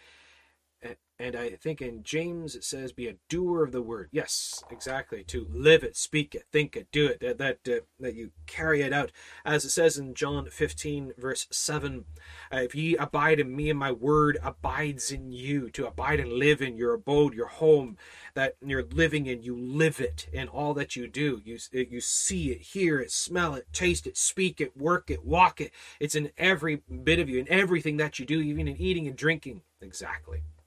[1.21, 5.23] and I think in James it says, "Be a doer of the word." Yes, exactly.
[5.25, 7.19] To live it, speak it, think it, do it.
[7.19, 9.11] That that, uh, that you carry it out,
[9.43, 12.05] as it says in John fifteen verse seven.
[12.53, 15.69] Uh, if ye abide in me, and my word abides in you.
[15.71, 17.97] To abide and live in your abode, your home,
[18.33, 21.41] that you're living in, you live it in all that you do.
[21.43, 25.59] You you see it, hear it, smell it, taste it, speak it, work it, walk
[25.59, 25.71] it.
[25.99, 29.17] It's in every bit of you, in everything that you do, even in eating and
[29.17, 29.63] drinking.
[29.81, 30.37] Exactly.
[30.39, 30.58] Exactly.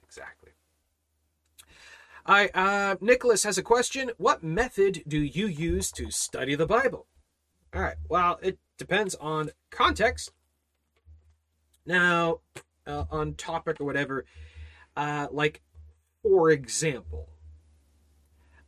[2.25, 4.13] I uh, Nicholas has a question.
[4.17, 7.07] What method do you use to study the Bible?
[7.75, 7.97] All right.
[8.09, 10.31] Well, it depends on context.
[11.85, 12.41] Now,
[12.87, 14.25] uh, on topic or whatever,
[14.97, 15.63] uh, like
[16.23, 17.29] for example,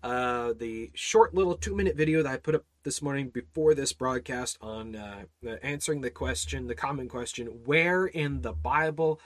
[0.03, 3.93] uh, the short little two minute video that I put up this morning before this
[3.93, 5.25] broadcast on uh,
[5.63, 9.21] answering the question, the common question, where in the Bible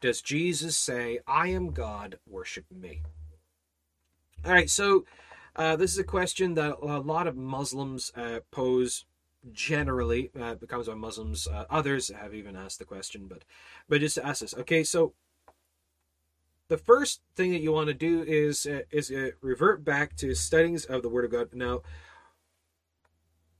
[0.00, 3.02] does Jesus say, I am God, worship me?
[4.44, 5.04] All right, so
[5.54, 9.04] uh, this is a question that a lot of Muslims uh, pose
[9.52, 10.32] generally.
[10.38, 11.46] Uh, it comes by Muslims.
[11.46, 13.44] Uh, others have even asked the question, but
[13.88, 14.54] but just to ask this.
[14.54, 15.14] Okay, so
[16.66, 20.34] the first thing that you want to do is uh, is uh, revert back to
[20.34, 21.48] studies of the Word of God.
[21.52, 21.82] Now,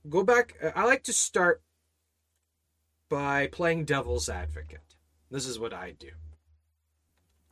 [0.09, 0.55] go back.
[0.75, 1.61] I like to start
[3.09, 4.95] by playing devil's advocate.
[5.31, 6.09] This is what I do.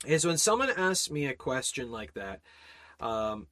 [0.06, 2.41] Is when someone asks me a question like that,
[3.02, 3.48] um,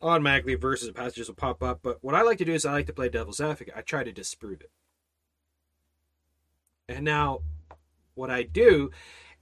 [0.00, 1.80] automatically verses and passages will pop up.
[1.82, 3.74] But what I like to do is I like to play devil's advocate.
[3.76, 4.70] I try to disprove it.
[6.88, 7.40] And now,
[8.14, 8.90] what I do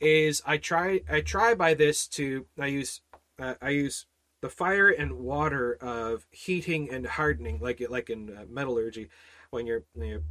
[0.01, 3.01] is I try I try by this to I use
[3.39, 4.07] uh, I use
[4.41, 9.09] the fire and water of heating and hardening, like like in uh, metallurgy,
[9.51, 10.23] when you're, you're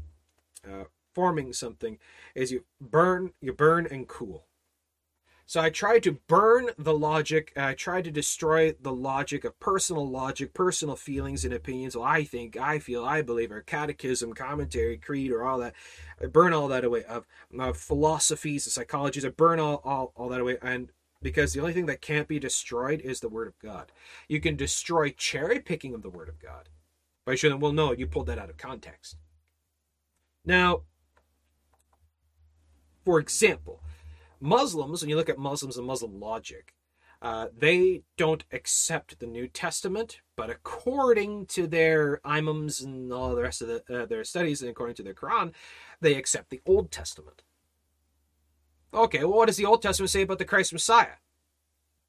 [0.66, 1.98] uh, forming something,
[2.36, 4.46] is you burn you burn and cool.
[5.50, 7.54] So I tried to burn the logic.
[7.56, 11.96] I tried to destroy the logic of personal logic, personal feelings and opinions.
[11.96, 15.74] Well, I think, I feel, I believe, or catechism, commentary, creed, or all that.
[16.22, 17.26] I burn all that away of,
[17.58, 19.26] of philosophies, the psychologies.
[19.26, 20.58] I burn all, all, all that away.
[20.62, 20.90] And
[21.22, 23.94] because the only thing that can't be destroyed is the Word of God.
[24.28, 26.68] You can destroy cherry picking of the Word of God
[27.26, 29.16] by showing them, well, no, you pulled that out of context.
[30.44, 30.82] Now,
[33.06, 33.82] for example,
[34.40, 36.74] Muslims, when you look at Muslims and Muslim logic,
[37.22, 43.42] uh, they don't accept the New Testament, but according to their imams and all the
[43.42, 45.52] rest of the, uh, their studies, and according to their Quran,
[46.00, 47.42] they accept the Old Testament.
[48.94, 51.18] Okay, well, what does the Old Testament say about the Christ Messiah?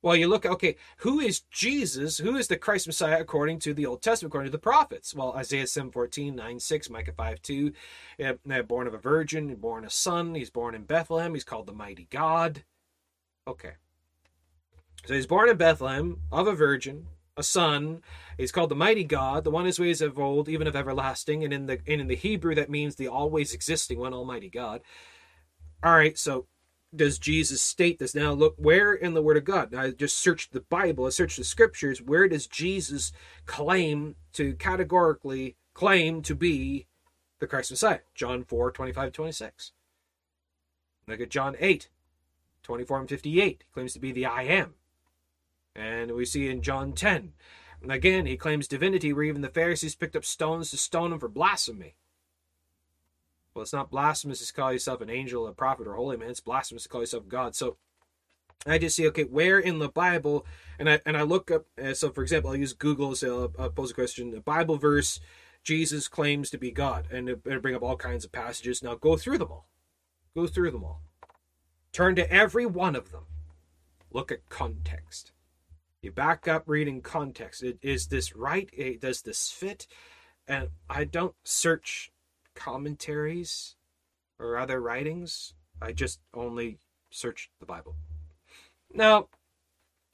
[0.01, 2.19] Well, you look, okay, who is Jesus?
[2.19, 5.12] Who is the Christ Messiah according to the Old Testament, according to the prophets?
[5.12, 7.73] Well, Isaiah 7 14, 9 6, Micah 5 2,
[8.20, 11.66] eh, eh, born of a virgin, born a son, he's born in Bethlehem, he's called
[11.66, 12.62] the mighty God.
[13.49, 13.73] Okay.
[15.05, 17.07] So he's born in Bethlehem of a virgin,
[17.37, 18.03] a son.
[18.37, 21.43] He's called the mighty God, the one whose ways of old, even of everlasting.
[21.45, 24.83] And in the and in the Hebrew, that means the always existing one, Almighty God.
[25.83, 26.47] All right, so
[26.94, 28.15] does Jesus state this?
[28.15, 29.73] Now, look, where in the Word of God?
[29.73, 32.01] Now, I just searched the Bible, I searched the Scriptures.
[32.01, 33.12] Where does Jesus
[33.47, 36.86] claim to categorically claim to be
[37.40, 38.01] the Christ Messiah?
[38.15, 39.73] John 4, 25, 26.
[41.06, 41.89] Look at John 8,
[42.62, 43.65] 24 and 58.
[43.66, 44.74] He claims to be the I am.
[45.74, 47.32] And we see in John 10,
[47.89, 51.28] again, he claims divinity where even the Pharisees picked up stones to stone him for
[51.28, 51.94] blasphemy.
[53.62, 56.30] It's not blasphemous to call yourself an angel, a prophet, or holy man.
[56.30, 57.55] It's blasphemous to call yourself God.
[57.55, 57.76] So
[58.66, 60.47] I just see, okay, where in the Bible,
[60.78, 61.66] and I and I look up.
[61.82, 63.14] Uh, so, for example, I'll use Google.
[63.14, 65.20] So I'll, I'll pose a question: a Bible verse,
[65.62, 68.82] Jesus claims to be God, and it'll bring up all kinds of passages.
[68.82, 69.68] Now go through them all.
[70.36, 71.02] Go through them all.
[71.93, 73.24] Turn to every one of them.
[74.10, 75.32] Look at context.
[76.02, 77.64] You back up reading context.
[77.82, 78.70] Is this right?
[79.01, 79.86] Does this fit?
[80.47, 82.10] And I don't search
[82.59, 83.76] commentaries
[84.39, 85.55] or other writings.
[85.80, 86.78] I just only
[87.10, 87.94] search the Bible.
[88.93, 89.28] Now,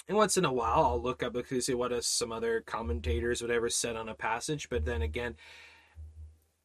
[0.07, 3.71] and once in a while, I'll look up to see what some other commentators, whatever,
[3.71, 4.69] said on a passage.
[4.69, 5.37] But then again,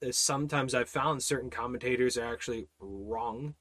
[0.05, 3.55] uh, sometimes I've found certain commentators are actually wrong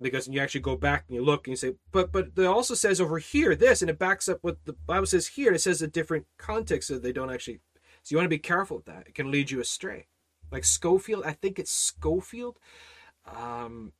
[0.00, 2.74] because you actually go back and you look and you say, but but it also
[2.74, 5.52] says over here this, and it backs up what the Bible says here.
[5.52, 7.58] It says a different context, so they don't actually.
[8.02, 9.08] So you want to be careful with that.
[9.08, 10.06] It can lead you astray
[10.50, 11.24] like Scofield.
[11.24, 12.58] I think it's Scofield.
[13.26, 13.92] Um,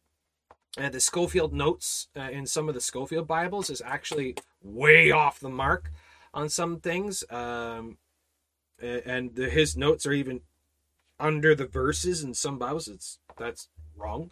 [0.79, 5.41] and the Scofield notes uh, in some of the Scofield Bibles is actually way off
[5.41, 5.91] the mark
[6.33, 7.25] on some things.
[7.31, 7.99] Um,
[8.81, 10.41] and the, his notes are even
[11.19, 12.89] under the verses in some Bibles.
[12.89, 14.31] It's that's wrong.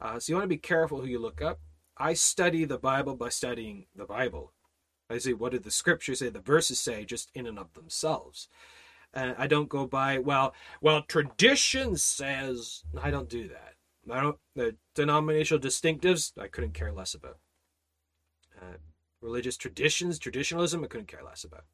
[0.00, 1.60] Uh, so you want to be careful who you look up.
[1.96, 4.52] I study the Bible by studying the Bible.
[5.08, 6.28] I say, what did the scriptures say?
[6.28, 8.48] The verses say, just in and of themselves.
[9.16, 10.54] I don't go by well.
[10.80, 13.74] Well, tradition says I don't do that.
[14.10, 16.32] I don't the denominational distinctives.
[16.38, 17.38] I couldn't care less about.
[18.60, 18.76] Uh,
[19.20, 20.84] religious traditions, traditionalism.
[20.84, 21.64] I couldn't care less about.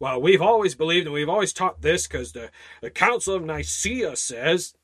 [0.00, 4.16] Well, we've always believed and we've always taught this because the, the Council of Nicaea
[4.16, 4.74] says.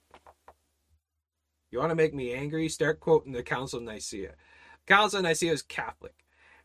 [1.70, 2.68] You want to make me angry?
[2.68, 4.34] Start quoting the Council of Nicaea.
[4.86, 6.14] Council of Nicaea is Catholic,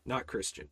[0.04, 0.68] not Christian.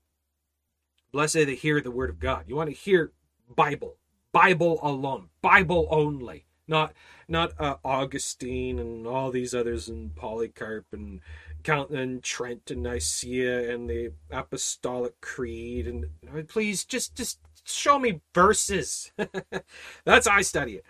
[1.13, 2.45] Blessed they hear the word of God.
[2.47, 3.13] You want to hear
[3.55, 3.97] Bible,
[4.33, 6.93] Bible alone, Bible only, not
[7.29, 11.21] not uh, Augustine and all these others and Polycarp and
[11.63, 18.21] Count and Trent and Nicaea and the Apostolic Creed and please just just show me
[18.35, 19.13] verses.
[20.05, 20.85] That's how I study it.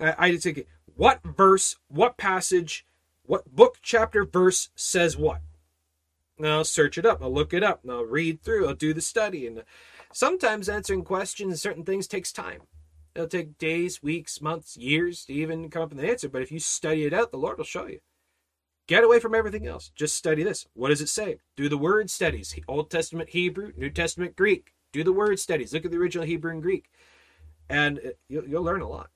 [0.00, 0.68] I, I take it.
[0.96, 2.86] What verse, what passage,
[3.24, 5.40] what book, chapter, verse says what?
[6.38, 7.22] Now I'll search it up.
[7.22, 7.80] I'll look it up.
[7.88, 8.66] I'll read through.
[8.66, 9.46] I'll do the study.
[9.46, 9.62] And
[10.12, 12.62] sometimes answering questions certain things takes time.
[13.14, 16.28] It'll take days, weeks, months, years to even come up with an answer.
[16.28, 18.00] But if you study it out, the Lord will show you.
[18.86, 19.90] Get away from everything else.
[19.94, 20.66] Just study this.
[20.74, 21.38] What does it say?
[21.56, 22.54] Do the word studies.
[22.68, 24.74] Old Testament Hebrew, New Testament Greek.
[24.92, 25.72] Do the word studies.
[25.72, 26.90] Look at the original Hebrew and Greek,
[27.68, 29.10] and uh, you'll, you'll learn a lot.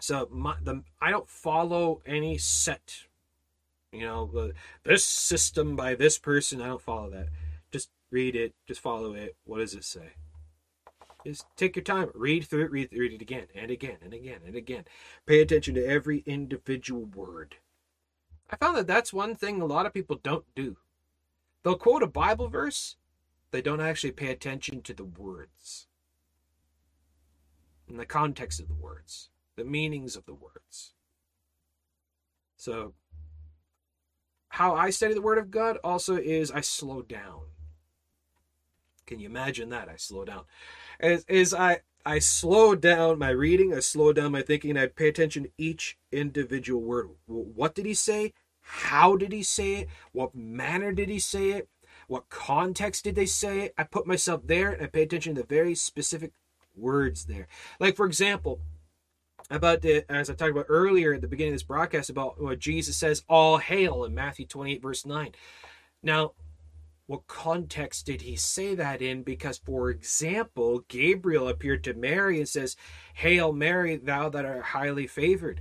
[0.00, 3.04] So my, the, I don't follow any set,
[3.92, 4.50] you know,
[4.82, 6.60] this system by this person.
[6.60, 7.28] I don't follow that.
[7.70, 8.54] Just read it.
[8.66, 9.36] Just follow it.
[9.44, 10.12] What does it say?
[11.26, 14.42] Just take your time, read through it, read, read it again and again and again
[14.46, 14.84] and again.
[15.26, 17.56] Pay attention to every individual word.
[18.48, 20.76] I found that that's one thing a lot of people don't do.
[21.64, 22.94] They'll quote a Bible verse,
[23.50, 25.88] they don't actually pay attention to the words
[27.88, 30.92] and the context of the words, the meanings of the words.
[32.56, 32.94] So,
[34.50, 37.46] how I study the Word of God also is I slow down.
[39.06, 39.88] Can you imagine that?
[39.88, 40.44] I slow down
[41.00, 45.08] As, is I I slow down my reading, I slow down my thinking, I pay
[45.08, 47.08] attention to each individual word.
[47.26, 48.32] What did he say?
[48.60, 49.88] How did he say it?
[50.12, 51.68] What manner did he say it?
[52.06, 53.74] What context did they say it?
[53.76, 56.32] I put myself there and I pay attention to the very specific
[56.76, 57.48] words there.
[57.80, 58.60] Like for example,
[59.50, 62.58] about the as I talked about earlier at the beginning of this broadcast about what
[62.58, 65.32] Jesus says, all hail in Matthew 28, verse 9.
[66.02, 66.32] Now,
[67.06, 69.22] what context did he say that in?
[69.22, 72.76] Because, for example, Gabriel appeared to Mary and says,
[73.14, 75.60] Hail Mary, thou that art highly favored.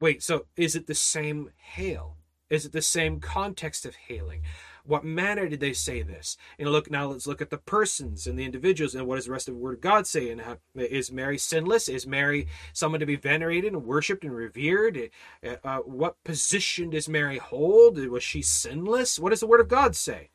[0.00, 2.16] Wait, so is it the same hail?
[2.50, 4.42] Is it the same context of hailing?
[4.88, 6.38] What manner did they say this?
[6.58, 9.32] And look now, let's look at the persons and the individuals, and what does the
[9.32, 10.30] rest of the Word of God say?
[10.30, 11.90] And how, is Mary sinless?
[11.90, 15.10] Is Mary someone to be venerated and worshipped and revered?
[15.46, 17.98] Uh, uh, what position does Mary hold?
[17.98, 19.18] Was she sinless?
[19.18, 20.30] What does the Word of God say?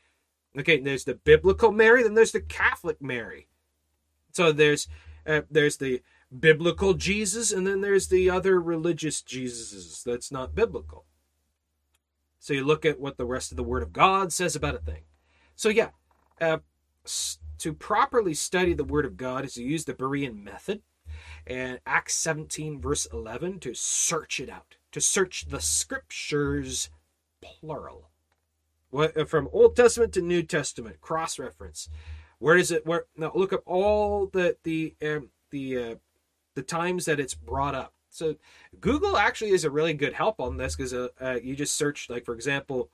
[0.55, 3.47] Okay, there's the biblical Mary, then there's the Catholic Mary.
[4.34, 4.88] So there's
[5.25, 6.03] uh, there's the
[6.38, 11.05] biblical Jesus, and then there's the other religious Jesuses that's not biblical.
[12.43, 14.79] So you look at what the rest of the Word of God says about a
[14.79, 15.03] thing.
[15.55, 15.91] So yeah,
[16.41, 16.57] uh,
[17.59, 20.81] to properly study the Word of God is to use the Berean method
[21.47, 26.89] and Acts 17 verse 11 to search it out, to search the Scriptures,
[27.39, 28.09] plural.
[28.89, 31.87] What, uh, from Old Testament to New Testament, cross reference.
[32.39, 32.85] Where is it?
[32.85, 35.95] Where now look up all the the um, the uh,
[36.55, 38.35] the times that it's brought up so
[38.80, 42.10] Google actually is a really good help on this because uh, uh, you just search,
[42.10, 42.90] like for example,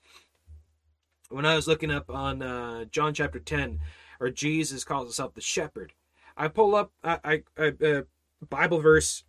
[1.30, 3.80] when I was looking up on uh, John chapter ten,
[4.22, 5.92] or Jesus calls himself the shepherd,
[6.38, 8.02] I pull up I, I, uh,
[8.50, 9.26] Bible verse,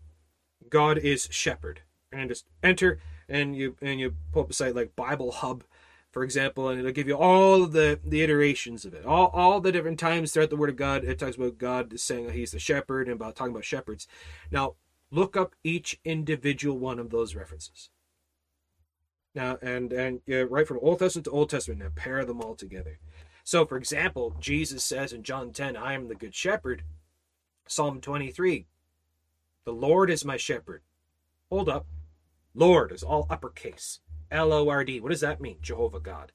[0.68, 1.80] God is shepherd,
[2.12, 5.64] and just enter, and you and you pull up a site like Bible Hub,
[6.12, 9.72] for example, and it'll give you all the the iterations of it, all all the
[9.72, 11.02] different times throughout the Word of God.
[11.02, 14.06] It talks about God saying He's the shepherd and about talking about shepherds.
[14.52, 14.76] Now
[15.10, 17.90] look up each individual one of those references.
[19.34, 22.54] Now, and and yeah, right from Old Testament to Old Testament, now pair them all
[22.54, 22.98] together.
[23.44, 26.82] So, for example, Jesus says in John 10, I am the good shepherd.
[27.66, 28.66] Psalm 23,
[29.64, 30.82] the Lord is my shepherd.
[31.50, 31.86] Hold up.
[32.54, 34.00] Lord is all uppercase.
[34.30, 35.00] L O R D.
[35.00, 35.58] What does that mean?
[35.62, 36.32] Jehovah God.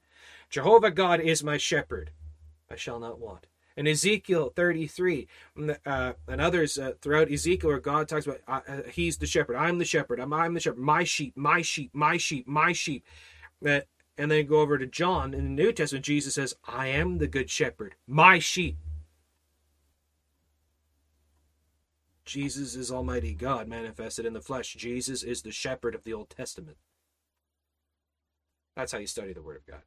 [0.48, 2.10] Jehovah God is my shepherd.
[2.70, 3.46] I shall not want
[3.76, 5.28] in Ezekiel 33
[5.84, 9.56] uh, and others uh, throughout Ezekiel where God talks about uh, uh, he's the shepherd
[9.56, 13.04] I'm the shepherd I'm, I'm the shepherd my sheep my sheep my sheep my sheep.
[13.66, 13.80] Uh,
[14.18, 17.26] and then go over to John in the New Testament Jesus says I am the
[17.26, 18.76] good shepherd my sheep.
[22.24, 24.74] Jesus is Almighty God manifested in the flesh.
[24.74, 26.76] Jesus is the shepherd of the Old Testament.
[28.74, 29.82] That's how you study the Word of God.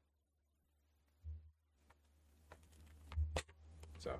[3.99, 4.11] So,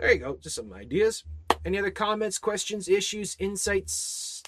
[0.00, 0.38] there you go.
[0.40, 1.24] Just some ideas.
[1.64, 4.42] Any other comments, questions, issues, insights,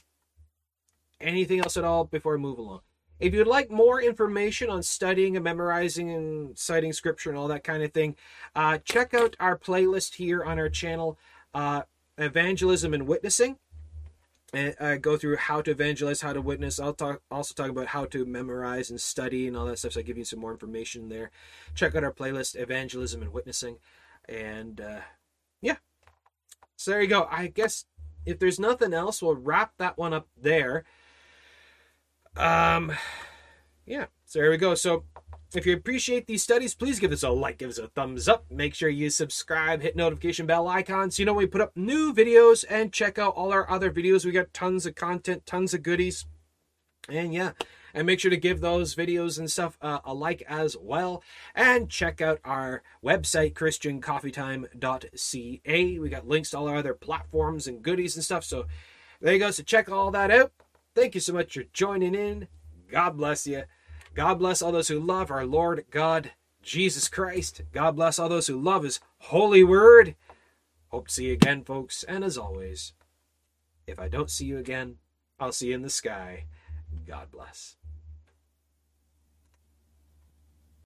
[1.20, 2.80] anything else at all before I move along?
[3.20, 7.62] If you'd like more information on studying and memorizing and citing scripture and all that
[7.62, 8.16] kind of thing,
[8.56, 11.18] uh, check out our playlist here on our channel,
[11.54, 11.82] uh,
[12.18, 13.58] Evangelism and Witnessing.
[14.54, 16.78] And uh, go through how to evangelize, how to witness.
[16.78, 19.92] I'll talk also talk about how to memorize and study and all that stuff.
[19.92, 21.30] So I give you some more information there.
[21.74, 23.78] Check out our playlist, Evangelism and Witnessing,
[24.28, 25.00] and uh,
[25.62, 25.76] yeah.
[26.76, 27.26] So there you go.
[27.30, 27.86] I guess
[28.26, 30.84] if there's nothing else, we'll wrap that one up there.
[32.36, 32.92] Um,
[33.86, 34.06] yeah.
[34.26, 34.74] So there we go.
[34.74, 35.04] So
[35.54, 38.44] if you appreciate these studies, please give us a like, give us a thumbs up.
[38.50, 41.76] Make sure you subscribe, hit notification bell icon so you know when we put up
[41.76, 44.24] new videos and check out all our other videos.
[44.24, 46.26] We got tons of content, tons of goodies.
[47.08, 47.52] And yeah,
[47.94, 51.22] and make sure to give those videos and stuff uh, a like as well.
[51.54, 55.98] And check out our website, ChristianCoffeeTime.ca.
[55.98, 58.44] We got links to all our other platforms and goodies and stuff.
[58.44, 58.66] So
[59.20, 59.50] there you go.
[59.50, 60.52] So check all that out.
[60.94, 62.48] Thank you so much for joining in.
[62.90, 63.62] God bless you.
[64.14, 66.32] God bless all those who love our Lord God,
[66.62, 67.62] Jesus Christ.
[67.72, 70.14] God bless all those who love His holy word.
[70.88, 72.04] Hope to see you again, folks.
[72.04, 72.92] And as always,
[73.86, 74.96] if I don't see you again,
[75.40, 76.44] I'll see you in the sky.
[77.06, 77.76] God bless.